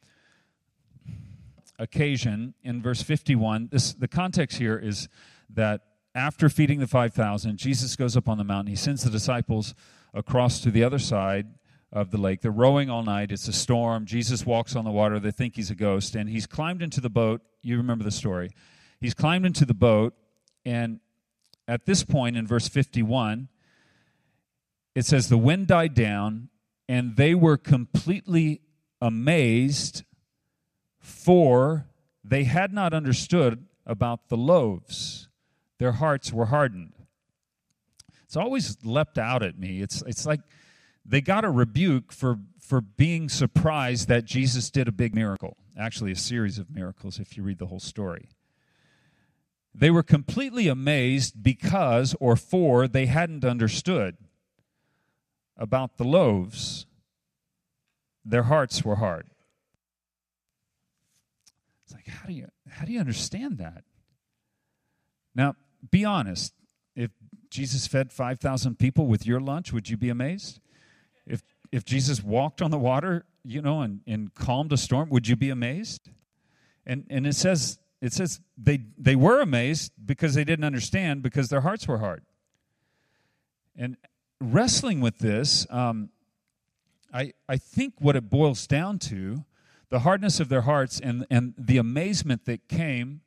occasion 1.80 2.54
in 2.64 2.82
verse 2.82 3.02
51 3.02 3.70
this 3.72 3.94
the 3.94 4.08
context 4.08 4.58
here 4.58 4.78
is 4.78 5.08
that 5.50 5.82
after 6.16 6.50
feeding 6.50 6.80
the 6.80 6.88
5000 6.88 7.58
jesus 7.58 7.96
goes 7.96 8.18
up 8.18 8.28
on 8.28 8.38
the 8.38 8.44
mountain. 8.44 8.68
He 8.68 8.76
sends 8.76 9.04
the 9.04 9.10
disciples 9.10 9.76
across 10.14 10.60
to 10.62 10.72
the 10.72 10.84
other 10.84 11.00
side 11.00 11.48
of 11.92 12.12
the 12.12 12.18
lake. 12.18 12.42
They're 12.42 12.52
rowing 12.52 12.90
all 12.90 13.04
night. 13.04 13.32
It's 13.32 13.48
a 13.48 13.54
storm. 13.54 14.06
Jesus 14.06 14.46
walks 14.46 14.76
on 14.76 14.84
the 14.84 14.92
water. 14.92 15.20
They 15.20 15.32
think 15.32 15.56
he's 15.56 15.72
a 15.72 15.76
ghost. 15.76 16.16
And 16.16 16.30
he's 16.30 16.46
climbed 16.46 16.82
into 16.82 17.00
the 17.00 17.10
boat. 17.10 17.42
You 17.62 17.78
remember 17.78 18.04
the 18.04 18.12
story. 18.12 18.50
He's 19.00 19.14
climbed 19.14 19.46
into 19.46 19.66
the 19.66 19.74
boat. 19.74 20.14
And 20.66 21.00
at 21.68 21.86
this 21.86 22.04
point 22.04 22.36
in 22.36 22.48
verse 22.48 22.68
51 22.68 23.50
it 24.96 25.06
says 25.06 25.30
the 25.30 25.38
wind 25.38 25.68
died 25.68 25.94
down 25.94 26.50
and 26.90 27.16
they 27.18 27.36
were 27.36 27.56
completely 27.56 28.62
amazed 29.00 30.04
for 31.08 31.88
they 32.22 32.44
had 32.44 32.74
not 32.74 32.94
understood 32.94 33.66
about 33.86 34.28
the 34.28 34.36
loaves. 34.36 35.30
Their 35.80 35.94
hearts 35.94 36.34
were 36.34 36.48
hardened. 36.48 36.94
It's 38.26 38.36
always 38.36 38.78
leapt 38.84 39.18
out 39.18 39.42
at 39.42 39.58
me. 39.58 39.82
It's, 39.82 40.04
it's 40.06 40.26
like 40.26 40.42
they 41.06 41.22
got 41.22 41.46
a 41.46 41.50
rebuke 41.50 42.12
for, 42.12 42.40
for 42.60 42.82
being 42.82 43.30
surprised 43.30 44.10
that 44.10 44.26
Jesus 44.26 44.70
did 44.70 44.90
a 44.90 44.92
big 44.92 45.16
miracle. 45.16 45.56
Actually, 45.80 46.12
a 46.12 46.18
series 46.18 46.60
of 46.60 46.70
miracles 46.70 47.20
if 47.20 47.38
you 47.38 47.44
read 47.44 47.60
the 47.60 47.68
whole 47.68 47.80
story. 47.80 48.28
They 49.74 49.90
were 49.90 50.04
completely 50.04 50.68
amazed 50.68 51.42
because 51.42 52.16
or 52.20 52.36
for 52.36 52.86
they 52.86 53.06
hadn't 53.06 53.46
understood 53.46 54.18
about 55.56 55.98
the 55.98 56.04
loaves. 56.04 56.86
Their 58.26 58.44
hearts 58.44 58.84
were 58.84 58.98
hard. 58.98 59.28
It's 61.88 61.94
like, 61.94 62.08
how 62.08 62.28
do 62.28 62.34
you 62.34 62.50
how 62.70 62.86
do 62.86 62.92
you 62.92 63.00
understand 63.00 63.60
that? 63.60 63.86
Now, 65.34 65.56
be 65.90 66.04
honest. 66.04 66.54
If 66.98 67.12
Jesus 67.50 67.88
fed 67.88 68.12
5,000 68.12 68.78
people 68.78 69.08
with 69.08 69.26
your 69.26 69.40
lunch, 69.40 69.72
would 69.72 69.88
you 69.88 69.96
be 69.96 70.10
amazed? 70.10 70.60
If 71.26 71.44
if 71.72 71.86
Jesus 71.86 72.22
walked 72.22 72.62
on 72.62 72.72
the 72.72 72.78
water, 72.78 73.26
you 73.46 73.62
know, 73.62 73.82
and, 73.82 74.02
and 74.06 74.34
calmed 74.34 74.74
a 74.74 74.78
storm, 74.78 75.10
would 75.10 75.30
you 75.30 75.38
be 75.38 75.50
amazed? 75.50 76.10
And 76.86 77.06
and 77.10 77.26
it 77.26 77.36
says 77.36 77.80
it 78.02 78.12
says 78.12 78.42
they 78.58 78.82
they 78.98 79.16
were 79.16 79.40
amazed 79.40 79.94
because 80.06 80.34
they 80.34 80.44
didn't 80.44 80.66
understand 80.66 81.24
because 81.24 81.48
their 81.48 81.62
hearts 81.62 81.88
were 81.88 82.00
hard. 82.00 82.24
And 83.78 83.96
wrestling 84.42 85.00
with 85.00 85.20
this, 85.20 85.66
um, 85.70 86.10
I 87.14 87.32
I 87.48 87.56
think 87.56 87.94
what 88.00 88.18
it 88.18 88.30
boils 88.30 88.68
down 88.68 89.00
to 89.00 89.46
the 89.90 90.00
hardness 90.00 90.40
of 90.40 90.50
their 90.50 90.62
hearts 90.62 91.00
and, 91.00 91.26
and 91.30 91.54
the 91.58 91.78
amazement 91.78 92.46
that 92.46 92.68
came 92.68 93.22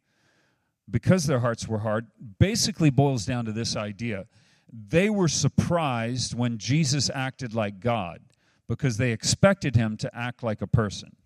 because 0.91 1.27
their 1.27 1.41
hearts 1.41 1.69
were 1.69 1.79
hard 1.79 2.09
basically 2.39 2.91
boils 2.91 3.25
down 3.25 3.45
to 3.45 3.53
this 3.53 3.77
idea. 3.77 4.27
They 4.73 5.11
were 5.11 5.29
surprised 5.29 6.35
when 6.35 6.59
Jesus 6.59 7.11
acted 7.13 7.55
like 7.55 7.81
God 7.81 8.21
because 8.69 8.99
they 8.99 9.13
expected 9.13 9.75
him 9.75 9.97
to 9.99 10.15
act 10.15 10.43
like 10.43 10.63
a 10.63 10.67
person. 10.67 11.17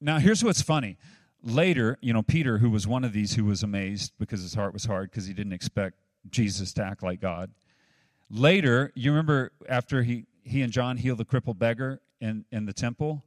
Now, 0.00 0.18
here's 0.18 0.42
what's 0.42 0.62
funny. 0.62 0.96
Later, 1.42 1.98
you 2.00 2.12
know, 2.12 2.22
Peter, 2.22 2.58
who 2.58 2.70
was 2.70 2.86
one 2.86 3.04
of 3.04 3.12
these 3.12 3.34
who 3.34 3.44
was 3.44 3.62
amazed 3.62 4.12
because 4.18 4.42
his 4.42 4.54
heart 4.54 4.72
was 4.72 4.84
hard 4.84 5.10
because 5.10 5.26
he 5.26 5.34
didn't 5.34 5.52
expect 5.52 5.96
Jesus 6.30 6.72
to 6.74 6.84
act 6.84 7.02
like 7.02 7.20
God. 7.20 7.50
Later, 8.30 8.92
you 8.94 9.10
remember 9.10 9.52
after 9.68 10.02
he, 10.02 10.26
he 10.42 10.62
and 10.62 10.72
John 10.72 10.96
healed 10.96 11.18
the 11.18 11.24
crippled 11.24 11.58
beggar 11.58 12.00
in, 12.22 12.46
in 12.50 12.64
the 12.64 12.72
temple? 12.72 13.22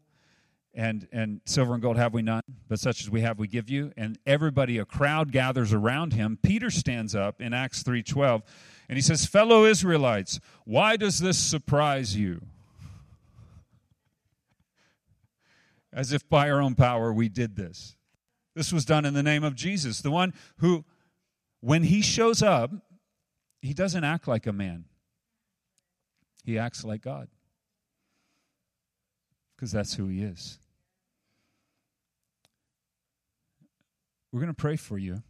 and 0.76 1.08
and 1.12 1.42
silver 1.46 1.74
and 1.74 1.82
gold 1.82 1.98
have 1.98 2.14
we 2.14 2.22
none 2.22 2.44
but 2.68 2.80
such 2.80 3.02
as 3.02 3.10
we 3.10 3.22
have 3.22 3.40
we 3.40 3.48
give 3.48 3.70
you. 3.70 3.92
And 3.98 4.20
everybody 4.26 4.78
a 4.78 4.86
crowd 4.86 5.32
gathers 5.32 5.74
around 5.74 6.14
him. 6.14 6.38
Peter 6.44 6.70
stands 6.70 7.16
up 7.16 7.42
in 7.42 7.54
acts 7.54 7.84
3.12 7.84 8.44
and 8.90 8.98
he 8.98 9.02
says 9.02 9.26
fellow 9.26 9.66
israelites 9.66 10.40
why 10.66 10.98
does 10.98 11.20
this 11.20 11.38
surprise 11.38 12.16
you? 12.16 12.42
As 15.94 16.12
if 16.12 16.28
by 16.30 16.50
our 16.50 16.62
own 16.62 16.76
power 16.76 17.14
we 17.14 17.30
did 17.30 17.56
this. 17.56 17.96
This 18.54 18.74
was 18.74 18.86
done 18.86 19.06
in 19.06 19.14
the 19.14 19.24
name 19.24 19.44
of 19.44 19.56
jesus 19.56 20.02
the 20.02 20.12
one 20.12 20.34
who 20.58 20.84
when 21.62 21.84
he 21.84 22.02
shows 22.02 22.44
up 22.44 22.72
he 23.62 23.74
doesn't 23.74 24.04
act 24.04 24.28
like 24.28 24.46
a 24.46 24.54
man. 24.54 24.86
He 26.44 26.60
acts 26.60 26.84
like 26.84 27.02
god 27.02 27.30
because 29.66 29.72
that's 29.72 29.96
who 29.96 30.08
he 30.08 30.22
is 30.22 30.60
We're 34.32 34.42
going 34.42 34.54
to 34.54 34.54
pray 34.54 34.76
for 34.76 34.98
you. 34.98 35.24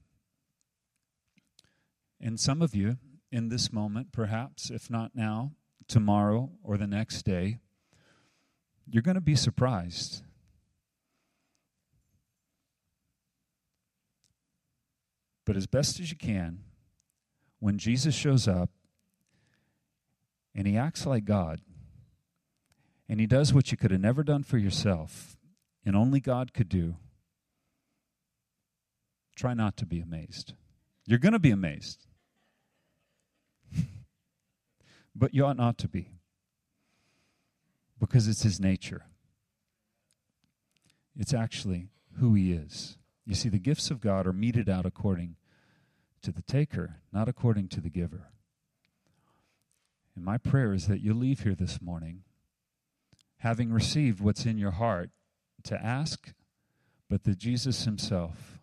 And 2.19 2.39
some 2.39 2.63
of 2.63 2.73
you, 2.73 2.97
in 3.31 3.49
this 3.49 3.71
moment, 3.71 4.11
perhaps, 4.11 4.71
if 4.71 4.89
not 4.89 5.11
now, 5.13 5.51
tomorrow 5.87 6.49
or 6.63 6.75
the 6.75 6.87
next 6.87 7.21
day, 7.21 7.59
you're 8.87 9.03
going 9.03 9.13
to 9.13 9.21
be 9.21 9.35
surprised. 9.35 10.23
But 15.45 15.55
as 15.55 15.67
best 15.67 15.99
as 15.99 16.09
you 16.09 16.17
can, 16.17 16.61
when 17.59 17.77
Jesus 17.77 18.15
shows 18.15 18.47
up 18.47 18.71
and 20.55 20.65
he 20.65 20.75
acts 20.75 21.05
like 21.05 21.25
God, 21.25 21.61
and 23.07 23.19
he 23.19 23.27
does 23.27 23.53
what 23.53 23.71
you 23.71 23.77
could 23.77 23.91
have 23.91 24.01
never 24.01 24.23
done 24.23 24.43
for 24.43 24.57
yourself 24.57 25.37
and 25.85 25.95
only 25.95 26.19
God 26.19 26.53
could 26.53 26.69
do, 26.69 26.95
Try 29.35 29.53
not 29.53 29.75
to 29.77 29.85
be 29.85 29.99
amazed. 29.99 30.53
You're 31.05 31.19
going 31.19 31.33
to 31.33 31.39
be 31.39 31.51
amazed. 31.51 32.07
but 35.15 35.33
you 35.33 35.45
ought 35.45 35.57
not 35.57 35.77
to 35.79 35.89
be. 35.89 36.11
Because 37.99 38.27
it's 38.27 38.43
his 38.43 38.59
nature. 38.59 39.05
It's 41.17 41.33
actually 41.33 41.89
who 42.19 42.33
he 42.33 42.53
is. 42.53 42.97
You 43.25 43.35
see, 43.35 43.49
the 43.49 43.59
gifts 43.59 43.91
of 43.91 43.99
God 43.99 44.25
are 44.25 44.33
meted 44.33 44.69
out 44.69 44.85
according 44.85 45.35
to 46.21 46.31
the 46.31 46.41
taker, 46.41 47.01
not 47.11 47.27
according 47.27 47.67
to 47.69 47.81
the 47.81 47.89
giver. 47.89 48.29
And 50.15 50.23
my 50.23 50.37
prayer 50.37 50.73
is 50.73 50.87
that 50.87 51.01
you 51.01 51.13
leave 51.13 51.41
here 51.41 51.55
this 51.55 51.81
morning 51.81 52.23
having 53.45 53.71
received 53.71 54.19
what's 54.19 54.47
in 54.47 54.57
your 54.57 54.71
heart 54.71 55.11
to 55.63 55.75
ask, 55.75 56.33
but 57.07 57.25
that 57.25 57.37
Jesus 57.37 57.85
himself 57.85 58.57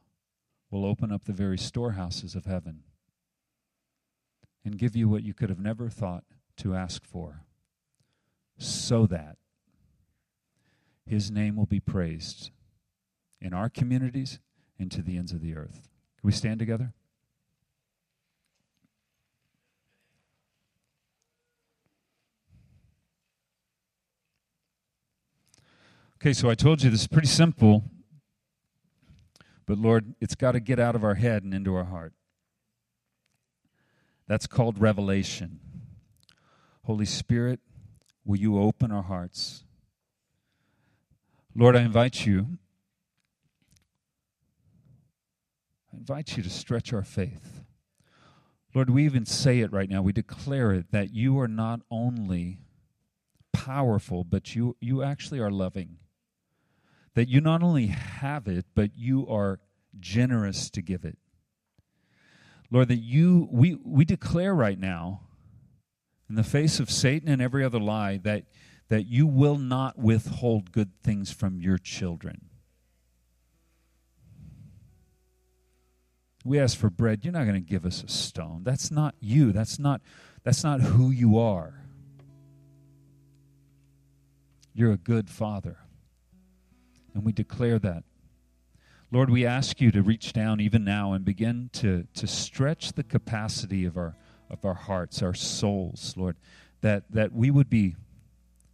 will 0.72 0.84
open 0.84 1.12
up 1.12 1.24
the 1.24 1.32
very 1.32 1.56
storehouses 1.56 2.34
of 2.34 2.46
heaven 2.46 2.82
and 4.64 4.76
give 4.76 4.96
you 4.96 5.08
what 5.08 5.22
you 5.22 5.32
could 5.34 5.50
have 5.50 5.60
never 5.60 5.88
thought 5.88 6.24
to 6.56 6.74
ask 6.74 7.04
for, 7.04 7.44
so 8.58 9.06
that 9.06 9.36
his 11.06 11.30
name 11.30 11.54
will 11.54 11.66
be 11.66 11.78
praised 11.78 12.50
in 13.40 13.54
our 13.54 13.68
communities 13.68 14.40
and 14.80 14.90
to 14.90 15.00
the 15.00 15.16
ends 15.16 15.30
of 15.30 15.40
the 15.40 15.54
earth. 15.54 15.88
Can 16.18 16.24
we 16.24 16.32
stand 16.32 16.58
together? 16.58 16.92
Okay, 26.22 26.32
so 26.32 26.48
I 26.48 26.54
told 26.54 26.84
you 26.84 26.88
this 26.88 27.00
is 27.00 27.08
pretty 27.08 27.26
simple. 27.26 27.82
But 29.66 29.76
Lord, 29.76 30.14
it's 30.20 30.36
got 30.36 30.52
to 30.52 30.60
get 30.60 30.78
out 30.78 30.94
of 30.94 31.02
our 31.02 31.16
head 31.16 31.42
and 31.42 31.52
into 31.52 31.74
our 31.74 31.86
heart. 31.86 32.12
That's 34.28 34.46
called 34.46 34.78
revelation. 34.78 35.58
Holy 36.84 37.06
Spirit, 37.06 37.58
will 38.24 38.38
you 38.38 38.56
open 38.56 38.92
our 38.92 39.02
hearts? 39.02 39.64
Lord, 41.56 41.74
I 41.74 41.80
invite 41.80 42.24
you. 42.24 42.46
I 45.92 45.96
invite 45.96 46.36
you 46.36 46.44
to 46.44 46.50
stretch 46.50 46.92
our 46.92 47.02
faith. 47.02 47.64
Lord, 48.76 48.90
we 48.90 49.04
even 49.06 49.26
say 49.26 49.58
it 49.58 49.72
right 49.72 49.90
now. 49.90 50.02
We 50.02 50.12
declare 50.12 50.70
it 50.70 50.92
that 50.92 51.12
you 51.12 51.40
are 51.40 51.48
not 51.48 51.80
only 51.90 52.58
powerful, 53.52 54.22
but 54.22 54.54
you, 54.54 54.76
you 54.80 55.02
actually 55.02 55.40
are 55.40 55.50
loving 55.50 55.98
that 57.14 57.28
you 57.28 57.40
not 57.40 57.62
only 57.62 57.86
have 57.86 58.48
it, 58.48 58.66
but 58.74 58.96
you 58.96 59.26
are 59.28 59.60
generous 60.00 60.70
to 60.70 60.82
give 60.82 61.04
it. 61.04 61.18
Lord, 62.70 62.88
that 62.88 63.00
you, 63.00 63.48
we, 63.50 63.76
we 63.84 64.04
declare 64.04 64.54
right 64.54 64.78
now, 64.78 65.20
in 66.28 66.36
the 66.36 66.42
face 66.42 66.80
of 66.80 66.90
Satan 66.90 67.28
and 67.28 67.42
every 67.42 67.62
other 67.62 67.78
lie, 67.78 68.16
that, 68.24 68.44
that 68.88 69.04
you 69.06 69.26
will 69.26 69.58
not 69.58 69.98
withhold 69.98 70.72
good 70.72 70.90
things 71.02 71.30
from 71.30 71.60
your 71.60 71.76
children. 71.76 72.46
We 76.44 76.58
ask 76.58 76.76
for 76.76 76.88
bread, 76.88 77.24
you're 77.24 77.32
not 77.32 77.44
going 77.44 77.54
to 77.54 77.60
give 77.60 77.84
us 77.84 78.02
a 78.02 78.08
stone. 78.08 78.62
That's 78.64 78.90
not 78.90 79.14
you. 79.20 79.52
That's 79.52 79.78
not, 79.78 80.00
that's 80.42 80.64
not 80.64 80.80
who 80.80 81.10
you 81.10 81.38
are. 81.38 81.74
You're 84.72 84.92
a 84.92 84.96
good 84.96 85.28
father. 85.28 85.76
And 87.14 87.24
we 87.24 87.32
declare 87.32 87.78
that. 87.78 88.04
Lord, 89.10 89.28
we 89.28 89.44
ask 89.44 89.80
you 89.80 89.90
to 89.90 90.02
reach 90.02 90.32
down 90.32 90.58
even 90.60 90.84
now 90.84 91.12
and 91.12 91.22
begin 91.22 91.68
to, 91.74 92.06
to 92.14 92.26
stretch 92.26 92.94
the 92.94 93.02
capacity 93.02 93.84
of 93.84 93.98
our, 93.98 94.16
of 94.48 94.64
our 94.64 94.74
hearts, 94.74 95.22
our 95.22 95.34
souls, 95.34 96.14
Lord, 96.16 96.36
that, 96.80 97.04
that 97.10 97.32
we 97.32 97.50
would 97.50 97.68
be 97.68 97.96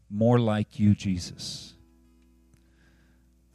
more 0.09 0.39
like 0.39 0.79
you, 0.79 0.95
Jesus. 0.95 1.75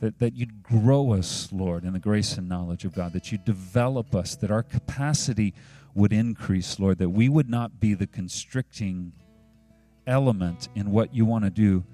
That, 0.02 0.20
that 0.20 0.36
you'd 0.36 0.62
grow 0.62 1.14
us, 1.14 1.48
Lord, 1.54 1.86
in 1.86 1.94
the 1.94 2.00
grace 2.00 2.38
and 2.38 2.50
knowledge 2.50 2.84
of 2.84 2.94
God, 2.94 3.14
that 3.14 3.32
you'd 3.32 3.46
develop 3.46 4.14
us, 4.14 4.36
that 4.36 4.52
our 4.52 4.64
capacity 4.64 5.54
would 5.96 6.12
increase, 6.12 6.80
Lord, 6.80 6.98
that 6.98 7.10
we 7.10 7.30
would 7.30 7.50
not 7.50 7.80
be 7.80 7.94
the 7.94 8.08
constricting 8.08 9.14
element 10.06 10.68
in 10.76 10.92
what 10.92 11.16
you 11.16 11.24
want 11.24 11.46
to 11.46 11.50
do 11.50 11.86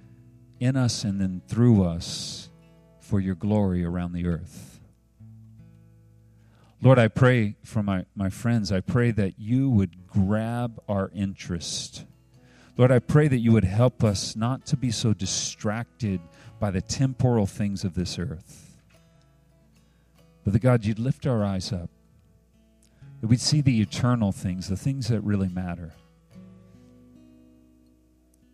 in 0.60 0.76
us 0.76 1.04
and 1.04 1.22
then 1.22 1.44
through 1.48 1.84
us 1.84 2.49
for 3.10 3.20
your 3.20 3.34
glory 3.34 3.84
around 3.84 4.14
the 4.14 4.28
earth. 4.28 4.80
Lord, 6.80 7.00
I 7.00 7.08
pray 7.08 7.56
for 7.64 7.82
my, 7.82 8.06
my 8.16 8.30
friends, 8.30 8.72
I 8.72 8.82
pray 8.82 9.10
that 9.10 9.40
you 9.40 9.68
would 9.68 10.06
grab 10.06 10.80
our 10.88 11.10
interest. 11.16 12.06
Lord, 12.78 12.92
I 12.92 13.00
pray 13.00 13.28
that 13.28 13.40
you 13.40 13.52
would 13.52 13.64
help 13.64 14.04
us 14.04 14.36
not 14.36 14.68
to 14.68 14.78
be 14.78 14.92
so 14.92 15.14
distracted 15.14 16.22
by 16.60 16.70
the 16.70 16.82
temporal 16.82 17.48
things 17.48 17.84
of 17.84 17.96
this 17.96 18.20
earth. 18.20 18.78
But 20.44 20.54
that 20.54 20.60
God, 20.60 20.86
you'd 20.86 21.00
lift 21.00 21.26
our 21.26 21.44
eyes 21.44 21.74
up, 21.74 21.90
that 23.22 23.28
we'd 23.28 23.42
see 23.42 23.62
the 23.62 23.82
eternal 23.82 24.32
things, 24.32 24.70
the 24.70 24.78
things 24.78 25.08
that 25.08 25.22
really 25.22 25.50
matter. 25.50 25.94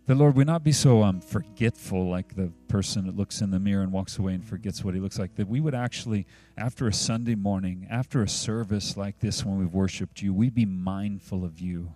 That, 0.07 0.15
Lord, 0.15 0.35
we 0.35 0.43
not 0.43 0.63
be 0.63 0.71
so 0.71 1.01
um, 1.01 1.19
forgetful 1.19 2.07
like 2.07 2.35
the 2.35 2.51
person 2.67 3.07
that 3.07 3.15
looks 3.15 3.41
in 3.41 3.49
the 3.49 3.59
mirror 3.59 3.81
and 3.81 3.91
walks 3.91 4.19
away 4.19 4.35
and 4.35 4.45
forgets 4.45 4.83
what 4.83 4.93
he 4.93 4.99
looks 4.99 5.17
like. 5.17 5.35
That 5.35 5.47
we 5.47 5.59
would 5.59 5.73
actually, 5.73 6.27
after 6.55 6.87
a 6.87 6.93
Sunday 6.93 7.33
morning, 7.33 7.87
after 7.89 8.21
a 8.21 8.29
service 8.29 8.95
like 8.97 9.19
this 9.19 9.43
when 9.43 9.57
we've 9.57 9.73
worshiped 9.73 10.21
you, 10.21 10.31
we'd 10.31 10.53
be 10.53 10.65
mindful 10.65 11.43
of 11.43 11.59
you 11.59 11.91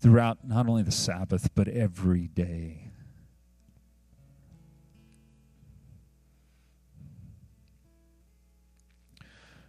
throughout 0.00 0.38
not 0.42 0.66
only 0.66 0.82
the 0.82 0.90
Sabbath, 0.90 1.50
but 1.54 1.68
every 1.68 2.28
day. 2.28 2.90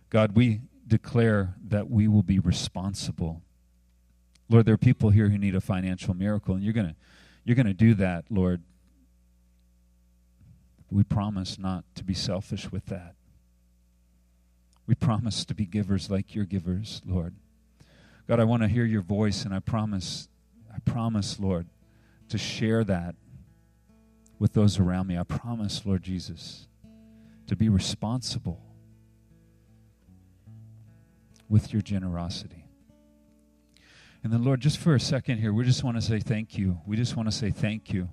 God, 0.09 0.37
we 0.37 0.61
declare 0.87 1.55
that 1.67 1.89
we 1.89 2.07
will 2.07 2.23
be 2.23 2.39
responsible 2.39 3.41
Lord, 4.51 4.65
there 4.65 4.73
are 4.73 4.77
people 4.77 5.11
here 5.11 5.29
who 5.29 5.37
need 5.37 5.55
a 5.55 5.61
financial 5.61 6.13
miracle, 6.13 6.55
and 6.55 6.61
you're 6.61 6.73
going 6.73 6.89
to 6.89 6.95
you're 7.45 7.55
going 7.55 7.67
to 7.67 7.73
do 7.73 7.93
that, 7.95 8.25
Lord. 8.29 8.61
We 10.91 11.05
promise 11.05 11.57
not 11.57 11.85
to 11.95 12.03
be 12.03 12.13
selfish 12.13 12.69
with 12.69 12.87
that. 12.87 13.15
We 14.85 14.93
promise 14.93 15.45
to 15.45 15.55
be 15.55 15.65
givers 15.65 16.11
like 16.11 16.35
your 16.35 16.43
givers, 16.43 17.01
Lord. 17.05 17.33
God, 18.27 18.41
I 18.41 18.43
want 18.43 18.61
to 18.61 18.67
hear 18.67 18.83
your 18.83 19.01
voice, 19.01 19.45
and 19.45 19.53
I 19.53 19.59
promise 19.59 20.27
I 20.73 20.79
promise, 20.79 21.39
Lord, 21.39 21.67
to 22.27 22.37
share 22.37 22.83
that 22.83 23.15
with 24.37 24.51
those 24.51 24.79
around 24.79 25.07
me. 25.07 25.17
I 25.17 25.23
promise, 25.23 25.85
Lord 25.85 26.03
Jesus, 26.03 26.67
to 27.47 27.55
be 27.55 27.69
responsible 27.69 28.61
with 31.47 31.71
your 31.71 31.81
generosity. 31.81 32.60
And 34.23 34.31
then, 34.31 34.43
Lord, 34.43 34.61
just 34.61 34.77
for 34.77 34.93
a 34.93 34.99
second 34.99 35.39
here, 35.39 35.51
we 35.51 35.65
just 35.65 35.83
want 35.83 35.97
to 35.97 36.01
say 36.01 36.19
thank 36.19 36.55
you. 36.55 36.79
We 36.85 36.95
just 36.95 37.15
want 37.15 37.27
to 37.27 37.31
say 37.31 37.49
thank 37.49 37.91
you. 37.91 38.07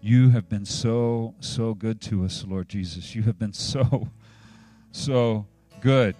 You 0.00 0.30
have 0.30 0.48
been 0.48 0.64
so, 0.64 1.34
so 1.38 1.74
good 1.74 2.00
to 2.02 2.24
us, 2.24 2.44
Lord 2.46 2.68
Jesus. 2.68 3.14
You 3.14 3.22
have 3.22 3.38
been 3.38 3.52
so, 3.52 4.08
so 4.90 5.46
good. 5.80 6.16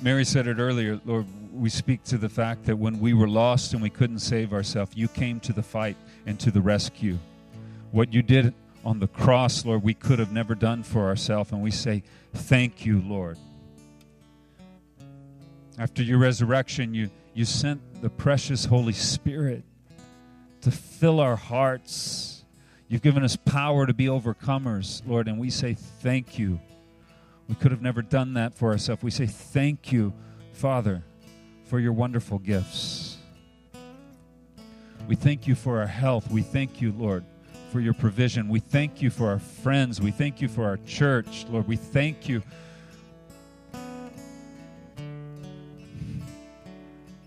Mary 0.00 0.24
said 0.24 0.46
it 0.46 0.58
earlier, 0.58 0.98
Lord, 1.04 1.26
we 1.52 1.68
speak 1.68 2.04
to 2.04 2.16
the 2.16 2.30
fact 2.30 2.64
that 2.64 2.76
when 2.76 3.00
we 3.00 3.12
were 3.12 3.28
lost 3.28 3.74
and 3.74 3.82
we 3.82 3.90
couldn't 3.90 4.20
save 4.20 4.54
ourselves, 4.54 4.92
you 4.94 5.08
came 5.08 5.40
to 5.40 5.52
the 5.52 5.62
fight 5.62 5.98
and 6.26 6.38
to 6.40 6.50
the 6.50 6.60
rescue. 6.60 7.18
What 7.90 8.12
you 8.12 8.22
did 8.22 8.54
on 8.84 9.00
the 9.00 9.08
cross, 9.08 9.64
Lord, 9.64 9.82
we 9.82 9.94
could 9.94 10.18
have 10.18 10.32
never 10.32 10.54
done 10.54 10.82
for 10.82 11.06
ourselves, 11.06 11.52
and 11.52 11.62
we 11.62 11.70
say, 11.70 12.02
Thank 12.32 12.86
you, 12.86 13.02
Lord. 13.02 13.38
After 15.78 16.02
your 16.02 16.18
resurrection, 16.18 16.94
you, 16.94 17.10
you 17.34 17.44
sent 17.44 18.02
the 18.02 18.10
precious 18.10 18.64
Holy 18.64 18.92
Spirit 18.92 19.64
to 20.62 20.70
fill 20.70 21.20
our 21.20 21.36
hearts. 21.36 22.44
You've 22.88 23.02
given 23.02 23.24
us 23.24 23.36
power 23.36 23.86
to 23.86 23.94
be 23.94 24.06
overcomers, 24.06 25.02
Lord, 25.06 25.28
and 25.28 25.38
we 25.38 25.50
say, 25.50 25.74
Thank 25.74 26.38
you. 26.38 26.60
We 27.48 27.54
could 27.56 27.72
have 27.72 27.82
never 27.82 28.02
done 28.02 28.34
that 28.34 28.54
for 28.54 28.70
ourselves. 28.70 29.02
We 29.02 29.10
say, 29.10 29.26
Thank 29.26 29.92
you, 29.92 30.12
Father, 30.52 31.02
for 31.64 31.80
your 31.80 31.92
wonderful 31.92 32.38
gifts. 32.38 33.09
We 35.08 35.16
thank 35.16 35.46
you 35.46 35.54
for 35.54 35.80
our 35.80 35.86
health. 35.86 36.30
We 36.30 36.42
thank 36.42 36.80
you, 36.80 36.92
Lord, 36.92 37.24
for 37.72 37.80
your 37.80 37.94
provision. 37.94 38.48
We 38.48 38.60
thank 38.60 39.02
you 39.02 39.10
for 39.10 39.28
our 39.28 39.38
friends. 39.38 40.00
We 40.00 40.10
thank 40.10 40.40
you 40.40 40.48
for 40.48 40.64
our 40.64 40.76
church, 40.86 41.46
Lord. 41.48 41.66
We 41.66 41.76
thank 41.76 42.28
you 42.28 42.42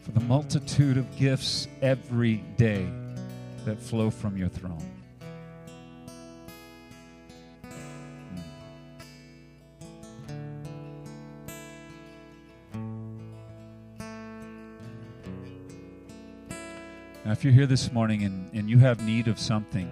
for 0.01 0.11
the 0.11 0.21
multitude 0.21 0.97
of 0.97 1.17
gifts 1.17 1.67
every 1.81 2.37
day 2.57 2.87
that 3.65 3.79
flow 3.79 4.09
from 4.09 4.37
your 4.37 4.49
throne. 4.49 5.02
Now, 17.25 17.31
if 17.31 17.43
you're 17.45 17.53
here 17.53 17.67
this 17.67 17.89
morning 17.93 18.23
and, 18.23 18.53
and 18.53 18.69
you 18.69 18.79
have 18.79 19.01
need 19.05 19.29
of 19.29 19.39
something 19.39 19.89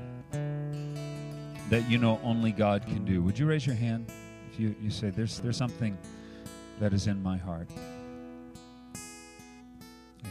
that 1.70 1.90
you 1.90 1.98
know 1.98 2.20
only 2.24 2.52
God 2.52 2.86
can 2.86 3.06
do, 3.06 3.22
would 3.22 3.40
you 3.40 3.46
raise 3.46 3.66
your 3.66 3.78
hand? 3.78 4.12
If 4.52 4.60
you, 4.60 4.76
you 4.82 4.90
say, 4.90 5.12
there's, 5.12 5.40
there's 5.40 5.56
something 5.56 5.98
that 6.82 6.92
is 6.92 7.08
in 7.08 7.24
my 7.24 7.38
heart. 7.38 7.70
Yeah. 10.22 10.30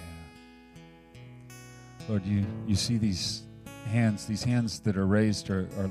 Lord, 2.06 2.26
you, 2.26 2.44
you 2.66 2.76
see 2.76 2.98
these 2.98 3.44
hands, 3.86 4.26
these 4.26 4.44
hands 4.44 4.80
that 4.80 4.98
are 4.98 5.06
raised 5.06 5.48
are, 5.48 5.70
are 5.78 5.90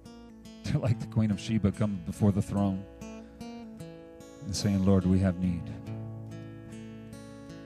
they're 0.64 0.80
like 0.80 0.98
the 0.98 1.08
Queen 1.08 1.30
of 1.30 1.38
Sheba 1.38 1.72
come 1.72 2.00
before 2.06 2.32
the 2.32 2.40
throne 2.40 2.82
and 3.40 4.56
saying, 4.56 4.86
Lord, 4.86 5.04
we 5.04 5.18
have 5.18 5.40
need. 5.40 5.70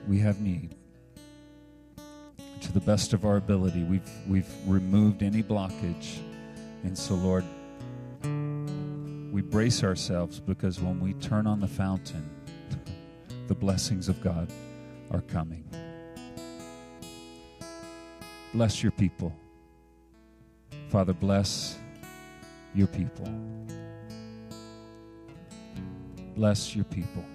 We 0.05 0.19
have 0.19 0.41
need 0.41 0.75
to 2.63 2.71
the 2.71 2.79
best 2.79 3.13
of 3.13 3.25
our 3.25 3.37
ability. 3.37 3.83
We've, 3.83 4.09
we've 4.27 4.49
removed 4.65 5.21
any 5.21 5.43
blockage. 5.43 6.19
And 6.83 6.97
so, 6.97 7.13
Lord, 7.15 7.43
we 9.33 9.41
brace 9.41 9.83
ourselves 9.83 10.39
because 10.39 10.79
when 10.79 10.99
we 10.99 11.13
turn 11.13 11.45
on 11.45 11.59
the 11.59 11.67
fountain, 11.67 12.29
the 13.47 13.55
blessings 13.55 14.09
of 14.09 14.21
God 14.21 14.51
are 15.11 15.21
coming. 15.21 15.65
Bless 18.53 18.81
your 18.81 18.91
people. 18.91 19.35
Father, 20.89 21.13
bless 21.13 21.77
your 22.73 22.87
people. 22.87 23.27
Bless 26.35 26.75
your 26.75 26.85
people. 26.85 27.25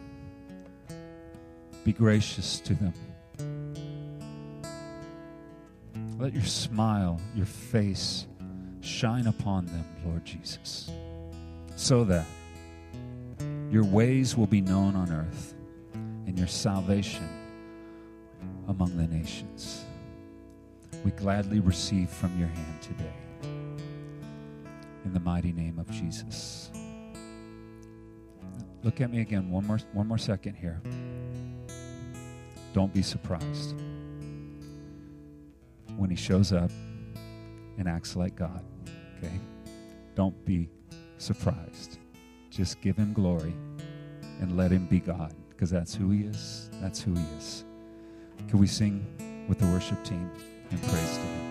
Be 1.84 1.92
gracious 1.92 2.60
to 2.60 2.74
them. 2.74 2.94
Let 6.18 6.34
your 6.34 6.44
smile, 6.44 7.20
your 7.36 7.46
face 7.46 8.26
shine 8.80 9.28
upon 9.28 9.66
them, 9.66 9.84
Lord 10.04 10.24
Jesus, 10.24 10.90
so 11.76 12.02
that 12.04 12.26
your 13.70 13.84
ways 13.84 14.36
will 14.36 14.48
be 14.48 14.60
known 14.60 14.96
on 14.96 15.12
earth 15.12 15.54
and 16.26 16.36
your 16.36 16.48
salvation 16.48 17.28
among 18.66 18.96
the 18.96 19.06
nations. 19.06 19.84
We 21.04 21.12
gladly 21.12 21.60
receive 21.60 22.10
from 22.10 22.36
your 22.36 22.48
hand 22.48 22.82
today. 22.82 23.12
In 25.04 25.12
the 25.12 25.20
mighty 25.20 25.52
name 25.52 25.78
of 25.78 25.88
Jesus. 25.88 26.72
Look 28.82 29.00
at 29.00 29.12
me 29.12 29.20
again 29.20 29.50
one 29.50 29.66
more 29.66 29.78
one 29.92 30.08
more 30.08 30.18
second 30.18 30.56
here. 30.56 30.80
Don't 32.72 32.92
be 32.92 33.02
surprised 33.02 33.74
when 35.98 36.08
he 36.08 36.16
shows 36.16 36.52
up 36.52 36.70
and 37.76 37.88
acts 37.88 38.16
like 38.16 38.36
God. 38.36 38.64
Okay? 39.18 39.38
Don't 40.14 40.44
be 40.44 40.70
surprised. 41.18 41.98
Just 42.50 42.80
give 42.80 42.96
him 42.96 43.12
glory 43.12 43.54
and 44.40 44.56
let 44.56 44.70
him 44.70 44.86
be 44.86 45.00
God 45.00 45.34
because 45.50 45.70
that's 45.70 45.94
who 45.94 46.10
he 46.10 46.22
is. 46.22 46.70
That's 46.80 47.00
who 47.00 47.12
he 47.12 47.24
is. 47.36 47.64
Can 48.48 48.60
we 48.60 48.66
sing 48.68 49.04
with 49.48 49.58
the 49.58 49.66
worship 49.66 50.02
team 50.04 50.30
and 50.70 50.82
praise 50.82 51.16
to 51.16 51.22
him? 51.22 51.47